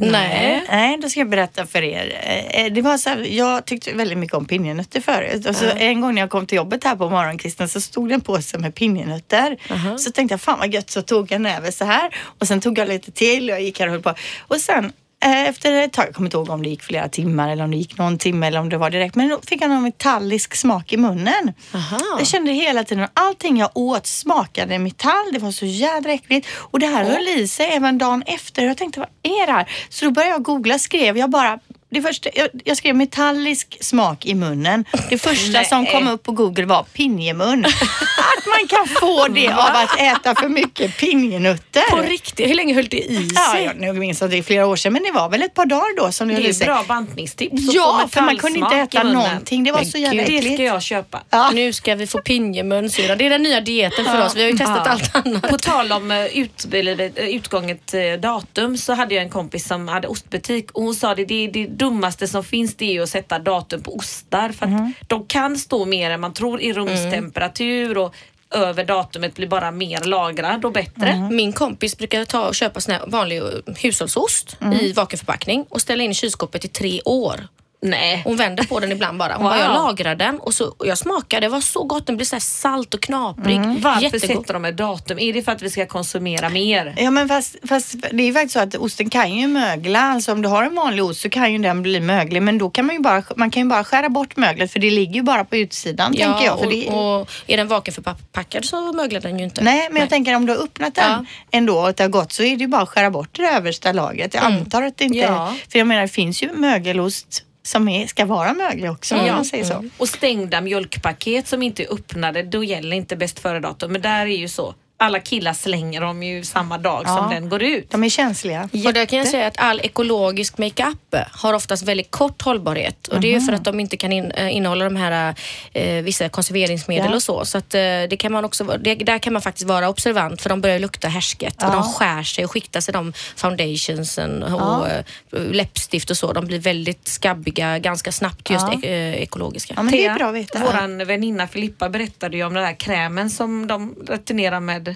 Nej. 0.00 0.64
Nej, 0.68 0.98
då 1.02 1.08
ska 1.08 1.20
jag 1.20 1.28
berätta 1.28 1.66
för 1.66 1.82
er. 1.82 2.20
Eh, 2.50 2.72
Det 2.72 2.82
var 2.82 2.98
så 2.98 3.08
här, 3.08 3.18
jag 3.18 3.64
tyckte 3.64 3.92
väldigt 3.92 4.18
mycket 4.18 4.36
om 4.36 4.44
pinjenötter 4.46 5.00
förut. 5.00 5.46
Och 5.46 5.56
så 5.56 5.66
en 5.76 6.00
gång 6.00 6.14
när 6.14 6.22
jag 6.22 6.30
kom 6.30 6.46
till 6.46 6.56
jobbet 6.56 6.84
här 6.84 6.96
på 6.96 7.10
morgonkvisten 7.10 7.68
så 7.68 7.80
stod 7.80 8.08
det 8.08 8.14
en 8.14 8.20
påse 8.20 8.58
med 8.58 8.74
pinjenötter. 8.74 9.56
Så 9.98 10.10
tänkte 10.10 10.32
jag, 10.32 10.40
fan 10.40 10.58
vad 10.58 10.74
gött, 10.74 10.90
så 10.90 11.02
tog 11.02 11.30
jag 11.30 11.36
en 11.36 11.42
näve 11.42 11.72
så 11.72 11.84
här. 11.84 12.16
Och 12.38 12.48
sen 12.48 12.60
tog 12.60 12.78
jag 12.78 12.88
lite 12.88 13.10
till 13.12 13.50
och 13.50 13.56
jag 13.56 13.62
gick 13.62 13.80
här 13.80 13.86
och 13.86 13.92
höll 13.92 14.02
på. 14.02 14.14
Och 14.40 14.56
sen 14.56 14.84
eh, 14.84 14.90
efter 15.20 15.72
ett 15.72 15.92
tag, 15.92 16.06
jag 16.06 16.14
kommer 16.14 16.26
inte 16.26 16.36
ihåg 16.36 16.50
om 16.50 16.62
det 16.62 16.68
gick 16.68 16.82
flera 16.82 17.08
timmar 17.08 17.48
eller 17.48 17.64
om 17.64 17.70
det 17.70 17.76
gick 17.76 17.98
någon 17.98 18.18
timme 18.18 18.46
eller 18.46 18.60
om 18.60 18.68
det 18.68 18.76
var 18.76 18.90
direkt. 18.90 19.14
Men 19.14 19.28
då 19.28 19.40
fick 19.46 19.62
jag 19.62 19.70
någon 19.70 19.82
metallisk 19.82 20.54
smak 20.54 20.92
i 20.92 20.96
munnen. 20.96 21.52
Aha. 21.74 21.98
Jag 22.18 22.26
kände 22.26 22.52
hela 22.52 22.84
tiden 22.84 23.08
allting 23.14 23.56
jag 23.56 23.70
åt 23.74 24.06
smakade 24.06 24.78
metall. 24.78 25.32
Det 25.32 25.38
var 25.38 25.50
så 25.50 25.66
jädra 25.66 26.12
äckligt. 26.12 26.48
Och 26.52 26.78
det 26.78 26.86
här 26.86 27.04
höll 27.04 27.28
i 27.28 27.48
sig 27.48 27.66
även 27.66 27.98
dagen 27.98 28.22
efter. 28.26 28.64
Jag 28.64 28.76
tänkte, 28.76 29.00
vad 29.00 29.08
är 29.22 29.46
det 29.46 29.52
här? 29.52 29.70
Så 29.88 30.04
då 30.04 30.10
började 30.10 30.32
jag 30.32 30.42
googla, 30.42 30.78
skrev 30.78 31.18
jag 31.18 31.30
bara 31.30 31.58
det 31.90 32.02
första, 32.02 32.30
jag, 32.34 32.48
jag 32.64 32.76
skrev 32.76 32.96
metallisk 32.96 33.78
smak 33.80 34.26
i 34.26 34.34
munnen. 34.34 34.84
Det 35.10 35.18
första 35.18 35.64
som 35.64 35.86
kom 35.86 36.08
upp 36.08 36.22
på 36.22 36.32
Google 36.32 36.64
var 36.64 36.82
pinjemun. 36.82 37.64
Att 38.38 38.46
man 38.46 38.68
kan 38.68 38.86
få 38.88 39.28
det 39.28 39.48
av 39.48 39.58
att 39.76 40.00
äta 40.00 40.34
för 40.34 40.48
mycket 40.48 40.96
pinjenötter. 40.96 41.90
På 41.90 41.96
riktigt? 41.96 42.48
Hur 42.50 42.54
länge 42.54 42.74
höll 42.74 42.88
det 42.88 42.96
i 42.96 43.28
Ja, 43.34 43.52
sig? 43.52 43.64
jag 43.64 43.76
nu 43.80 43.92
minns 43.92 44.22
att 44.22 44.30
det 44.30 44.38
är 44.38 44.42
flera 44.42 44.66
år 44.66 44.76
sedan, 44.76 44.92
men 44.92 45.02
det 45.02 45.12
var 45.12 45.28
väl 45.28 45.42
ett 45.42 45.54
par 45.54 45.66
dagar 45.66 45.96
då 45.96 46.12
som 46.12 46.28
det 46.28 46.34
höll 46.34 46.42
Det 46.42 46.46
i 46.48 46.50
är 46.50 46.54
sig. 46.54 46.66
bra 46.66 46.84
bantningstips. 46.88 47.52
Ja, 47.74 48.08
för 48.10 48.20
man 48.20 48.36
kunde 48.36 48.58
inte 48.58 48.76
äta 48.76 49.02
någonting. 49.02 49.64
Det 49.64 49.72
var 49.72 49.78
Men 49.80 49.90
så 49.90 49.98
jävla 49.98 50.22
gud, 50.22 50.30
Det 50.32 50.36
äckligt. 50.38 50.54
ska 50.54 50.62
jag 50.64 50.82
köpa. 50.82 51.22
Ja. 51.30 51.50
Nu 51.54 51.72
ska 51.72 51.94
vi 51.94 52.06
få 52.06 52.18
pinjemunsyra. 52.18 53.16
Det 53.16 53.26
är 53.26 53.30
den 53.30 53.42
nya 53.42 53.60
dieten 53.60 54.04
för 54.04 54.24
oss. 54.26 54.36
Vi 54.36 54.42
har 54.42 54.50
ju 54.50 54.58
testat 54.58 54.82
Ja. 54.84 54.90
allt 54.90 55.16
annat. 55.26 55.42
På 55.50 55.58
tal 55.58 55.92
om 55.92 56.10
eh, 56.10 56.26
ut, 56.26 56.66
eh, 56.74 57.28
utgånget 57.28 57.94
eh, 57.94 58.20
datum 58.20 58.76
så 58.78 58.92
hade 58.94 59.14
jag 59.14 59.24
en 59.24 59.30
kompis 59.30 59.66
som 59.68 59.88
hade 59.88 60.08
ostbutik 60.08 60.70
och 60.70 60.82
hon 60.82 60.94
sa 60.94 61.14
det, 61.14 61.24
det, 61.24 61.46
det 61.46 61.66
dummaste 61.66 62.28
som 62.28 62.44
finns 62.44 62.74
det 62.76 62.84
är 62.84 62.92
ju 62.92 63.02
att 63.02 63.08
sätta 63.08 63.38
datum 63.38 63.82
på 63.82 63.96
ostar 63.96 64.48
för 64.52 64.64
att 64.66 64.70
Mhm. 64.72 64.92
de 65.06 65.26
kan 65.26 65.56
stå 65.58 65.84
mer 65.84 66.10
än 66.10 66.20
man 66.20 66.32
tror 66.34 66.60
i 66.60 66.72
rumstemperatur 66.72 67.98
och 67.98 68.14
över 68.50 68.84
datumet 68.84 69.34
blir 69.34 69.46
bara 69.46 69.70
mer 69.70 70.00
lagrad 70.00 70.64
och 70.64 70.72
bättre. 70.72 71.16
Mhm. 71.16 71.36
Min 71.36 71.52
kompis 71.52 71.98
brukar 71.98 72.24
ta 72.24 72.48
och 72.48 72.54
köpa 72.54 72.80
sån 72.80 72.94
här 72.94 73.02
vanlig 73.06 73.38
eh, 73.38 73.44
hushållsost 73.76 74.56
i 74.80 74.92
vakuumförpackning 74.92 75.66
och 75.68 75.80
ställa 75.80 76.02
in 76.02 76.10
i 76.10 76.14
kylskåpet 76.14 76.64
i 76.64 76.68
tre 76.68 77.00
år. 77.04 77.48
Nej. 77.80 78.22
Hon 78.24 78.36
vänder 78.36 78.64
på 78.64 78.80
den 78.80 78.92
ibland 78.92 79.18
bara. 79.18 79.32
Hon 79.34 79.42
Wow. 79.42 79.50
bara, 79.52 79.60
jag 79.60 79.72
lagrar 79.74 80.14
den 80.14 80.38
och, 80.40 80.54
så, 80.54 80.74
och 80.78 80.86
jag 80.86 80.98
smakar. 80.98 81.40
Det 81.40 81.48
var 81.48 81.60
så 81.60 81.84
gott. 81.84 82.06
Den 82.06 82.16
blir 82.16 82.26
så 82.26 82.34
här 82.34 82.40
salt 82.40 82.94
och 82.94 83.00
knaprig. 83.02 83.60
Varför 83.60 84.02
Jättegod. 84.02 84.36
sätter 84.38 84.54
de 84.54 84.64
ett 84.64 84.76
datum? 84.76 85.18
Är 85.18 85.32
det 85.32 85.42
för 85.42 85.52
att 85.52 85.62
vi 85.62 85.70
ska 85.70 85.86
konsumera 85.86 86.48
mer? 86.48 86.94
Ja 86.98 87.10
men 87.10 87.28
fast, 87.28 87.56
fast 87.68 87.94
det 88.12 88.22
är 88.28 88.32
faktiskt 88.32 88.52
så 88.52 88.60
att 88.60 88.74
osten 88.74 89.10
kan 89.10 89.34
ju 89.34 89.46
mögla. 89.46 90.00
Alltså 90.00 90.32
om 90.32 90.42
du 90.42 90.48
har 90.48 90.62
en 90.62 90.74
vanlig 90.74 91.04
ost 91.04 91.20
så 91.20 91.28
kan 91.30 91.52
ju 91.52 91.58
den 91.58 91.82
bli 91.82 92.00
möglig. 92.00 92.42
Men 92.42 92.58
då 92.58 92.70
kan 92.70 92.86
man 92.86 92.96
ju 92.96 93.02
bara, 93.02 93.22
man 93.36 93.50
kan 93.50 93.62
ju 93.62 93.68
bara 93.68 93.84
skära 93.84 94.08
bort 94.08 94.36
möglet 94.36 94.72
för 94.72 94.78
det 94.80 94.90
ligger 94.90 95.14
ju 95.14 95.22
bara 95.22 95.44
på 95.44 95.56
utsidan 95.56 96.14
tänker 96.14 96.44
jag. 96.44 96.58
För 96.58 96.66
och, 96.66 96.72
det, 96.72 96.86
och 96.88 97.30
är 97.46 97.56
den 97.56 97.68
vakuumförpackad 97.68 98.64
så 98.64 98.92
möglar 98.92 99.20
den 99.20 99.38
ju 99.38 99.44
inte. 99.44 99.62
nej 99.64 99.88
men 99.90 100.00
jag 100.00 100.08
tänker 100.08 100.34
om 100.36 100.46
du 100.46 100.52
har 100.56 100.64
öppnat 100.64 100.94
den 100.94 101.04
Ja. 101.10 101.24
ändå 101.50 101.78
och 101.78 101.94
det 101.94 102.02
har 102.02 102.10
gått 102.10 102.32
så 102.32 102.42
är 102.42 102.56
det 102.56 102.60
ju 102.62 102.68
bara 102.68 102.82
att 102.82 102.88
skära 102.88 103.10
bort 103.10 103.28
det 103.32 103.42
översta 103.46 103.92
lagret. 103.92 104.34
Jag 104.34 104.44
antar 104.44 104.82
att 104.82 104.96
det 104.98 105.04
inte 105.04 105.18
Ja. 105.18 105.54
För 105.72 105.78
jag 105.78 105.88
menar 105.88 106.02
det 106.02 106.08
finns 106.08 106.42
ju 106.42 106.52
mögelost 106.52 107.44
som 107.68 107.88
är, 107.88 108.06
ska 108.06 108.24
vara 108.24 108.54
möglig 108.54 108.90
också 108.90 109.14
om 109.16 109.26
Ja. 109.26 109.34
man 109.34 109.44
säger 109.44 109.64
så. 109.64 109.84
Och 109.98 110.08
stängda 110.08 110.60
mjölkpaket 110.60 111.48
som 111.48 111.62
inte 111.62 111.82
är 111.84 111.92
öppnade, 111.94 112.42
då 112.42 112.64
gäller 112.64 112.96
inte 112.96 113.16
bäst 113.16 113.38
före 113.38 113.60
datum. 113.60 113.92
Men 113.92 114.02
där 114.02 114.26
är 114.26 114.36
ju 114.36 114.48
så. 114.48 114.74
Alla 115.00 115.20
killar 115.20 115.52
slänger 115.52 116.00
dem 116.00 116.22
ju 116.22 116.44
samma 116.44 116.78
dag 116.78 117.06
som 117.06 117.16
Ja. 117.16 117.28
den 117.34 117.48
går 117.48 117.62
ut. 117.62 117.90
De 117.90 118.04
är 118.04 118.08
känsliga. 118.08 118.68
Och 118.86 118.92
där 118.92 119.06
kan 119.06 119.18
jag 119.18 119.28
säga 119.28 119.46
att 119.46 119.58
all 119.58 119.80
ekologisk 119.80 120.58
makeup 120.58 121.14
har 121.32 121.54
oftast 121.54 121.82
väldigt 121.82 122.10
kort 122.10 122.42
hållbarhet 122.42 123.08
och 123.08 123.20
det 123.20 123.34
är 123.34 123.40
för 123.40 123.52
att 123.52 123.64
de 123.64 123.80
inte 123.80 123.96
kan 123.96 124.12
in, 124.12 124.30
äh, 124.30 124.56
innehålla 124.56 124.84
de 124.84 124.96
här 124.96 125.34
äh, 125.72 126.02
vissa 126.02 126.28
konserveringsmedel 126.28 127.10
Ja. 127.10 127.16
och 127.16 127.22
så. 127.22 127.44
Så 127.44 127.58
att, 127.58 127.74
äh, 127.74 127.80
det 127.80 128.16
kan 128.18 128.32
man 128.32 128.44
också, 128.44 128.64
vara- 128.64 128.78
det, 128.78 128.94
där 128.94 129.18
kan 129.18 129.32
man 129.32 129.42
faktiskt 129.42 129.68
vara 129.68 129.88
observant 129.88 130.42
för 130.42 130.48
de 130.48 130.60
börjar 130.60 130.78
lukta 130.78 131.08
härsket 131.08 131.56
och 131.56 131.68
Ja. 131.68 131.72
de 131.72 131.82
skär 131.92 132.22
sig 132.22 132.44
och 132.44 132.50
skiktar 132.50 132.80
sig 132.80 132.92
de 132.94 133.12
foundationsen 133.36 134.42
och 134.42 134.60
Ja. 134.60 134.86
äh, 135.32 135.40
läppstift 135.52 136.10
och 136.10 136.16
så. 136.16 136.32
De 136.32 136.46
blir 136.46 136.58
väldigt 136.60 137.08
skabbiga 137.08 137.78
ganska 137.78 138.12
snabbt 138.12 138.50
just 138.50 138.66
Ja. 138.68 138.74
ek- 138.74 138.84
äh, 138.84 139.22
ekologiska. 139.22 139.74
Ja 139.76 139.82
men 139.82 139.92
det 139.92 140.06
är 140.06 140.14
bra 140.14 140.28
att 140.28 140.34
veta. 140.34 140.58
Våran 140.60 141.06
väninna 141.06 141.46
Filippa 141.48 141.88
berättade 141.88 142.36
ju 142.36 142.44
om 142.44 142.54
den 142.54 142.64
här 142.64 142.74
krämen 142.74 143.30
som 143.30 143.66
de 143.66 143.94
returnerar 144.08 144.60
med 144.60 144.87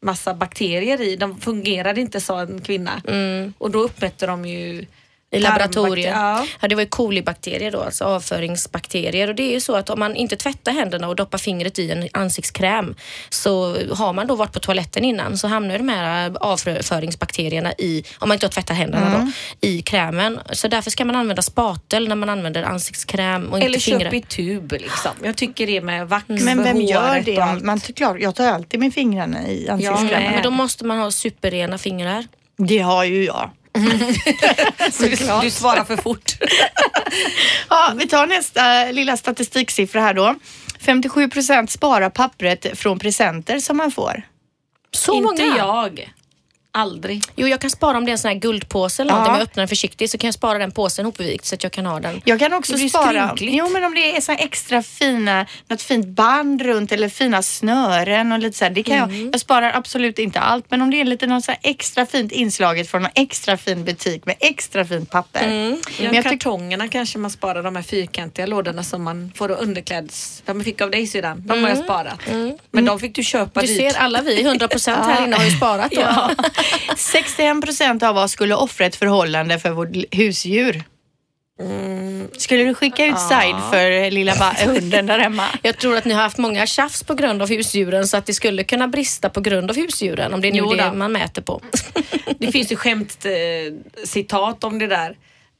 massa 0.00 0.34
bakterier 0.34 1.00
i. 1.00 1.16
De 1.16 1.40
fungerade 1.40 2.00
inte 2.00 2.20
sa 2.20 2.40
en 2.40 2.60
kvinna. 2.60 3.02
Och 3.58 3.70
då 3.70 3.78
uppmätte 3.78 4.26
de 4.26 4.46
ju 4.46 4.86
I 5.36 5.40
laboratoriet. 5.40 6.10
Ja. 6.14 6.46
Ja. 6.60 6.68
det 6.68 6.74
var 6.74 6.82
ju 6.82 6.88
kolibakterier 6.88 7.70
då, 7.70 7.80
alltså 7.82 8.04
avföringsbakterier. 8.04 9.28
Och 9.28 9.34
det 9.34 9.42
är 9.42 9.52
ju 9.52 9.60
så 9.60 9.76
att 9.76 9.90
om 9.90 9.98
man 10.00 10.16
inte 10.16 10.36
tvättar 10.36 10.72
händerna 10.72 11.08
och 11.08 11.16
doppar 11.16 11.38
fingret 11.38 11.78
i 11.78 11.90
en 11.90 12.08
ansiktskräm 12.12 12.94
så 13.30 13.76
har 13.94 14.12
man 14.12 14.26
då 14.26 14.34
varit 14.36 14.52
på 14.52 14.60
toaletten 14.60 15.04
innan 15.04 15.38
så 15.38 15.48
hamnar 15.48 15.78
de 15.78 15.88
här 15.88 16.32
avföringsbakterierna 16.40 17.72
i, 17.78 18.04
om 18.18 18.28
man 18.28 18.34
inte 18.36 18.46
har 18.46 18.50
tvättat 18.50 18.76
händerna 18.76 19.06
Mm. 19.06 19.32
då, 19.60 19.68
i 19.68 19.82
krämen. 19.82 20.40
Så 20.52 20.68
därför 20.68 20.90
ska 20.90 21.04
man 21.04 21.16
använda 21.16 21.42
spatel 21.42 22.08
när 22.08 22.16
man 22.16 22.28
använder 22.28 22.62
ansiktskräm 22.62 23.46
och 23.48 23.56
inte 23.58 23.66
Eller 23.66 23.78
fingrar. 23.78 24.00
köp 24.10 24.14
i 24.14 24.20
tub 24.22 24.72
liksom. 24.72 25.10
Jag 25.22 25.36
tycker 25.36 25.66
det 25.66 25.80
med 25.80 26.08
vax 26.08 26.24
Men 26.28 26.56
för 26.56 26.64
vem 26.64 26.80
gör 26.80 27.20
det? 27.24 27.64
Man, 27.64 27.80
klart, 27.80 28.16
jag 28.20 28.34
tar 28.34 28.46
alltid 28.46 28.80
med 28.80 28.94
fingrarna 28.94 29.48
i 29.48 29.64
Ja, 29.66 29.72
ansiktskrämen. 29.72 30.32
Men 30.32 30.42
då 30.42 30.50
måste 30.50 30.84
man 30.84 30.98
ha 30.98 31.10
superrena 31.10 31.78
fingrar. 31.78 32.24
Det 32.58 32.78
har 32.78 33.04
ju 33.04 33.24
jag. 33.24 33.50
Du, 34.98 35.16
du 35.42 35.50
svarar 35.50 35.84
för 35.84 35.96
fort. 35.96 36.32
Ja, 37.68 37.92
vi 37.96 38.08
tar 38.08 38.26
nästa 38.26 38.84
lilla 38.84 39.16
statistiksiffra 39.16 40.00
här 40.00 40.14
då. 40.14 40.34
57 40.80 41.28
procent 41.28 41.70
sparar 41.70 42.10
pappret 42.10 42.78
från 42.78 42.98
presenter 42.98 43.58
som 43.58 43.76
man 43.76 43.90
får. 43.90 44.22
Så 44.92 45.14
inte 45.14 45.44
många? 45.44 45.56
jag. 45.56 46.12
Aldrig. 46.76 47.22
Jo, 47.36 47.48
jag 47.48 47.60
kan 47.60 47.70
spara 47.70 47.98
om 47.98 48.04
det 48.04 48.10
är 48.10 48.12
en 48.12 48.18
sån 48.18 48.28
här 48.28 48.38
guldpåse 48.38 49.02
eller 49.02 49.12
Ja. 49.12 49.14
någonting. 49.14 49.32
Om 49.32 49.38
jag 49.38 49.42
öppnar 49.48 49.60
den 49.60 49.68
försiktigt 49.68 50.10
så 50.10 50.18
kan 50.18 50.28
jag 50.28 50.34
spara 50.34 50.58
den 50.58 50.70
påsen 50.72 51.04
hopvikt 51.04 51.44
så 51.44 51.54
att 51.54 51.62
jag 51.62 51.72
kan 51.72 51.86
ha 51.86 52.00
den. 52.00 52.20
Jag 52.24 52.38
kan 52.38 52.52
också 52.52 52.74
blir 52.74 52.88
spara. 52.88 53.34
Jo, 53.40 53.68
men 53.68 53.84
om 53.84 53.94
det 53.94 54.16
är 54.16 54.20
så 54.20 54.32
här 54.32 54.44
extra 54.44 54.82
fina, 54.82 55.46
något 55.68 55.82
fint 55.82 56.06
band 56.06 56.62
runt 56.62 56.92
eller 56.92 57.08
fina 57.08 57.42
snören 57.42 58.32
och 58.32 58.38
lite 58.38 58.58
så 58.58 58.64
här, 58.64 58.70
det 58.70 58.82
kan 58.82 58.96
Mm. 58.96 59.20
jag. 59.24 59.34
Jag 59.34 59.40
sparar 59.40 59.72
absolut 59.74 60.18
inte 60.18 60.40
allt, 60.40 60.64
men 60.70 60.82
om 60.82 60.90
det 60.90 61.00
är 61.00 61.04
lite 61.04 61.26
något 61.26 61.44
så 61.44 61.50
här 61.50 61.60
extra 61.62 62.06
fint 62.06 62.32
inslaget 62.32 62.90
från 62.90 63.02
någon 63.02 63.10
extra 63.14 63.56
fin 63.56 63.84
butik 63.84 64.26
med 64.26 64.34
extra 64.40 64.84
fint 64.84 65.10
papper. 65.10 65.42
Ja, 65.42 65.76
Men 66.04 66.14
jag 66.14 66.24
kartongerna 66.24 66.88
kanske 66.88 67.18
man 67.18 67.30
sparar, 67.30 67.62
de 67.62 67.76
här 67.76 67.82
fyrkantiga 67.82 68.46
lådorna 68.46 68.82
som 68.82 69.02
man 69.02 69.32
får 69.36 69.50
underkläds... 69.50 70.42
De 70.46 70.52
man 70.56 70.64
fick 70.64 70.80
av 70.80 70.90
dig 70.90 71.06
syrran, 71.06 71.42
de 71.46 71.62
har 71.62 71.68
jag 71.68 71.78
sparat. 71.78 72.18
Men 72.70 72.84
de 72.84 73.00
fick 73.00 73.14
du 73.14 73.22
köpa 73.24 73.60
Du 73.60 73.66
dyrt. 73.66 73.92
ser, 73.92 74.00
alla 74.00 74.22
vi 74.22 74.42
100% 74.42 75.04
här 75.06 75.24
inne 75.26 75.36
har 75.36 75.44
ju 75.44 75.50
sparat 75.50 75.90
då. 75.90 76.00
Ja. 76.06 76.30
61 76.96 77.62
procent 77.62 78.02
av 78.02 78.16
oss 78.16 78.32
skulle 78.32 78.54
offra 78.54 78.86
ett 78.86 78.96
förhållande 78.96 79.58
för 79.58 79.70
vårt 79.70 79.88
husdjur. 80.10 80.84
Mm. 81.60 82.28
Skulle 82.36 82.64
du 82.64 82.74
skicka 82.74 83.06
ut 83.06 83.18
side 83.18 83.56
för 83.70 84.10
lilla 84.10 84.36
ba- 84.36 84.54
hunden 84.66 85.06
där 85.06 85.18
hemma? 85.18 85.44
Jag 85.62 85.78
tror 85.78 85.96
att 85.96 86.04
ni 86.04 86.14
har 86.14 86.22
haft 86.22 86.38
många 86.38 86.66
tjafs 86.66 87.02
på 87.02 87.14
grund 87.14 87.42
av 87.42 87.48
husdjuren 87.48 88.06
så 88.06 88.16
att 88.16 88.26
det 88.26 88.34
skulle 88.34 88.64
kunna 88.64 88.88
brista 88.88 89.30
på 89.30 89.40
grund 89.40 89.70
av 89.70 89.76
husdjuren 89.76 90.34
om 90.34 90.40
det 90.40 90.48
är 90.48 90.52
nu 90.52 90.76
det 90.76 90.92
man 90.92 91.12
mäter 91.12 91.42
på. 91.42 91.60
Det 92.38 92.52
finns 92.52 92.72
ju 92.72 92.76
skämt 92.76 93.24
eh, 93.24 94.02
citat 94.04 94.64
om 94.64 94.78
det 94.78 94.86
där. 94.86 95.16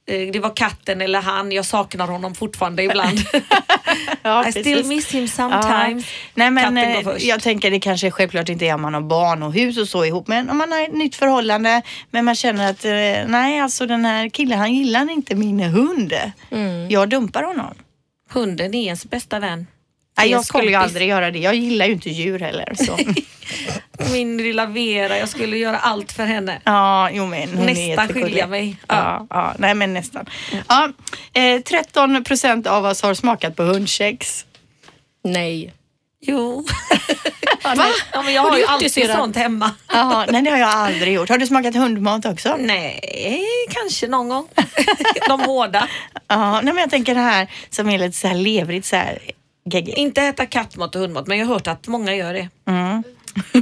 Eh, 0.09 0.33
det 0.33 0.38
var 0.38 0.57
katten 0.57 1.01
eller 1.01 1.21
han, 1.21 1.53
jag 1.53 1.64
saknar 1.64 2.07
honom 2.07 2.35
fortfarande 2.35 2.83
ibland. 2.83 3.19
Ja, 4.23 4.49
I 4.49 4.53
still 4.53 4.85
miss 4.85 5.14
him 5.14 5.29
sometimes. 5.29 6.07
Ja. 6.07 6.51
Nej, 6.51 6.51
men 6.51 6.77
eh, 6.77 7.09
jag 7.19 7.42
tänker 7.42 7.71
det 7.71 7.81
kanske 7.81 8.11
självklart 8.11 8.49
inte 8.49 8.66
är 8.66 8.75
om 8.75 8.83
man 8.83 8.95
har 8.95 9.01
barn 9.01 9.42
och 9.42 9.53
hus 9.53 9.79
och 9.79 9.88
så 9.88 10.05
ihop. 10.05 10.29
Men 10.29 10.51
om 10.51 10.59
man 10.59 10.73
har 10.73 10.83
ett 10.83 10.92
nytt 10.92 11.14
förhållande 11.14 11.83
men 12.11 12.25
man 12.25 12.35
känner 12.35 12.71
att 12.71 12.85
eh, 12.85 13.31
nej, 13.31 13.61
alltså 13.61 13.87
den 13.87 14.05
här 14.05 14.29
killen 14.29 14.59
han 14.59 14.75
gillar 14.75 15.11
inte 15.11 15.35
min 15.35 15.61
hund. 15.61 16.14
Mm. 16.51 16.90
Jag 16.90 17.09
dumpar 17.09 17.42
honom. 17.42 17.75
Hunden 18.31 18.75
är 18.75 18.85
ens 18.85 19.05
bästa 19.05 19.38
vän. 19.38 19.66
Nej, 20.18 20.31
jag 20.31 20.44
skulle 20.44 20.68
ju 20.68 20.74
aldrig 20.74 21.09
göra 21.09 21.31
det. 21.31 21.38
Jag 21.38 21.55
gillar 21.55 21.87
ju 21.87 21.92
inte 21.92 22.11
djur 22.11 22.38
heller. 22.38 22.74
Så. 22.74 22.98
Min 24.12 24.37
lilla 24.37 24.66
Vera, 24.66 25.18
jag 25.18 25.29
skulle 25.29 25.57
göra 25.59 25.79
allt 25.79 26.12
för 26.12 26.24
henne. 26.26 26.61
Ja, 26.64 27.11
jo 27.12 27.26
men 27.26 27.57
hon 27.57 27.68
är 27.68 27.96
Nästan 27.96 28.09
skilja 28.09 28.46
mig. 28.46 28.76
Ja, 28.88 29.26
ja, 29.31 29.55
nej 29.59 29.74
men 29.74 29.94
nästan. 29.94 30.26
Ja, 30.68 30.92
eh, 31.33 31.61
13 31.62 32.24
procent 32.24 32.66
av 32.66 32.85
oss 32.85 33.02
har 33.02 33.14
smakat 33.14 33.57
på 33.57 33.62
hundkex. 33.62 34.46
Nej. 35.24 35.72
Jo. 36.20 36.64
Va? 37.76 37.87
Ja, 38.12 38.22
men 38.22 38.35
jag 38.35 38.42
Har 38.42 38.50
har 38.50 38.59
ju 38.59 38.64
alltid 38.64 38.92
syrran? 38.92 39.16
sånt 39.16 39.37
hemma. 39.37 39.70
Jaha, 39.92 40.26
nej 40.31 40.42
det 40.42 40.50
har 40.50 40.59
jag 40.59 40.68
aldrig 40.68 41.14
gjort. 41.14 41.29
Har 41.29 41.38
du 41.38 41.46
smakat 41.46 41.74
hundmat 41.74 42.26
också? 42.26 42.57
Nej, 42.59 43.44
kanske 43.70 44.07
någon 44.09 44.29
gång. 44.29 44.48
De 45.29 45.40
hårda. 45.40 45.88
Ja, 46.29 46.52
nej 46.61 46.74
men 46.74 46.76
jag 46.81 46.90
tänker 46.90 47.14
det 47.14 47.20
här 47.20 47.46
som 47.70 47.90
är 47.90 47.98
lite 47.98 48.16
så 48.16 48.29
här 48.29 48.35
levrigt 48.35 48.87
så 48.87 48.96
här 48.96 49.18
geggigt. 49.66 49.98
Inte 49.98 50.22
äta 50.22 50.46
kattmat 50.46 50.94
och 50.94 51.00
hundmat, 51.00 51.26
men 51.26 51.38
jag 51.38 51.46
har 51.46 51.55
hört 51.55 51.66
att 51.66 51.88
många 51.88 52.14
gör 52.14 52.35
det. 52.35 52.48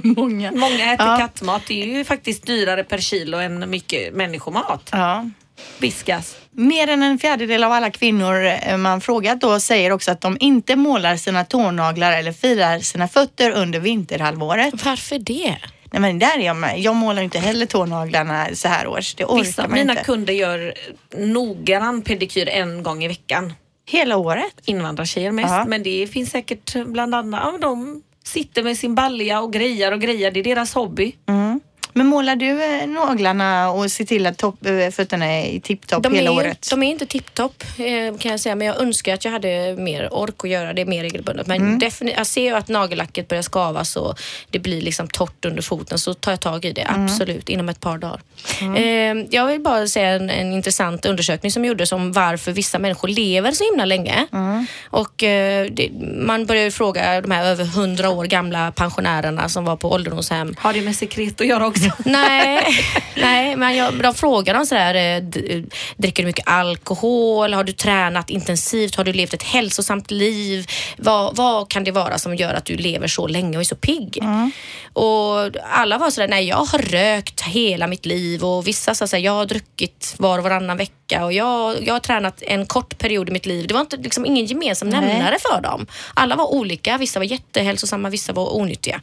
Många. 0.02 0.52
Många 0.52 0.92
äter 0.94 1.06
Ja. 1.06 1.16
kattmat. 1.18 1.62
Det 1.68 1.82
är 1.82 1.86
ju 1.86 2.04
faktiskt 2.04 2.46
dyrare 2.46 2.84
per 2.84 2.98
kilo 2.98 3.38
än 3.38 3.70
mycket 3.70 4.14
människomat. 4.14 4.88
Ja. 4.92 5.30
Viskas. 5.78 6.36
Mer 6.50 6.88
än 6.88 7.02
en 7.02 7.18
fjärdedel 7.18 7.64
av 7.64 7.72
alla 7.72 7.90
kvinnor 7.90 8.44
eh, 8.66 8.76
man 8.76 9.00
frågat 9.00 9.40
då 9.40 9.60
säger 9.60 9.92
också 9.92 10.10
att 10.10 10.20
de 10.20 10.36
inte 10.40 10.76
målar 10.76 11.16
sina 11.16 11.44
tånaglar 11.44 12.12
eller 12.12 12.32
firar 12.32 12.78
sina 12.78 13.08
fötter 13.08 13.50
under 13.50 13.80
vinterhalvåret. 13.80 14.84
Varför 14.84 15.18
det? 15.18 15.56
Nej 15.92 16.00
men 16.00 16.18
där 16.18 16.38
är 16.38 16.42
jag 16.46 16.56
med. 16.56 16.80
Jag 16.80 16.96
målar 16.96 17.22
inte 17.22 17.38
heller 17.38 17.66
tånaglarna 17.66 18.46
så 18.54 18.68
här 18.68 18.86
års. 18.86 19.14
Det 19.14 19.24
orkar 19.24 19.44
Vissa 19.44 19.62
man 19.62 19.72
mina 19.72 19.92
inte. 19.92 20.04
kunder 20.04 20.32
gör 20.32 20.74
noggrann 21.18 22.02
pedikyr 22.02 22.48
en 22.48 22.82
gång 22.82 23.04
i 23.04 23.08
veckan. 23.08 23.52
Hela 23.86 24.16
året? 24.16 24.60
Invandrartjejer 24.64 25.32
mest, 25.32 25.48
Ja. 25.50 25.64
men 25.64 25.82
det 25.82 26.06
finns 26.06 26.30
säkert 26.30 26.86
bland 26.86 27.14
annat, 27.14 27.40
ja, 27.44 27.58
de 27.60 28.02
sitter 28.24 28.62
med 28.62 28.76
sin 28.78 28.94
balja 28.94 29.40
och 29.40 29.52
grejar 29.52 29.92
och 29.92 30.00
grejar. 30.00 30.30
Det 30.30 30.40
är 30.40 30.44
deras 30.44 30.74
hobby. 30.74 31.16
Mm. 31.26 31.60
Men 31.96 32.06
målar 32.06 32.36
du 32.36 32.64
eh, 32.64 32.86
naglarna 32.86 33.70
och 33.70 33.90
ser 33.90 34.04
till 34.04 34.26
att 34.26 34.38
topp, 34.38 34.66
eh, 34.66 34.90
fötterna 34.90 35.26
är 35.26 35.46
i 35.46 35.60
tipptopp 35.60 36.06
hela 36.06 36.30
är, 36.30 36.36
året? 36.36 36.66
de 36.70 36.82
är 36.82 36.90
inte 36.90 37.06
tipptopp 37.06 37.64
eh, 37.78 38.18
kan 38.18 38.30
jag 38.30 38.40
säga 38.40 38.54
men 38.54 38.66
jag 38.66 38.80
önskar 38.80 39.14
att 39.14 39.24
jag 39.24 39.32
hade 39.32 39.74
mer 39.78 40.08
ork 40.14 40.34
att 40.44 40.50
göra 40.50 40.72
det 40.72 40.84
mer 40.84 41.02
regelbundet. 41.02 41.46
Men 41.46 41.54
Mm. 41.64 42.12
jag 42.16 42.26
ser 42.26 42.42
ju 42.42 42.56
att 42.56 42.68
nagellacket 42.68 43.28
börjar 43.28 43.42
skavas 43.42 43.96
och 43.96 44.18
det 44.50 44.58
blir 44.58 44.80
liksom 44.82 45.08
torrt 45.08 45.44
under 45.44 45.62
foten 45.62 45.98
så 45.98 46.14
tar 46.14 46.32
jag 46.32 46.40
tag 46.40 46.64
i 46.64 46.72
det 46.72 46.80
Mm. 46.80 47.04
absolut 47.04 47.48
inom 47.48 47.68
ett 47.68 47.80
par 47.80 47.98
dagar. 47.98 48.20
Eh, 48.76 49.26
jag 49.30 49.46
vill 49.46 49.60
bara 49.60 49.86
säga 49.88 50.08
en, 50.08 50.30
en 50.30 50.52
intressant 50.52 51.06
undersökning 51.06 51.52
som 51.52 51.64
gjordes 51.64 51.92
om 51.92 52.12
varför 52.12 52.52
vissa 52.52 52.78
människor 52.78 53.08
lever 53.08 53.52
så 53.52 53.64
himla 53.64 53.84
länge. 53.84 54.26
Mm. 54.32 54.66
Och 54.90 55.12
det, 55.18 55.90
man 56.18 56.46
börjar 56.46 56.64
ju 56.64 56.70
fråga 56.70 57.20
de 57.20 57.30
här 57.30 57.44
över 57.46 57.64
hundra 57.64 58.10
år 58.10 58.24
gamla 58.24 58.72
pensionärerna 58.72 59.48
som 59.48 59.64
var 59.64 59.76
på 59.76 59.92
ålderdomshem 59.92 60.54
Har 60.58 60.72
det 60.72 60.80
med 60.80 60.96
sekret 60.96 61.40
att 61.40 61.46
göra 61.46 61.66
också? 61.66 61.83
nej, 62.04 62.78
nej, 63.16 63.56
men 63.56 63.76
jag, 63.76 64.02
de 64.02 64.14
frågar 64.14 64.54
dem 64.54 64.66
sådär, 64.66 64.94
eh, 65.16 65.22
d- 65.22 65.62
dricker 65.96 66.22
du 66.22 66.26
mycket 66.26 66.48
alkohol? 66.48 67.54
Har 67.54 67.64
du 67.64 67.72
tränat 67.72 68.30
intensivt? 68.30 68.94
Har 68.94 69.04
du 69.04 69.12
levt 69.12 69.34
ett 69.34 69.42
hälsosamt 69.42 70.10
liv? 70.10 70.66
Vad, 70.96 71.36
vad 71.36 71.68
kan 71.70 71.84
det 71.84 71.90
vara 71.90 72.18
som 72.18 72.36
gör 72.36 72.54
att 72.54 72.64
du 72.64 72.76
lever 72.76 73.08
så 73.08 73.26
länge 73.26 73.56
och 73.56 73.60
är 73.60 73.64
så 73.64 73.76
pigg? 73.76 74.18
Och 74.92 75.50
alla 75.70 75.98
var 75.98 76.10
sådär, 76.10 76.28
nej 76.28 76.44
jag 76.48 76.56
har 76.64 76.78
rökt 76.78 77.40
hela 77.40 77.86
mitt 77.86 78.06
liv 78.06 78.44
och 78.44 78.66
vissa 78.66 78.94
sa 78.94 79.06
såhär, 79.06 79.22
jag 79.24 79.32
har 79.32 79.46
druckit 79.46 80.14
var 80.18 80.38
och 80.38 80.44
varannan 80.44 80.76
vecka 80.76 81.24
och 81.24 81.32
jag, 81.32 81.86
jag 81.86 81.94
har 81.94 82.00
tränat 82.00 82.42
en 82.42 82.66
kort 82.66 82.98
period 82.98 83.28
i 83.28 83.32
mitt 83.32 83.46
liv. 83.46 83.66
Det 83.66 83.74
var 83.74 83.80
inte, 83.80 83.96
liksom, 83.96 84.26
ingen 84.26 84.46
gemensam 84.46 84.88
Nej. 84.88 85.00
nämnare 85.00 85.36
för 85.40 85.60
dem. 85.60 85.86
Alla 86.14 86.36
var 86.36 86.52
olika, 86.52 86.98
vissa 86.98 87.18
var 87.18 87.26
jättehälsosamma, 87.26 88.08
vissa 88.10 88.32
var 88.32 88.56
onyttiga. 88.56 89.00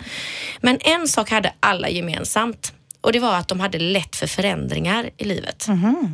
Men 0.62 0.78
en 0.82 1.08
sak 1.08 1.30
hade 1.30 1.54
alla 1.60 1.90
gemensamt 1.90 2.71
och 3.02 3.12
det 3.14 3.20
var 3.20 3.36
att 3.36 3.48
de 3.48 3.60
hade 3.60 3.80
lätt 3.80 4.16
för 4.16 4.28
förändringar 4.28 5.10
i 5.18 5.24
livet. 5.24 5.68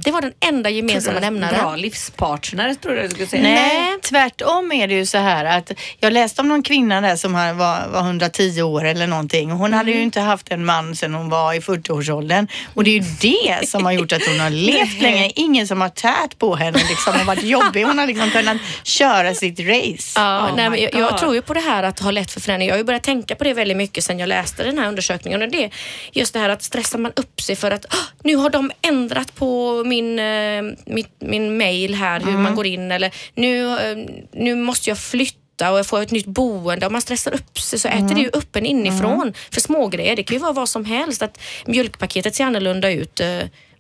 Det 0.04 0.12
var 0.12 0.22
den 0.22 0.34
enda 0.40 0.70
gemensamma 0.70 1.20
Bra 1.20 1.30
nämnaren. 1.30 1.82
livspartner 1.82 2.74
tror 2.74 2.96
jag 2.96 3.06
du 3.06 3.10
skulle 3.10 3.28
säga. 3.28 3.44
Nej, 3.44 3.98
tvärtom 4.02 4.72
är 4.72 4.88
det 4.88 4.94
ju 4.94 5.06
så 5.06 5.18
här 5.18 5.46
att 5.46 5.72
jag 6.00 6.14
läste 6.14 6.42
om 6.42 6.48
någon 6.48 6.64
kvinna 6.64 7.02
där 7.02 7.16
som 7.16 7.36
har- 7.36 7.54
var, 7.54 7.88
var 7.88 8.00
110 8.02 8.62
år 8.62 8.86
eller 8.86 9.08
någonting. 9.08 9.52
Hon 9.52 9.74
hade 9.74 9.90
Mm. 9.92 9.98
ju 9.98 10.04
inte 10.04 10.22
haft 10.22 10.52
en 10.52 10.66
man 10.66 10.96
sedan 10.96 11.14
hon 11.14 11.30
var 11.30 11.54
i 11.54 11.60
40-årsåldern 11.62 12.48
och 12.74 12.84
det 12.84 12.90
är 12.90 13.02
ju 13.02 13.06
det 13.22 13.68
som 13.70 13.86
har 13.86 13.92
gjort 13.92 14.12
att 14.12 14.28
hon 14.28 14.40
har 14.40 14.50
levt 14.72 15.02
länge. 15.02 15.32
Ingen 15.36 15.68
som 15.68 15.82
har 15.82 15.90
tärt 15.90 16.38
på 16.40 16.56
henne 16.56 16.78
liksom 16.90 17.14
och 17.22 17.26
varit 17.26 17.44
jobbig. 17.44 17.84
Hon 17.84 18.00
har 18.00 18.08
liksom 18.08 18.30
kunnat 18.32 18.58
köra 18.84 19.34
sitt 19.36 19.60
race. 19.60 20.12
Ja, 20.16 20.50
Oh 20.50 20.56
nej, 20.56 20.70
men 20.70 20.82
jag, 20.82 20.96
jag 20.96 21.18
tror 21.18 21.36
ju 21.36 21.42
på 21.42 21.54
det 21.54 21.60
här 21.60 21.84
att 21.84 22.00
ha 22.00 22.12
lätt 22.12 22.32
för 22.32 22.42
förändring. 22.42 22.68
Jag 22.68 22.74
har 22.76 22.80
ju 22.80 22.84
börjat 22.84 23.04
tänka 23.04 23.36
på 23.36 23.44
det 23.44 23.54
väldigt 23.54 23.78
mycket 23.78 24.04
sedan 24.04 24.20
jag 24.20 24.30
läste 24.30 24.64
den 24.64 24.78
här 24.78 24.88
undersökningen. 24.88 25.42
Och 25.42 25.50
det, 25.50 25.70
just 26.12 26.34
det 26.34 26.40
här 26.40 26.50
att 26.50 26.64
stressar 26.78 27.00
man 27.00 27.12
upp 27.16 27.42
sig 27.42 27.56
för 27.56 27.72
att 27.72 27.86
"Ah, 27.90 28.06
nu 28.24 28.36
har 28.36 28.50
de 28.50 28.72
ändrat 28.82 29.36
på 29.36 29.84
min, 29.84 30.20
eh, 30.20 30.62
mitt, 30.86 31.10
min 31.20 31.58
mail 31.58 31.96
här, 31.96 32.20
hur 32.20 32.32
man 32.38 32.56
går 32.56 32.66
in 32.66 32.92
eller 32.92 33.12
nu, 33.36 33.80
eh, 33.80 33.98
nu 34.34 34.56
måste 34.56 34.90
jag 34.90 34.98
flytta 34.98 35.72
och 35.72 35.78
jag 35.80 35.86
får 35.88 36.02
ett 36.02 36.12
nytt 36.12 36.26
boende. 36.26 36.86
Om 36.88 36.92
man 36.94 37.02
stressar 37.02 37.34
upp 37.34 37.60
sig 37.60 37.80
så 37.80 37.88
äter 37.88 38.16
det 38.16 38.22
ju 38.22 38.30
upp 38.30 38.56
en 38.56 38.66
inifrån. 38.66 39.34
För 39.52 39.62
smågrejer, 39.62 40.16
det 40.16 40.24
kan 40.24 40.36
ju 40.38 40.42
vara 40.42 40.54
vad 40.54 40.70
som 40.70 40.86
helst. 40.86 41.22
Att 41.22 41.40
mjölkpaketet 41.66 42.36
ser 42.36 42.44
annorlunda 42.44 42.92
ut. 42.92 43.20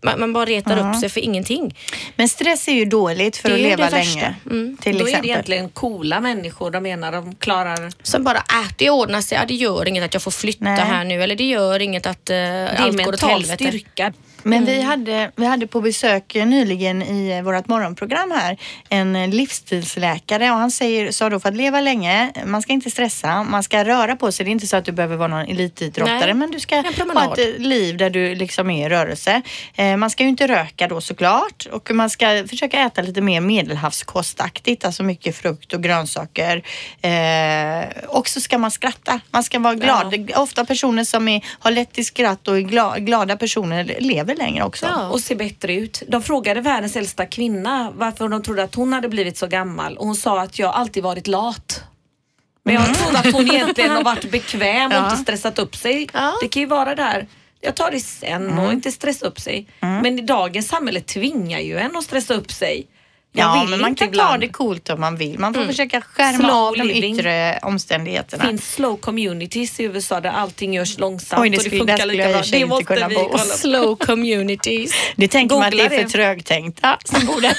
Man, 0.01 0.19
man 0.19 0.33
bara 0.33 0.45
retar 0.45 0.89
upp 0.89 0.99
sig 0.99 1.09
för 1.09 1.19
ingenting. 1.21 1.75
Men 2.15 2.29
stress 2.29 2.67
är 2.67 2.71
ju 2.71 2.85
dåligt 2.85 3.37
för 3.37 3.49
Det 3.49 3.55
att 3.55 3.59
är 3.59 3.63
leva 3.63 3.89
det 3.89 3.95
länge. 3.95 4.35
Mm. 4.45 4.77
Till 4.81 4.93
Då 4.97 4.99
är 4.99 5.03
det 5.03 5.09
exempel. 5.09 5.29
egentligen 5.29 5.69
coola 5.69 6.19
människor 6.19 6.71
de 6.71 6.83
menar 6.83 7.11
de 7.11 7.35
klarar. 7.35 7.91
Som 8.03 8.23
bara, 8.23 8.37
äh, 8.37 8.71
det 8.77 8.89
ordnar 8.89 9.21
sig. 9.21 9.37
Ja, 9.37 9.45
det 9.47 9.53
gör 9.53 9.87
inget 9.87 10.03
att 10.03 10.13
jag 10.13 10.23
får 10.23 10.31
flytta 10.31 10.63
Nej. 10.63 10.79
här 10.85 11.03
nu. 11.03 11.23
Eller 11.23 11.35
det 11.35 11.43
gör 11.49 11.79
inget 11.79 12.05
att 12.05 12.25
Det 12.25 12.35
är 12.35 12.75
allt 12.75 12.91
går 12.97 13.13
åt 13.13 13.21
mental 13.21 13.29
helvete. 13.29 13.55
styrka. 13.69 14.13
Men 14.43 14.65
vi 14.65 14.81
hade, 14.81 15.31
vi 15.35 15.45
hade 15.45 15.67
på 15.67 15.81
besök 15.81 16.35
nyligen 16.35 17.01
i 17.01 17.37
eh, 17.37 17.41
vårt 17.41 17.67
morgonprogram 17.67 18.31
här 18.31 18.57
en 18.89 19.15
eh, 19.15 19.29
livsstilsläkare 19.29 20.51
och 20.51 20.57
han 20.57 20.71
säger, 20.71 21.11
sa 21.11 21.29
då 21.29 21.39
för 21.39 21.49
att 21.49 21.55
leva 21.55 21.81
länge, 21.81 22.31
man 22.45 22.61
ska 22.61 22.73
inte 22.73 22.91
stressa, 22.91 23.43
man 23.43 23.63
ska 23.63 23.85
röra 23.85 24.15
på 24.15 24.31
sig. 24.31 24.45
Det 24.45 24.49
är 24.49 24.51
inte 24.51 24.67
så 24.67 24.77
att 24.77 24.85
du 24.85 24.91
behöver 24.91 25.15
vara 25.15 25.27
någon 25.27 25.45
elitidrottare 25.45 26.19
Nej, 26.19 26.33
men 26.33 26.51
du 26.51 26.59
ska 26.59 26.75
ha 26.75 27.33
ett 27.33 27.39
eh, 27.39 27.61
liv 27.61 27.97
där 27.97 28.09
du 28.09 28.35
liksom 28.35 28.69
är 28.69 28.85
i 28.85 28.89
rörelse. 28.89 29.41
Man 29.97 30.09
ska 30.09 30.23
ju 30.23 30.29
inte 30.29 30.47
röka 30.47 30.87
då 30.87 31.01
såklart 31.01 31.67
och 31.71 31.91
man 31.91 32.09
ska 32.09 32.45
försöka 32.49 32.79
äta 32.79 33.01
lite 33.01 33.21
mer 33.21 33.41
medelhavskostaktigt, 33.41 34.85
alltså 34.85 35.03
mycket 35.03 35.35
frukt 35.35 35.73
och 35.73 35.83
grönsaker. 35.83 36.63
Och 38.07 38.27
så 38.27 38.41
ska 38.41 38.57
man 38.57 38.71
skratta, 38.71 39.19
man 39.31 39.43
ska 39.43 39.59
vara 39.59 39.75
glad. 39.75 40.31
Ofta 40.35 40.65
personer 40.65 41.03
som 41.03 41.27
är, 41.27 41.45
har 41.59 41.71
lätt 41.71 41.93
till 41.93 42.05
skratt 42.05 42.47
och 42.47 42.57
är 42.57 42.61
gla, 42.61 42.99
glada 42.99 43.37
personer 43.37 43.95
lever 43.99 44.26
längre 44.35 44.63
också. 44.63 44.85
Ja. 44.85 45.09
och 45.09 45.19
ser 45.19 45.35
bättre 45.35 45.73
ut. 45.75 46.03
De 46.07 46.21
frågade 46.23 46.61
världens 46.61 46.95
äldsta 46.95 47.25
kvinna 47.25 47.91
varför 47.95 48.27
de 48.29 48.43
trodde 48.43 48.63
att 48.63 48.75
hon 48.75 48.93
hade 48.93 49.09
blivit 49.09 49.37
så 49.37 49.47
gammal 49.47 49.97
och 49.97 50.05
hon 50.05 50.15
sa 50.15 50.41
att 50.41 50.59
jag 50.59 50.69
alltid 50.75 51.03
varit 51.03 51.27
lat. 51.27 51.83
Men 52.63 52.75
jag 52.75 52.95
trodde 52.95 53.19
att 53.19 53.31
hon 53.33 53.51
egentligen 53.53 53.91
har 53.91 54.03
varit 54.03 54.31
bekväm 54.31 54.91
och 54.91 54.97
Ja. 54.97 55.03
inte 55.11 55.17
stressat 55.17 55.59
upp 55.59 55.75
sig. 55.75 56.07
Ja. 56.13 56.33
Det 56.41 56.47
kan 56.47 56.59
ju 56.61 56.65
vara 56.67 56.95
där. 56.95 57.27
jag 57.61 57.75
tar 57.75 57.91
det 57.91 57.99
sen 57.99 58.45
Mm. 58.49 58.59
och 58.59 58.73
inte 58.73 58.91
stressa 58.91 59.25
upp 59.25 59.39
sig. 59.39 59.67
Men 59.79 60.19
i 60.19 60.21
dagens 60.21 60.67
samhälle 60.67 61.01
tvingar 61.01 61.59
ju 61.59 61.77
en 61.77 61.95
att 61.95 62.03
stressa 62.03 62.33
upp 62.33 62.51
sig. 62.51 62.87
Ja, 63.39 63.59
vill 63.61 63.69
men 63.69 63.81
man 63.81 63.89
inte 63.89 63.99
kan 63.99 64.07
ta 64.07 64.13
ibland. 64.13 64.41
det 64.41 64.47
coolt 64.47 64.89
om 64.89 65.01
man 65.01 65.15
vill. 65.15 65.39
Man 65.39 65.53
får 65.53 65.65
försöka 65.65 66.01
skärma 66.01 66.37
Slow 66.37 66.51
av 66.51 66.73
de 66.77 66.91
yttre 66.91 67.59
omständigheterna. 67.61 68.43
Det 68.43 68.49
finns 68.49 68.73
slow 68.73 68.97
communities 68.97 69.79
i 69.79 69.83
USA 69.83 70.21
där 70.21 70.29
allting 70.29 70.73
görs 70.73 70.97
långsamt 70.97 71.41
Oj, 71.41 71.49
det 71.49 71.57
och 71.57 71.63
det 71.63 71.69
funkar 71.77 72.05
lika 72.05 72.29
bra. 72.29 72.41
Det 72.41 72.57
inte 72.57 72.65
måste 72.65 72.83
kunna 72.85 73.07
vi 73.07 73.15
bo. 73.15 73.21
kolla 73.21 73.43
på. 73.43 73.49
Slow 73.49 73.95
communities. 73.99 74.91
Det 75.15 75.27
tänker 75.27 75.55
man 75.55 75.65
att 75.65 75.71
det 75.71 75.77
är 75.77 75.83
Googla 75.83 75.97
för 75.97 76.03
det. 76.03 76.09
trögtänkta 76.09 76.97
som 77.05 77.25
bor 77.25 77.41
där. 77.41 77.57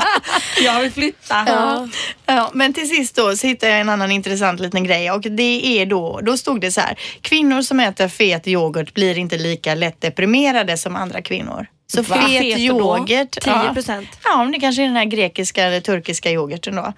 Jag 0.64 0.80
vill 0.80 0.92
flytta. 0.92 1.44
Ja. 1.46 1.88
Ja, 2.26 2.50
men 2.54 2.72
till 2.72 2.88
sist 2.88 3.16
då 3.16 3.36
så 3.36 3.46
hittade 3.46 3.72
jag 3.72 3.80
en 3.80 3.88
annan 3.88 4.10
intressant 4.10 4.60
liten 4.60 4.84
grej 4.84 5.10
och 5.10 5.20
det 5.20 5.80
är 5.80 5.86
då, 5.86 6.20
då 6.22 6.36
stod 6.36 6.60
det 6.60 6.72
så 6.72 6.80
här, 6.80 6.98
kvinnor 7.20 7.62
som 7.62 7.80
äter 7.80 8.08
fet 8.08 8.48
yoghurt 8.48 8.94
blir 8.94 9.18
inte 9.18 9.38
lika 9.38 9.74
lätt 9.74 10.00
deprimerade 10.00 10.76
som 10.76 10.96
andra 10.96 11.22
kvinnor. 11.22 11.66
Så 11.90 12.02
Va? 12.02 12.16
fet 12.28 12.58
yoghurt. 12.58 13.36
10%? 13.40 14.06
Ja, 14.24 14.30
ja, 14.30 14.42
men 14.42 14.52
det 14.52 14.60
kanske 14.60 14.82
är 14.82 14.86
den 14.86 14.96
här 14.96 15.04
grekiska 15.04 15.64
eller 15.64 15.80
turkiska 15.80 16.30
yoghurten 16.30 16.76
då. 16.76 16.92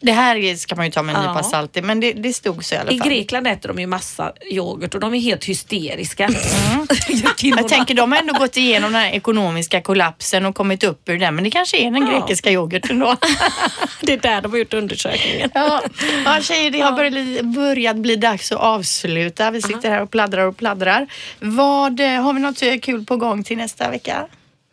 Det 0.00 0.12
här 0.12 0.56
ska 0.56 0.74
man 0.76 0.84
ju 0.84 0.90
ta 0.92 1.02
med 1.02 1.16
en 1.16 1.22
Ja. 1.22 1.30
nypa 1.32 1.42
salt 1.42 1.76
i, 1.76 1.82
men 1.82 2.00
det, 2.00 2.12
det 2.12 2.32
stod 2.32 2.64
så 2.64 2.74
i 2.74 2.78
alla 2.78 2.90
I 2.90 2.98
fall. 2.98 3.08
Grekland 3.08 3.46
äter 3.46 3.68
de 3.68 3.78
ju 3.78 3.86
massa 3.86 4.32
yoghurt 4.50 4.94
och 4.94 5.00
de 5.00 5.14
är 5.14 5.20
helt 5.20 5.44
hysteriska. 5.44 6.28
Jag 7.42 7.68
tänker 7.68 7.94
de 7.94 8.12
har 8.12 8.18
ändå 8.18 8.34
gått 8.34 8.56
igenom 8.56 8.92
den 8.92 9.02
här 9.02 9.10
ekonomiska 9.12 9.80
kollapsen 9.80 10.46
och 10.46 10.54
kommit 10.54 10.84
upp 10.84 11.08
ur 11.08 11.18
den, 11.18 11.34
men 11.34 11.44
det 11.44 11.50
kanske 11.50 11.76
är 11.76 11.90
den 11.90 12.06
Ja. 12.06 12.10
grekiska 12.18 12.50
yoghurten 12.50 12.98
då. 12.98 13.16
Det 14.00 14.12
är 14.12 14.16
där 14.18 14.40
de 14.42 14.50
har 14.52 14.58
gjort 14.58 14.74
undersökningen. 14.74 15.50
Ja, 15.54 15.82
ja 16.24 16.38
tjejer, 16.40 16.70
det 16.70 16.80
har 16.80 16.92
börjat, 16.92 17.44
börjat 17.44 17.96
bli 17.96 18.16
dags 18.16 18.52
att 18.52 18.60
avsluta. 18.60 19.50
Vi 19.50 19.62
sitter 19.62 19.90
här 19.90 20.02
och 20.02 20.10
pladdrar 20.10 20.46
och 20.46 20.56
pladdrar. 20.56 21.06
Vad, 21.40 22.00
eh, 22.00 22.22
har 22.22 22.32
vi 22.32 22.40
något 22.40 22.62
eh, 22.62 22.78
kul 22.78 23.04
på 23.04 23.16
gång 23.16 23.44
till 23.44 23.56
nästa 23.56 23.90
vecka? 23.90 24.26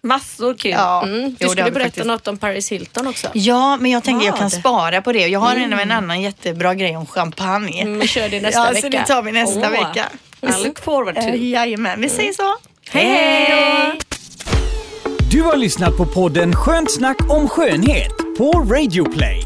Massor 0.03 0.53
kul. 0.53 0.71
Ja, 0.71 1.03
Mm, 1.03 1.21
jo, 1.21 1.27
du 1.29 1.35
det 1.39 1.45
har 1.45 1.49
skulle 1.49 1.71
berätta 1.71 1.79
faktiskt. 1.87 2.05
något 2.05 2.27
om 2.27 2.37
Paris 2.37 2.71
Hilton 2.71 3.07
också. 3.07 3.27
Ja, 3.33 3.77
men 3.77 3.91
jag 3.91 4.03
tänker 4.03 4.25
jag 4.25 4.37
kan 4.37 4.49
spara 4.51 5.01
på 5.01 5.11
det. 5.11 5.27
Jag 5.27 5.39
har 5.39 5.55
en, 5.55 5.73
en 5.73 5.91
annan 5.91 6.21
jättebra 6.21 6.75
grej 6.75 6.97
om 6.97 7.05
champagne. 7.05 7.81
Mm, 7.81 7.99
vi 7.99 8.07
kör 8.07 8.29
det 8.29 8.41
nästa 8.41 8.59
ja, 8.59 8.69
vecka. 8.69 8.81
så 8.81 8.89
det 8.89 9.05
tar 9.05 9.21
vi 9.21 9.31
nästa 9.31 9.59
Åh, 9.59 9.69
vecka. 9.71 10.09
I 10.41 10.63
look 10.65 10.79
forward 10.79 11.15
to 11.15 11.21
it. 11.29 11.41
Jajamän, 11.41 12.01
vi 12.01 12.09
säger 12.09 12.33
så. 12.33 12.55
Hej, 12.91 13.05
hej! 13.05 13.99
Du 15.31 15.41
har 15.41 15.55
lyssnat 15.57 15.97
på 15.97 16.05
podden 16.05 16.55
Skönt 16.55 16.91
snack 16.91 17.17
om 17.29 17.49
skönhet 17.49 18.17
på 18.37 18.51
Radio 18.51 19.11
Play. 19.11 19.45